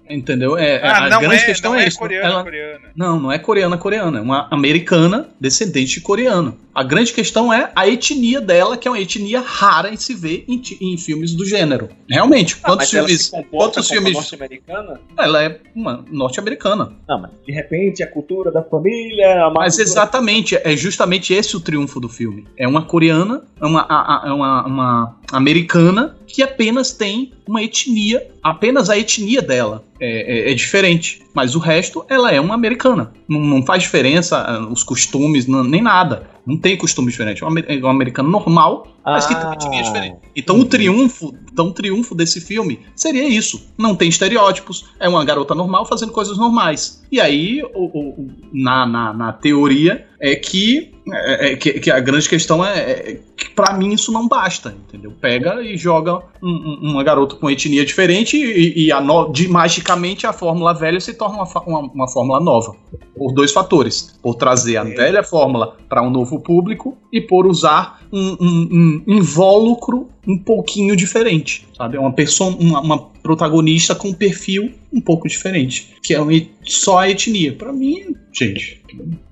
Entendeu? 0.09 0.57
É, 0.57 0.77
é- 0.77 0.87
Ah, 0.87 1.05
a 1.07 1.09
não 1.11 1.21
grande 1.21 1.43
é, 1.43 1.47
questão 1.47 1.73
não 1.73 1.81
é, 1.81 1.85
é 1.85 1.89
isso. 1.89 1.99
coreana, 1.99 2.29
Ela- 2.29 2.43
coreana. 2.45 2.87
Não, 2.95 3.19
não 3.21 3.33
é 3.33 3.39
coreana 3.39 3.77
coreana, 3.79 4.19
é 4.19 4.23
uma 4.23 4.49
americana 4.51 5.29
descendente 5.41 5.95
de 5.95 6.01
coreano. 6.01 6.57
A 6.75 6.83
grande 6.83 7.13
questão 7.13 7.53
é 7.53 7.71
a 7.75 7.89
etnia 7.89 8.41
dela, 8.41 8.77
que 8.77 8.87
é 8.87 8.91
uma 8.91 9.01
etnia 9.01 9.41
rara 9.41 9.91
em 9.93 9.97
se 9.97 10.15
ver 10.15 10.45
em, 10.49 10.61
em 10.81 10.97
filmes 11.07 11.35
do 11.35 11.47
gênero. 11.47 11.89
Realmente, 12.11 12.57
Ah, 12.63 12.67
quantos 12.69 12.91
filmes? 12.91 13.31
Quantos 13.51 13.89
filmes? 13.89 14.13
norte-americana? 14.13 15.01
Ela 15.17 15.43
é 15.45 15.61
uma 15.75 16.05
norte-americana. 16.11 16.93
Mas 17.09 17.31
de 17.47 17.53
repente 17.53 18.03
a 18.03 18.07
cultura 18.07 18.51
da 18.53 18.63
família... 18.63 19.45
A 19.47 19.51
Mas 19.51 19.77
cultura- 19.77 19.83
exatamente, 19.85 20.57
é 20.57 20.77
justamente 20.77 21.33
esse 21.33 21.57
o 21.57 21.61
triunfo 21.61 21.99
do 22.01 22.09
filme. 22.09 22.47
É 22.59 22.67
uma 22.69 22.83
coreana, 22.85 23.43
é 23.61 23.65
uma, 23.65 23.83
a- 23.89 24.25
a- 24.25 24.29
é 24.29 24.33
uma, 24.33 24.67
uma 24.67 25.17
americana 25.33 26.17
que 26.27 26.43
apenas 26.43 26.93
tem 26.93 27.33
uma 27.49 27.63
etnia, 27.63 28.27
apenas 28.43 28.91
a 28.91 28.99
etnia 28.99 29.41
dela 29.41 29.85
é, 30.01 30.49
é- 30.49 30.51
é 30.51 30.55
diferente. 30.55 31.23
Mas 31.33 31.55
o 31.55 31.59
resto, 31.59 32.05
ela 32.09 32.33
é 32.33 32.41
uma 32.41 32.55
americana. 32.55 33.13
Não, 33.29 33.41
não 33.41 33.65
faz 33.65 33.83
diferença 33.85 34.39
ah, 34.39 34.67
os 34.69 34.83
costumes, 34.83 35.47
não- 35.47 35.63
nem 35.65 35.81
nada. 35.83 36.29
Não 36.47 36.57
tem 36.57 36.77
costume 36.77 37.11
diferente. 37.11 37.43
É 37.43 37.47
um, 37.47 37.51
amer- 37.51 37.85
americano 37.87 38.31
normal, 38.31 38.87
mas 39.05 39.27
que 39.27 39.35
tem 39.35 39.45
uma 39.45 39.55
etnia 39.55 39.81
Ah, 39.81 39.83
diferente. 39.83 40.17
Então 40.37 40.61
o 40.61 40.65
triunfo, 40.65 41.35
então 41.53 41.69
o 41.69 41.73
triunfo 41.73 42.15
desse 42.15 42.41
filme 42.41 42.81
seria 42.95 43.29
isso. 43.29 43.69
Não 43.77 43.97
tem 43.97 44.09
estereótipos, 44.09 44.85
é 45.01 45.09
uma 45.09 45.25
garota 45.25 45.55
normal 45.55 45.85
fazendo 45.87 46.13
coisas 46.13 46.39
normais. 46.39 47.03
E 47.11 47.21
aí, 47.21 47.63
o- 47.75 47.87
o- 48.23 48.29
na, 48.53 48.87
na, 48.87 49.13
na 49.13 49.33
teoria, 49.33 50.07
é 50.21 50.35
que, 50.37 50.93
é- 51.13 51.53
é 51.53 51.57
que, 51.57 51.73
que 51.81 51.91
a 51.91 52.01
grande 52.01 52.29
questão 52.29 52.65
é, 52.65 52.79
é 52.81 53.21
que 53.37 53.51
pra 53.51 53.75
mim 53.75 53.93
isso 53.93 54.11
não 54.13 54.27
basta, 54.27 54.75
entendeu? 54.89 55.13
Pega 55.21 55.63
e 55.63 55.77
joga 55.77 56.17
um- 56.43 56.49
um- 56.49 56.91
uma 56.93 57.05
garota 57.05 57.37
com 57.37 57.51
etnia 57.51 57.85
diferente 57.85 58.37
e, 58.37 58.87
e 58.87 58.93
a 58.93 59.01
no- 59.01 59.31
de, 59.33 59.47
magicamente 59.49 60.27
a 60.27 60.33
fórmula 60.33 60.73
velha 60.75 60.99
se 61.01 61.15
torna 61.15 61.37
uma, 61.43 61.63
uma, 61.67 61.81
uma 61.93 62.09
fórmula 62.09 62.41
nova. 62.41 62.75
Por 63.17 63.33
dois 63.33 63.53
fatores. 63.53 64.19
Por 64.23 64.35
trazer 64.35 64.77
a 64.79 64.85
velha 64.85 65.23
fórmula 65.23 65.77
para 65.89 66.03
um 66.03 66.11
novo 66.11 66.41
público 66.41 66.97
e 67.13 67.21
por 67.21 67.47
usar 67.47 68.01
um, 68.13 68.37
um- 68.41 69.03
um 69.07 69.15
invólucro 69.15 70.09
um 70.27 70.39
pouquinho 70.39 70.97
diferente, 70.97 71.67
sabe? 71.77 71.97
Uma, 71.99 72.13
perso 72.13 72.49
uma, 72.49 72.81
uma 72.81 72.99
protagonista 73.27 73.95
com 73.95 74.09
um 74.09 74.15
perfil 74.15 74.73
um 74.93 75.01
pouco 75.01 75.27
diferente, 75.27 75.97
que 76.01 76.15
é 76.15 76.23
um 76.23 76.29
só 76.63 76.99
a 76.99 77.11
etnia. 77.11 77.53
Pra 77.53 77.73
mim, 77.73 78.15
gente, 78.33 78.81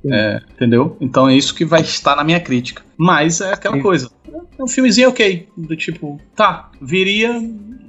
é, 0.04 0.42
entendeu? 0.52 0.96
Então 1.00 1.28
é 1.28 1.36
isso 1.36 1.54
que 1.54 1.64
vai 1.64 1.82
estar 1.82 2.16
na 2.16 2.24
minha 2.24 2.40
crítica. 2.40 2.82
Mas 2.96 3.40
é 3.40 3.52
aquela 3.52 3.80
coisa. 3.80 4.10
É 4.58 4.62
um 4.62 4.66
filmezinho 4.66 5.08
ok, 5.08 5.48
do 5.56 5.76
tipo, 5.76 6.20
tá, 6.34 6.70
viria 6.80 7.40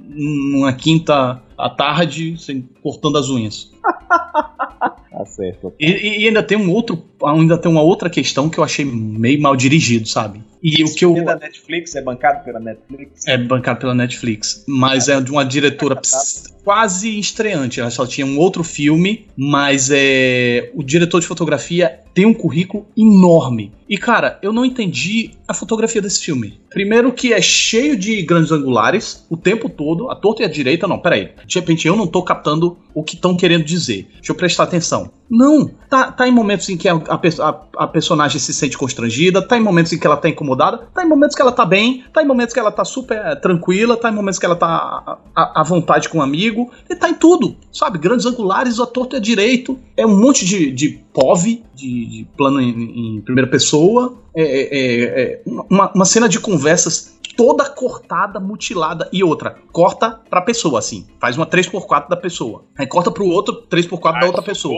numa 0.08 0.72
quinta 0.72 1.42
à 1.58 1.68
tarde, 1.68 2.36
sem, 2.38 2.68
cortando 2.82 3.18
as 3.18 3.28
unhas. 3.28 3.72
Tá 5.16 5.24
certo. 5.24 5.72
E, 5.80 5.86
e- 6.24 6.26
ainda 6.28 6.42
tem 6.42 6.58
um 6.58 6.70
outro, 6.70 7.02
ainda 7.24 7.56
tem 7.56 7.70
uma 7.70 7.80
outra 7.80 8.10
questão 8.10 8.50
que 8.50 8.58
eu 8.58 8.64
achei 8.64 8.84
meio 8.84 9.40
mal 9.40 9.56
dirigido, 9.56 10.06
sabe? 10.06 10.42
E 10.62 10.84
o 10.84 10.94
que 10.94 11.04
eu 11.04 11.16
É 11.16 11.22
da 11.22 11.36
Netflix, 11.36 11.94
é 11.94 12.02
bancado 12.02 12.44
pela 12.44 12.60
Netflix. 12.60 13.26
é 13.26 13.38
bancado 13.38 13.80
pela 13.80 13.94
Netflix, 13.94 14.64
mas 14.66 15.08
é 15.08 15.18
de 15.20 15.30
uma 15.30 15.44
diretora 15.44 15.98
quase 16.64 17.18
estreante. 17.18 17.80
Ela 17.80 17.90
só 17.90 18.06
tinha 18.06 18.26
um 18.26 18.38
outro 18.38 18.62
filme, 18.64 19.26
mas 19.36 19.90
é 19.90 20.70
o 20.74 20.82
diretor 20.82 21.20
de 21.20 21.26
fotografia 21.26 22.00
tem 22.12 22.26
um 22.26 22.34
currículo 22.34 22.86
enorme. 22.96 23.72
E 23.88 23.96
cara, 23.96 24.38
eu 24.42 24.52
não 24.52 24.64
entendi 24.64 25.32
a 25.46 25.54
fotografia 25.54 26.02
desse 26.02 26.20
filme. 26.20 26.60
Primeiro 26.70 27.12
que 27.12 27.32
é 27.32 27.40
cheio 27.40 27.96
de 27.96 28.20
grandes 28.22 28.50
angulares 28.50 29.24
o 29.30 29.36
tempo 29.36 29.68
todo, 29.68 30.10
a 30.10 30.16
torta 30.16 30.42
e 30.42 30.44
a 30.44 30.48
direita, 30.48 30.86
não, 30.86 30.98
peraí. 30.98 31.30
De 31.46 31.58
repente 31.58 31.86
eu 31.86 31.96
não 31.96 32.06
tô 32.06 32.22
captando 32.22 32.76
o 32.92 33.02
que 33.02 33.14
estão 33.14 33.36
querendo 33.36 33.64
dizer. 33.64 34.08
Deixa 34.16 34.32
eu 34.32 34.36
prestar 34.36 34.64
atenção. 34.64 35.10
Não, 35.28 35.68
tá, 35.88 36.12
tá 36.12 36.26
em 36.26 36.30
momentos 36.30 36.68
em 36.68 36.76
que 36.76 36.88
a, 36.88 36.94
a, 36.94 37.60
a, 37.78 37.86
personagem 37.86 38.38
se 38.38 38.54
sente 38.54 38.78
constrangida, 38.78 39.42
tá 39.42 39.56
em 39.56 39.60
momentos 39.60 39.92
em 39.92 39.98
que 39.98 40.06
ela 40.06 40.16
tá 40.16 40.28
incomodada, 40.28 40.88
tá 40.94 41.04
em 41.04 41.08
momentos 41.08 41.34
que 41.34 41.42
ela 41.42 41.50
tá 41.50 41.66
bem, 41.66 42.04
tá 42.12 42.22
em 42.22 42.26
momentos 42.26 42.54
que 42.54 42.60
ela 42.60 42.70
tá 42.70 42.84
super 42.84 43.18
eh, 43.18 43.34
tranquila, 43.34 43.96
tá 43.96 44.08
em 44.08 44.14
momentos 44.14 44.38
que 44.38 44.46
ela 44.46 44.54
tá 44.54 45.18
à, 45.34 45.60
à 45.60 45.64
vontade 45.64 46.08
com 46.08 46.18
um 46.18 46.22
amigo, 46.22 46.70
e 46.88 46.94
tá 46.94 47.08
em 47.08 47.14
tudo, 47.14 47.56
sabe? 47.72 47.98
Grandes 47.98 48.24
angulares, 48.24 48.78
a 48.78 48.86
torta 48.86 49.16
e 49.16 49.18
a 49.18 49.20
direito, 49.20 49.78
é 49.96 50.06
um 50.06 50.16
monte 50.16 50.44
de, 50.44 50.70
de 50.70 51.00
POV, 51.16 51.62
de, 51.74 52.06
de 52.06 52.28
plano 52.36 52.60
em, 52.60 53.16
em 53.16 53.20
primeira 53.22 53.50
pessoa, 53.50 54.18
é, 54.36 54.42
é, 54.42 55.22
é, 55.22 55.42
uma, 55.46 55.90
uma, 55.94 56.04
cena 56.04 56.28
de 56.28 56.38
conversas 56.38 57.18
toda 57.34 57.64
cortada, 57.70 58.38
mutilada 58.38 59.08
e 59.10 59.24
outra, 59.24 59.56
corta 59.72 60.20
pra 60.28 60.42
pessoa, 60.42 60.78
assim, 60.78 61.06
faz 61.18 61.38
uma 61.38 61.46
3x4 61.46 62.10
da 62.10 62.18
pessoa, 62.18 62.64
aí 62.78 62.86
corta 62.86 63.10
pro 63.10 63.26
outro 63.26 63.66
3x4 63.66 64.12
Ai, 64.12 64.20
da 64.20 64.26
outra 64.26 64.42
pessoa. 64.42 64.74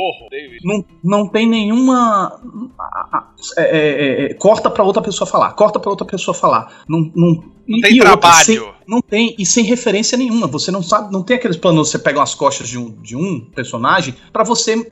Não, 0.62 0.84
não 1.02 1.26
tem 1.26 1.44
nenhuma. 1.44 2.40
É, 3.56 3.62
é, 3.62 4.24
é, 4.26 4.34
corta 4.34 4.70
pra 4.70 4.84
outra 4.84 5.02
pessoa 5.02 5.26
falar, 5.28 5.52
corta 5.54 5.80
pra 5.80 5.90
outra 5.90 6.06
pessoa 6.06 6.32
falar. 6.34 6.84
Não, 6.88 7.10
não, 7.16 7.44
não 7.68 7.80
tem 7.80 7.98
trabalho. 7.98 8.34
Outra, 8.34 8.44
sem, 8.44 8.78
não 8.88 9.02
tem, 9.02 9.34
e 9.38 9.44
sem 9.44 9.64
referência 9.64 10.16
nenhuma. 10.16 10.46
Você 10.46 10.70
não 10.70 10.82
sabe, 10.82 11.12
não 11.12 11.22
tem 11.22 11.36
aqueles 11.36 11.58
planos, 11.58 11.90
você 11.90 11.98
pega 11.98 12.22
as 12.22 12.34
costas 12.34 12.66
de 12.66 12.78
um, 12.78 12.90
de 13.02 13.14
um 13.14 13.40
personagem 13.54 14.14
para 14.32 14.42
você 14.42 14.90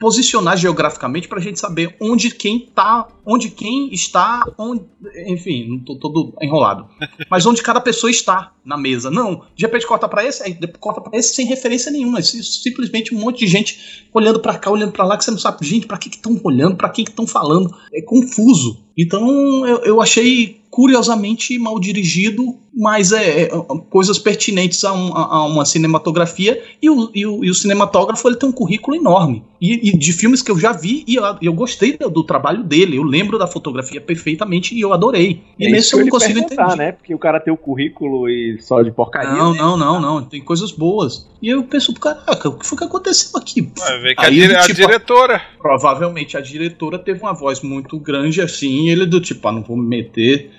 posicionar 0.00 0.56
geograficamente 0.56 1.28
pra 1.28 1.40
gente 1.40 1.60
saber 1.60 1.94
onde 2.00 2.30
quem 2.30 2.60
tá, 2.74 3.06
onde 3.24 3.50
quem 3.50 3.92
está, 3.92 4.44
onde, 4.58 4.84
enfim, 5.26 5.68
não 5.68 5.78
tô 5.78 5.96
todo 5.96 6.34
enrolado. 6.40 6.88
Mas 7.30 7.44
onde 7.44 7.62
cada 7.62 7.80
pessoa 7.80 8.10
está 8.10 8.52
na 8.64 8.78
mesa. 8.78 9.10
Não, 9.10 9.42
de 9.54 9.66
repente 9.66 9.86
corta 9.86 10.08
para 10.08 10.24
esse, 10.24 10.42
aí 10.42 10.58
corta 10.80 11.00
para 11.00 11.18
esse 11.18 11.34
sem 11.34 11.46
referência 11.46 11.92
nenhuma. 11.92 12.22
Simplesmente 12.22 13.14
um 13.14 13.18
monte 13.18 13.40
de 13.40 13.46
gente 13.46 14.06
olhando 14.12 14.40
para 14.40 14.58
cá, 14.58 14.70
olhando 14.70 14.92
para 14.92 15.04
lá, 15.04 15.18
que 15.18 15.24
você 15.24 15.30
não 15.30 15.38
sabe, 15.38 15.66
gente, 15.66 15.86
para 15.86 15.98
que 15.98 16.08
estão 16.08 16.40
olhando, 16.42 16.76
para 16.76 16.88
que 16.88 17.02
estão 17.02 17.26
falando. 17.26 17.74
É 17.92 18.00
confuso. 18.00 18.82
Então 18.96 19.66
eu, 19.66 19.78
eu 19.78 20.00
achei 20.00 20.60
curiosamente 20.70 21.58
mal 21.58 21.78
dirigido, 21.78 22.56
mas 22.76 23.12
é, 23.12 23.42
é 23.42 23.48
coisas 23.90 24.18
pertinentes 24.18 24.84
a, 24.84 24.92
um, 24.92 25.16
a, 25.16 25.46
uma 25.46 25.64
cinematografia 25.64 26.62
e 26.82 26.90
o, 26.90 27.10
e 27.14 27.26
o, 27.26 27.44
e, 27.44 27.50
o, 27.50 27.54
cinematógrafo 27.54 28.26
ele 28.28 28.36
tem 28.36 28.48
um 28.48 28.52
currículo 28.52 28.96
enorme 28.96 29.44
e, 29.60 29.90
e 29.90 29.96
de 29.96 30.12
filmes 30.12 30.42
que 30.42 30.50
eu 30.50 30.58
já 30.58 30.72
vi 30.72 31.04
e 31.06 31.14
eu, 31.14 31.24
eu, 31.40 31.52
gostei 31.52 31.96
do 31.96 32.24
trabalho 32.24 32.62
dele, 32.62 32.96
eu 32.96 33.02
lembro 33.02 33.38
da 33.38 33.46
fotografia 33.46 34.00
perfeitamente 34.00 34.74
e 34.74 34.80
eu 34.80 34.92
adorei. 34.92 35.42
E 35.58 35.66
é 35.66 35.70
nesse 35.70 35.94
eu 35.94 36.00
não 36.00 36.08
consigo 36.08 36.38
entender, 36.38 36.76
né? 36.76 36.92
Porque 36.92 37.14
o 37.14 37.18
cara 37.18 37.40
tem 37.40 37.52
o 37.52 37.56
currículo 37.56 38.28
e 38.28 38.58
só 38.60 38.82
de 38.82 38.90
porcaria. 38.90 39.32
Não, 39.32 39.52
né? 39.52 39.58
não, 39.58 39.76
não, 39.76 40.00
não, 40.00 40.22
tem 40.22 40.42
coisas 40.42 40.70
boas. 40.72 41.26
E 41.40 41.48
eu 41.48 41.62
penso, 41.62 41.94
caraca, 41.94 42.48
o 42.48 42.58
que 42.58 42.66
foi 42.66 42.76
que 42.76 42.84
aconteceu 42.84 43.38
aqui? 43.38 43.72
Vai 43.78 44.00
ver 44.00 44.14
que 44.14 44.24
Aí, 44.24 44.26
a, 44.26 44.46
dire 44.48 44.60
tipo, 44.62 44.82
a 44.82 44.86
diretora. 44.86 45.42
Provavelmente 45.58 46.36
a 46.36 46.40
diretora 46.40 46.98
teve 46.98 47.20
uma 47.20 47.32
voz 47.32 47.62
muito 47.62 47.98
grande 47.98 48.42
assim, 48.42 48.86
e 48.86 48.90
ele 48.90 49.06
do 49.06 49.20
tipo, 49.20 49.46
ah, 49.48 49.52
não 49.52 49.62
vou 49.62 49.76
me 49.76 49.86
meter 49.86 50.50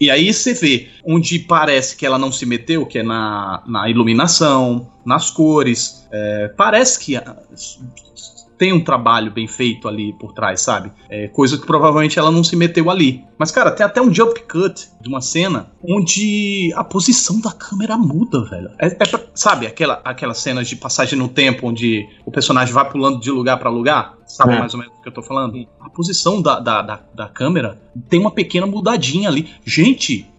e 0.00 0.10
aí 0.10 0.32
você 0.32 0.54
vê 0.54 0.88
onde 1.04 1.40
parece 1.58 1.96
que 1.96 2.06
ela 2.06 2.16
não 2.16 2.30
se 2.30 2.46
meteu, 2.46 2.86
que 2.86 3.00
é 3.00 3.02
na, 3.02 3.64
na 3.66 3.90
iluminação, 3.90 4.86
nas 5.04 5.28
cores. 5.28 6.06
É, 6.12 6.52
parece 6.56 7.00
que 7.00 7.20
tem 8.56 8.72
um 8.72 8.78
trabalho 8.84 9.32
bem 9.32 9.48
feito 9.48 9.88
ali 9.88 10.12
por 10.12 10.32
trás, 10.32 10.60
sabe? 10.60 10.92
É, 11.08 11.26
coisa 11.26 11.58
que 11.58 11.66
provavelmente 11.66 12.16
ela 12.16 12.30
não 12.30 12.44
se 12.44 12.54
meteu 12.54 12.88
ali. 12.88 13.24
Mas, 13.36 13.50
cara, 13.50 13.72
tem 13.72 13.84
até 13.84 14.00
um 14.00 14.14
jump 14.14 14.40
cut 14.42 14.88
de 15.00 15.08
uma 15.08 15.20
cena 15.20 15.72
onde 15.82 16.72
a 16.76 16.84
posição 16.84 17.40
da 17.40 17.50
câmera 17.50 17.96
muda, 17.96 18.44
velho. 18.44 18.70
É, 18.80 18.86
é 18.86 19.26
sabe, 19.34 19.66
aquela, 19.66 20.00
aquelas 20.04 20.38
cenas 20.38 20.68
de 20.68 20.76
passagem 20.76 21.18
no 21.18 21.26
tempo 21.26 21.66
onde 21.66 22.08
o 22.24 22.30
personagem 22.30 22.72
vai 22.72 22.88
pulando 22.88 23.18
de 23.18 23.32
lugar 23.32 23.58
para 23.58 23.68
lugar? 23.68 24.17
Sabe 24.28 24.54
é. 24.54 24.58
mais 24.58 24.74
ou 24.74 24.80
menos 24.80 24.94
o 24.96 25.02
que 25.02 25.08
eu 25.08 25.12
tô 25.12 25.22
falando? 25.22 25.66
A 25.80 25.88
posição 25.88 26.40
da, 26.40 26.60
da, 26.60 26.82
da, 26.82 27.00
da 27.14 27.28
câmera 27.28 27.80
tem 28.08 28.20
uma 28.20 28.30
pequena 28.30 28.66
mudadinha 28.66 29.28
ali. 29.28 29.50
Gente, 29.64 30.30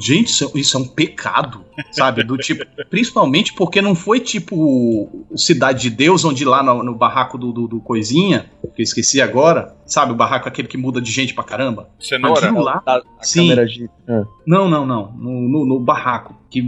Gente, 0.00 0.30
isso, 0.30 0.50
isso, 0.54 0.76
é 0.76 0.80
um 0.80 0.86
pecado, 0.86 1.64
sabe? 1.90 2.22
Do 2.22 2.36
tipo, 2.36 2.64
principalmente 2.90 3.52
porque 3.54 3.80
não 3.80 3.94
foi 3.94 4.20
tipo 4.20 5.26
Cidade 5.34 5.82
de 5.82 5.90
Deus, 5.90 6.24
onde 6.24 6.44
lá 6.44 6.62
no, 6.62 6.82
no 6.82 6.94
barraco 6.94 7.38
do, 7.38 7.52
do, 7.52 7.66
do, 7.66 7.80
Coisinha, 7.80 8.50
que 8.74 8.82
eu 8.82 8.84
esqueci 8.84 9.20
agora, 9.20 9.74
sabe? 9.86 10.12
O 10.12 10.16
barraco 10.16 10.48
aquele 10.48 10.68
que 10.68 10.76
muda 10.76 11.00
de 11.00 11.10
gente 11.10 11.34
pra 11.34 11.42
caramba. 11.42 11.88
Cenoura? 11.98 12.52
lá, 12.60 12.82
a, 12.86 12.96
a 12.96 13.02
sim. 13.22 13.54
De... 13.64 13.90
É. 14.06 14.22
Não, 14.46 14.68
não, 14.68 14.86
não. 14.86 15.12
No, 15.12 15.48
no, 15.48 15.66
no, 15.66 15.80
barraco. 15.80 16.34
Que 16.50 16.60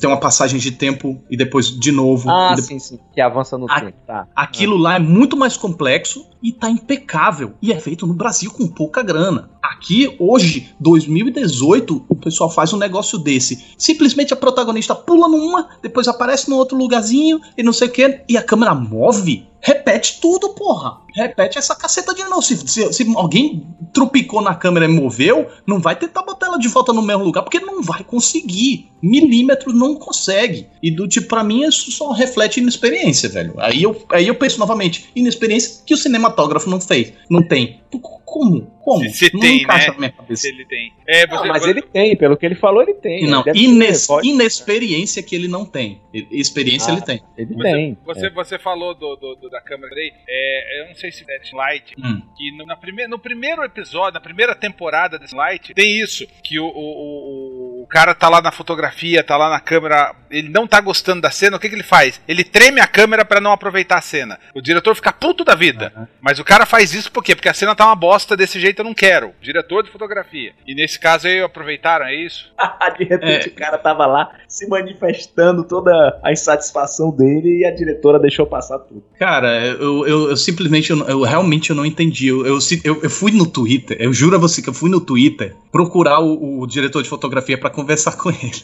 tem 0.00 0.08
uma 0.08 0.18
passagem 0.18 0.58
de 0.58 0.72
tempo 0.72 1.22
e 1.30 1.36
depois 1.36 1.68
de 1.68 1.92
novo. 1.92 2.30
Ah, 2.30 2.56
sim, 2.56 2.78
sim. 2.78 2.98
Que 3.12 3.20
avança 3.20 3.58
no 3.58 3.70
a, 3.70 3.80
tempo. 3.80 3.98
Tá. 4.06 4.26
Aquilo 4.34 4.76
lá 4.76 4.96
é 4.96 4.98
muito 4.98 5.36
mais 5.36 5.56
complexo 5.56 6.26
e 6.42 6.52
tá 6.52 6.70
impecável. 6.70 7.52
E 7.60 7.72
é 7.72 7.78
feito 7.78 8.06
no 8.06 8.14
Brasil 8.14 8.50
com 8.50 8.66
pouca 8.66 9.02
grana. 9.02 9.50
Aqui, 9.62 10.16
hoje, 10.18 10.74
2018, 10.80 12.06
o 12.08 12.14
pessoal 12.14 12.48
faz 12.48 12.72
um 12.72 12.78
negócio 12.78 13.18
desse. 13.18 13.74
Simplesmente 13.76 14.32
a 14.32 14.36
protagonista 14.36 14.94
pula 14.94 15.28
numa, 15.28 15.68
depois 15.82 16.08
aparece 16.08 16.48
num 16.48 16.56
outro 16.56 16.76
lugarzinho 16.76 17.40
e 17.58 17.62
não 17.62 17.72
sei 17.72 17.88
o 17.88 17.90
que, 17.90 18.22
e 18.28 18.36
a 18.36 18.42
câmera 18.42 18.74
move 18.74 19.46
repete 19.66 20.20
tudo, 20.20 20.50
porra. 20.50 20.98
Repete 21.12 21.58
essa 21.58 21.74
caceta 21.74 22.14
de 22.14 22.22
novo. 22.24 22.40
Se, 22.40 22.56
se, 22.68 22.92
se, 22.92 23.16
alguém 23.16 23.66
trupicou 23.92 24.40
na 24.40 24.54
câmera 24.54 24.84
e 24.84 24.88
moveu, 24.88 25.48
não 25.66 25.80
vai 25.80 25.96
tentar 25.96 26.22
botar 26.22 26.46
ela 26.46 26.58
de 26.58 26.68
volta 26.68 26.92
no 26.92 27.02
mesmo 27.02 27.24
lugar, 27.24 27.42
porque 27.42 27.58
não 27.58 27.82
vai 27.82 28.04
conseguir. 28.04 28.88
Milímetro 29.06 29.72
não 29.72 29.94
consegue. 29.94 30.66
E 30.82 30.90
do 30.90 31.06
tipo, 31.06 31.28
pra 31.28 31.44
mim, 31.44 31.66
isso 31.66 31.90
só 31.92 32.12
reflete 32.12 32.60
inexperiência, 32.60 33.28
velho. 33.28 33.54
Aí 33.58 33.82
eu, 33.82 34.04
aí 34.10 34.26
eu 34.26 34.34
penso 34.34 34.58
novamente, 34.58 35.10
inexperiência 35.14 35.82
que 35.84 35.94
o 35.94 35.96
cinematógrafo 35.96 36.68
não 36.68 36.80
fez. 36.80 37.12
Não 37.30 37.42
tem. 37.42 37.80
Como? 38.24 38.76
Como? 38.86 39.08
Se, 39.10 39.30
não 39.32 39.40
tem, 39.40 39.62
encaixa 39.62 39.88
né? 39.88 39.92
na 39.94 39.98
minha 39.98 40.12
cabeça. 40.12 40.42
Se 40.42 40.48
ele 40.48 40.64
tem. 40.64 40.92
É, 41.08 41.26
você, 41.26 41.34
não, 41.34 41.46
mas 41.48 41.62
você... 41.62 41.70
ele 41.70 41.82
tem, 41.82 42.16
pelo 42.16 42.36
que 42.36 42.46
ele 42.46 42.54
falou, 42.54 42.82
ele 42.82 42.94
tem. 42.94 43.26
Não, 43.26 43.42
ines, 43.52 44.06
inexperiência 44.22 45.22
que 45.24 45.34
ele 45.34 45.48
não 45.48 45.64
tem. 45.64 46.00
Experiência 46.30 46.92
ah, 46.92 46.96
ele 46.96 47.02
tem. 47.02 47.22
Ele 47.36 47.54
você, 47.54 47.62
tem. 47.62 47.98
Você, 48.04 48.26
é. 48.26 48.30
você 48.30 48.58
falou 48.60 48.94
do, 48.94 49.16
do, 49.16 49.34
do, 49.36 49.50
da 49.50 49.60
câmera 49.60 49.92
aí, 49.92 50.12
é, 50.28 50.82
eu 50.82 50.88
não 50.88 50.94
sei 50.94 51.10
se 51.10 51.24
é 51.28 51.56
Light, 51.56 51.94
hum. 51.98 52.22
que 52.36 52.56
no, 52.56 52.64
na 52.64 52.76
prime, 52.76 53.08
no 53.08 53.18
primeiro 53.18 53.64
episódio, 53.64 54.14
na 54.14 54.20
primeira 54.20 54.54
temporada 54.54 55.18
desse 55.18 55.34
Light, 55.34 55.74
tem 55.74 56.00
isso, 56.00 56.24
que 56.44 56.58
o, 56.58 56.66
o, 56.66 56.68
o, 56.68 57.82
o, 57.82 57.86
cara 57.88 58.14
tá 58.14 58.28
lá 58.28 58.40
na 58.40 58.52
fotografia, 58.52 58.95
tá 59.22 59.36
lá 59.36 59.50
na 59.50 59.60
câmera, 59.60 60.14
ele 60.30 60.48
não 60.48 60.66
tá 60.66 60.80
gostando 60.80 61.20
da 61.20 61.30
cena, 61.30 61.56
o 61.56 61.60
que, 61.60 61.68
que 61.68 61.74
ele 61.74 61.82
faz? 61.82 62.20
Ele 62.26 62.44
treme 62.44 62.80
a 62.80 62.86
câmera 62.86 63.24
para 63.24 63.40
não 63.40 63.52
aproveitar 63.52 63.98
a 63.98 64.02
cena. 64.02 64.38
O 64.54 64.60
diretor 64.60 64.94
fica 64.94 65.12
puto 65.12 65.44
da 65.44 65.54
vida. 65.54 65.92
Uhum. 65.96 66.06
Mas 66.20 66.38
o 66.38 66.44
cara 66.44 66.66
faz 66.66 66.94
isso 66.94 67.10
por 67.12 67.22
quê? 67.22 67.34
Porque 67.34 67.48
a 67.48 67.54
cena 67.54 67.74
tá 67.74 67.86
uma 67.86 67.96
bosta 67.96 68.36
desse 68.36 68.58
jeito 68.60 68.80
eu 68.80 68.84
não 68.84 68.94
quero. 68.94 69.32
Diretor 69.40 69.82
de 69.82 69.90
fotografia. 69.90 70.52
E 70.66 70.74
nesse 70.74 70.98
caso 70.98 71.26
aí 71.26 71.40
aproveitaram, 71.40 72.06
é 72.06 72.14
isso? 72.14 72.52
de 72.98 73.04
repente 73.04 73.48
é. 73.48 73.52
o 73.52 73.54
cara 73.54 73.78
tava 73.78 74.06
lá 74.06 74.30
se 74.48 74.68
manifestando 74.68 75.64
toda 75.64 76.18
a 76.22 76.32
insatisfação 76.32 77.10
dele 77.10 77.60
e 77.60 77.64
a 77.64 77.74
diretora 77.74 78.18
deixou 78.18 78.46
passar 78.46 78.78
tudo. 78.80 79.04
Cara, 79.18 79.64
eu, 79.64 80.06
eu, 80.06 80.30
eu 80.30 80.36
simplesmente, 80.36 80.90
eu, 80.90 80.98
eu, 81.08 81.22
realmente 81.22 81.70
eu 81.70 81.76
não 81.76 81.84
entendi. 81.86 82.28
Eu, 82.28 82.46
eu, 82.46 82.58
eu, 82.84 83.10
fui 83.10 83.32
no 83.32 83.46
Twitter, 83.46 83.96
eu 84.00 84.12
juro 84.12 84.36
a 84.36 84.38
você 84.38 84.62
que 84.62 84.68
eu 84.68 84.74
fui 84.74 84.90
no 84.90 85.00
Twitter 85.00 85.54
procurar 85.70 86.20
o, 86.20 86.60
o 86.60 86.66
diretor 86.66 87.02
de 87.02 87.08
fotografia 87.08 87.58
para 87.58 87.70
conversar 87.70 88.16
com 88.18 88.30
ele. 88.30 88.62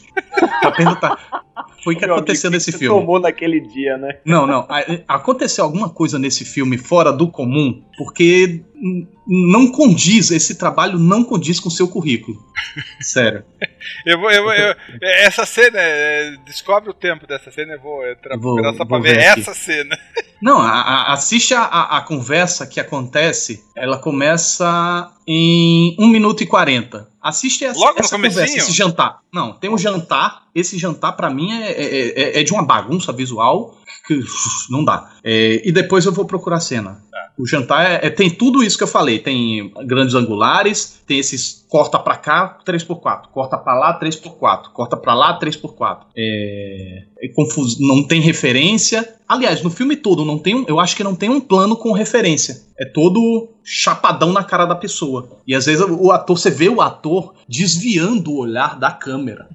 Pra 0.61 0.71
perguntar. 0.71 1.43
Foi 1.83 1.95
o 1.95 1.97
que 1.97 2.05
aconteceu 2.05 2.49
nesse 2.49 2.71
que 2.71 2.77
filme. 2.77 2.97
tomou 2.97 3.19
naquele 3.19 3.59
dia, 3.59 3.97
né? 3.97 4.17
Não, 4.25 4.47
não. 4.47 4.65
Aconteceu 5.07 5.65
alguma 5.65 5.89
coisa 5.89 6.17
nesse 6.17 6.45
filme 6.45 6.77
fora 6.77 7.11
do 7.11 7.27
comum, 7.27 7.83
porque 7.97 8.63
não 9.27 9.71
condiz, 9.71 10.31
esse 10.31 10.57
trabalho 10.57 10.97
não 10.97 11.23
condiz 11.23 11.59
com 11.59 11.67
o 11.67 11.71
seu 11.71 11.87
currículo. 11.87 12.37
Sério. 13.01 13.43
eu 14.05 14.19
vou, 14.19 14.31
eu, 14.31 14.49
eu, 14.49 14.75
essa 15.01 15.45
cena, 15.45 15.77
é, 15.79 16.35
descobre 16.45 16.89
o 16.89 16.93
tempo 16.93 17.27
dessa 17.27 17.51
cena, 17.51 17.73
eu 17.73 17.81
vou 17.81 18.07
entrar 18.07 18.37
vou, 18.37 18.57
só 18.75 18.85
pra 18.85 18.99
ver, 18.99 19.15
ver 19.15 19.39
essa 19.39 19.53
cena. 19.53 19.97
Não, 20.41 20.59
a, 20.59 20.81
a, 20.81 21.13
assiste 21.13 21.53
a, 21.53 21.63
a, 21.63 22.01
conversa 22.01 22.67
que 22.67 22.77
acontece, 22.77 23.63
ela 23.77 23.97
começa 23.97 25.09
em 25.25 25.95
1 25.97 26.07
minuto 26.09 26.43
e 26.43 26.45
40. 26.45 27.07
Assiste 27.23 27.63
essa, 27.63 27.79
Logo 27.79 27.99
essa 27.99 28.17
conversa, 28.17 28.43
esse 28.43 28.73
jantar. 28.73 29.21
Não, 29.31 29.53
tem 29.53 29.69
um 29.69 29.77
jantar 29.77 30.42
esse 30.55 30.77
jantar 30.77 31.13
pra 31.13 31.29
mim 31.29 31.51
é, 31.51 31.71
é, 31.71 32.21
é- 32.21 32.39
é 32.39 32.43
de 32.43 32.51
uma 32.53 32.63
bagunça 32.65 33.11
visual 33.11 33.77
que 34.07 34.19
não 34.69 34.83
dá. 34.83 35.11
É, 35.23 35.61
e 35.67 35.71
depois 35.71 36.05
eu 36.05 36.11
vou 36.11 36.25
procurar 36.25 36.57
a 36.57 36.61
cena. 36.61 37.01
O 37.37 37.47
jantar 37.47 37.83
é- 37.89 38.07
é- 38.07 38.09
tem 38.11 38.29
tudo 38.29 38.63
isso 38.63 38.77
que 38.77 38.83
eu 38.83 38.87
falei. 38.87 39.17
Tem 39.17 39.71
grandes 39.87 40.13
angulares, 40.13 41.01
tem 41.07 41.17
esses 41.17 41.63
corta 41.67 41.97
pra 41.97 42.15
cá, 42.15 42.59
3x4, 42.63 43.29
corta 43.31 43.57
pra 43.57 43.73
lá, 43.73 43.97
3x4, 43.99 44.69
corta 44.71 44.95
pra 44.95 45.15
lá, 45.15 45.39
3x4. 45.39 46.05
É, 46.15 47.03
é 47.19 47.27
confuso, 47.29 47.77
não 47.79 48.03
tem 48.03 48.21
referência. 48.21 49.15
Aliás, 49.27 49.63
no 49.63 49.71
filme 49.71 49.95
todo, 49.95 50.23
não 50.23 50.37
tem 50.37 50.53
um, 50.53 50.65
eu 50.67 50.79
acho 50.79 50.95
que 50.95 51.03
não 51.03 51.15
tem 51.15 51.29
um 51.31 51.41
plano 51.41 51.75
com 51.75 51.91
referência. 51.91 52.61
É 52.79 52.85
todo 52.85 53.49
chapadão 53.63 54.31
na 54.31 54.43
cara 54.43 54.65
da 54.65 54.75
pessoa. 54.75 55.27
E 55.47 55.55
às 55.55 55.65
vezes 55.65 55.83
o 55.89 56.11
ator, 56.11 56.37
você 56.37 56.51
vê 56.51 56.69
o 56.69 56.81
ator 56.81 57.33
desviando 57.49 58.31
o 58.31 58.37
olhar 58.37 58.77
da 58.77 58.91
câmera. 58.91 59.47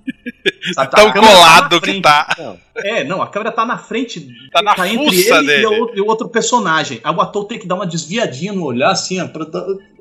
Sabe? 0.74 0.90
Tão 0.90 1.12
tá 1.12 1.12
colado 1.12 1.74
na 1.74 1.80
que 1.80 2.00
tá. 2.00 2.58
É, 2.76 3.04
não, 3.04 3.20
a 3.20 3.26
câmera 3.26 3.50
tá 3.50 3.64
na 3.64 3.78
frente. 3.78 4.28
Tá 4.52 4.62
na 4.62 4.88
entre 4.88 5.16
fuça 5.16 5.36
ele 5.38 5.46
dele. 5.46 5.62
E, 5.62 5.66
o, 5.66 5.96
e 5.96 6.00
o 6.00 6.06
outro 6.06 6.28
personagem. 6.28 7.00
Aí 7.02 7.14
o 7.14 7.20
ator 7.20 7.44
tem 7.44 7.58
que 7.58 7.66
dar 7.66 7.74
uma 7.74 7.86
desviadinha 7.86 8.52
no 8.52 8.64
olhar, 8.64 8.90
assim, 8.90 9.20
ó, 9.20 9.26
pra 9.26 9.46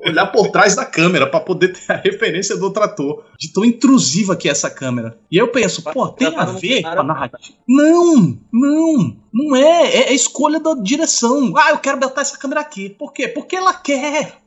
olhar 0.00 0.26
por 0.26 0.48
trás 0.50 0.76
da 0.76 0.84
câmera, 0.84 1.26
pra 1.26 1.40
poder 1.40 1.72
ter 1.72 1.92
a 1.92 1.96
referência 1.96 2.56
do 2.56 2.64
outro 2.64 2.82
ator. 2.82 3.24
De 3.38 3.52
tão 3.52 3.64
intrusiva 3.64 4.36
que 4.36 4.48
é 4.48 4.52
essa 4.52 4.70
câmera. 4.70 5.18
E 5.30 5.38
aí 5.38 5.44
eu 5.44 5.48
penso, 5.48 5.82
pô, 5.82 6.08
tem 6.08 6.34
a 6.36 6.44
ver 6.44 6.82
com 6.82 6.88
a 6.88 7.02
narrativa? 7.02 7.54
Não, 7.66 8.38
não, 8.52 9.16
não 9.32 9.56
é. 9.56 9.96
É 9.96 10.08
a 10.10 10.12
escolha 10.12 10.60
da 10.60 10.74
direção. 10.74 11.52
Ah, 11.56 11.70
eu 11.70 11.78
quero 11.78 11.98
botar 11.98 12.20
essa 12.20 12.38
câmera 12.38 12.60
aqui. 12.60 12.88
Por 12.90 13.12
quê? 13.12 13.28
Porque 13.28 13.56
ela 13.56 13.74
quer. 13.74 14.38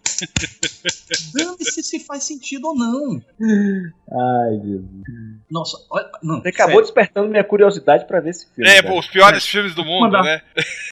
Dane-se 1.33 1.83
se 1.83 1.99
faz 1.99 2.23
sentido 2.23 2.67
ou 2.69 2.75
não. 2.75 3.21
Ai, 3.41 4.59
Jesus. 4.63 4.85
Nossa, 5.49 5.77
olha. 5.89 6.09
Não, 6.23 6.41
Você 6.41 6.49
acabou 6.49 6.71
sério. 6.75 6.81
despertando 6.83 7.27
minha 7.29 7.43
curiosidade 7.43 8.05
pra 8.05 8.19
ver 8.21 8.29
esse 8.31 8.47
filme. 8.53 8.69
É, 8.69 8.81
os 8.97 9.07
piores 9.07 9.45
filmes 9.45 9.75
do 9.75 9.83
mundo, 9.83 10.01
Mandar. 10.03 10.23
né? 10.23 10.41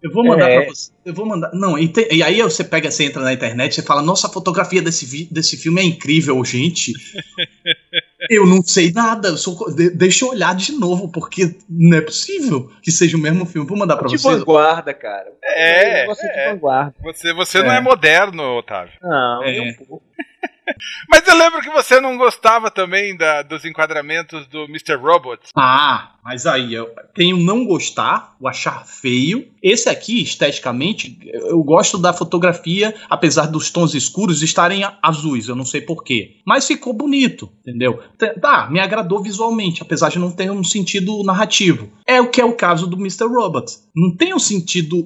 Eu 0.03 0.11
vou 0.11 0.23
mandar 0.25 0.49
É. 0.49 0.61
pra 0.61 0.73
você. 0.73 0.91
Eu 1.05 1.13
vou 1.13 1.25
mandar. 1.25 1.51
Não, 1.53 1.77
e, 1.77 1.87
tem- 1.87 2.07
e 2.11 2.21
aí 2.21 2.41
você 2.41 2.63
pega, 2.63 2.91
você 2.91 3.05
entra 3.05 3.21
na 3.21 3.33
internet 3.33 3.77
e 3.77 3.81
fala: 3.81 4.01
Nossa, 4.01 4.27
a 4.27 4.29
fotografia 4.29 4.81
desse, 4.81 5.05
vi- 5.05 5.27
desse 5.31 5.55
filme 5.57 5.81
é 5.81 5.83
incrível, 5.85 6.43
gente. 6.43 6.93
eu 8.29 8.45
não 8.45 8.61
sei 8.63 8.91
nada. 8.91 9.29
eu 9.29 9.37
sou- 9.37 9.73
de- 9.73 9.89
deixa 9.89 10.25
eu 10.25 10.29
olhar 10.29 10.55
de 10.55 10.71
novo, 10.73 11.09
porque 11.11 11.55
não 11.69 11.97
é 11.97 12.01
possível 12.01 12.69
que 12.81 12.91
seja 12.91 13.17
o 13.17 13.19
mesmo 13.19 13.45
filme. 13.45 13.67
Vou 13.67 13.77
mandar 13.77 13.97
pra 13.97 14.07
de 14.07 14.17
vocês. 14.17 14.39
vanguarda, 14.39 14.93
cara. 14.93 15.27
É, 15.43 16.05
Você 16.05 16.25
é. 16.27 16.31
de 16.47 16.53
vanguarda. 16.53 16.95
Você, 17.03 17.33
você 17.33 17.63
não 17.63 17.71
É. 17.71 17.77
é 17.77 17.81
moderno, 17.81 18.57
Otávio. 18.57 18.93
Não, 19.01 19.43
É. 19.43 19.61
um 19.61 19.73
pouco. 19.85 20.03
Mas 21.09 21.27
eu 21.27 21.35
lembro 21.37 21.61
que 21.61 21.69
você 21.69 21.99
não 21.99 22.17
gostava 22.17 22.69
também 22.69 23.15
da- 23.17 23.41
dos 23.41 23.65
enquadramentos 23.65 24.47
do 24.47 24.65
Mr. 24.65 24.95
Robot. 24.95 25.39
Ah, 25.55 26.13
mas 26.23 26.45
aí 26.45 26.73
eu 26.73 26.89
tenho 27.15 27.37
não 27.37 27.65
gostar, 27.65 28.35
o 28.39 28.47
achar 28.47 28.85
feio. 28.85 29.47
Esse 29.63 29.89
aqui, 29.89 30.21
esteticamente, 30.21 31.17
eu 31.33 31.61
gosto 31.63 31.97
da 31.97 32.13
fotografia, 32.13 32.93
apesar 33.09 33.47
dos 33.47 33.69
tons 33.71 33.93
escuros 33.95 34.41
estarem 34.43 34.83
azuis, 35.01 35.47
eu 35.47 35.55
não 35.55 35.65
sei 35.65 35.81
porquê. 35.81 36.37
Mas 36.45 36.67
ficou 36.67 36.93
bonito, 36.93 37.51
entendeu? 37.61 38.01
Tá, 38.41 38.69
me 38.69 38.79
agradou 38.79 39.21
visualmente, 39.21 39.81
apesar 39.81 40.09
de 40.09 40.19
não 40.19 40.31
ter 40.31 40.51
um 40.51 40.63
sentido 40.63 41.23
narrativo. 41.23 41.91
É 42.05 42.21
o 42.21 42.29
que 42.29 42.39
é 42.41 42.45
o 42.45 42.53
caso 42.53 42.85
do 42.87 42.97
Mr. 42.97 43.25
Robot. 43.27 43.71
Não 43.95 44.15
tem 44.15 44.33
um 44.33 44.39
sentido. 44.39 45.05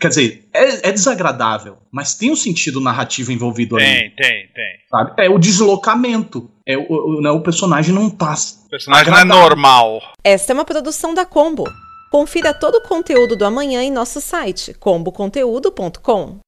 quer 0.00 0.08
dizer, 0.08 0.48
é, 0.52 0.88
é 0.88 0.92
desagradável, 0.92 1.78
mas 1.90 2.14
tem 2.14 2.30
um 2.30 2.36
sentido 2.36 2.80
narrativo 2.80 3.32
envolvido 3.32 3.76
ali. 3.76 3.84
Tem, 3.86 4.10
tem, 4.10 4.48
tem. 4.54 4.78
Sabe? 4.98 5.12
É 5.16 5.30
o 5.30 5.38
deslocamento. 5.38 6.50
É 6.66 6.76
o, 6.76 6.86
o, 6.88 7.20
né, 7.20 7.30
o 7.30 7.40
personagem 7.40 7.94
não 7.94 8.10
tá. 8.10 8.34
O 8.66 8.70
personagem 8.70 9.10
não 9.10 9.18
é 9.18 9.22
Agradável. 9.22 9.48
normal. 9.48 10.02
Esta 10.24 10.52
é 10.52 10.54
uma 10.54 10.64
produção 10.64 11.14
da 11.14 11.24
Combo. 11.24 11.64
Confira 12.10 12.52
todo 12.54 12.76
o 12.76 12.82
conteúdo 12.82 13.36
do 13.36 13.44
amanhã 13.44 13.82
em 13.82 13.90
nosso 13.90 14.20
site 14.20 14.74
comboconteúdo.com. 14.74 16.38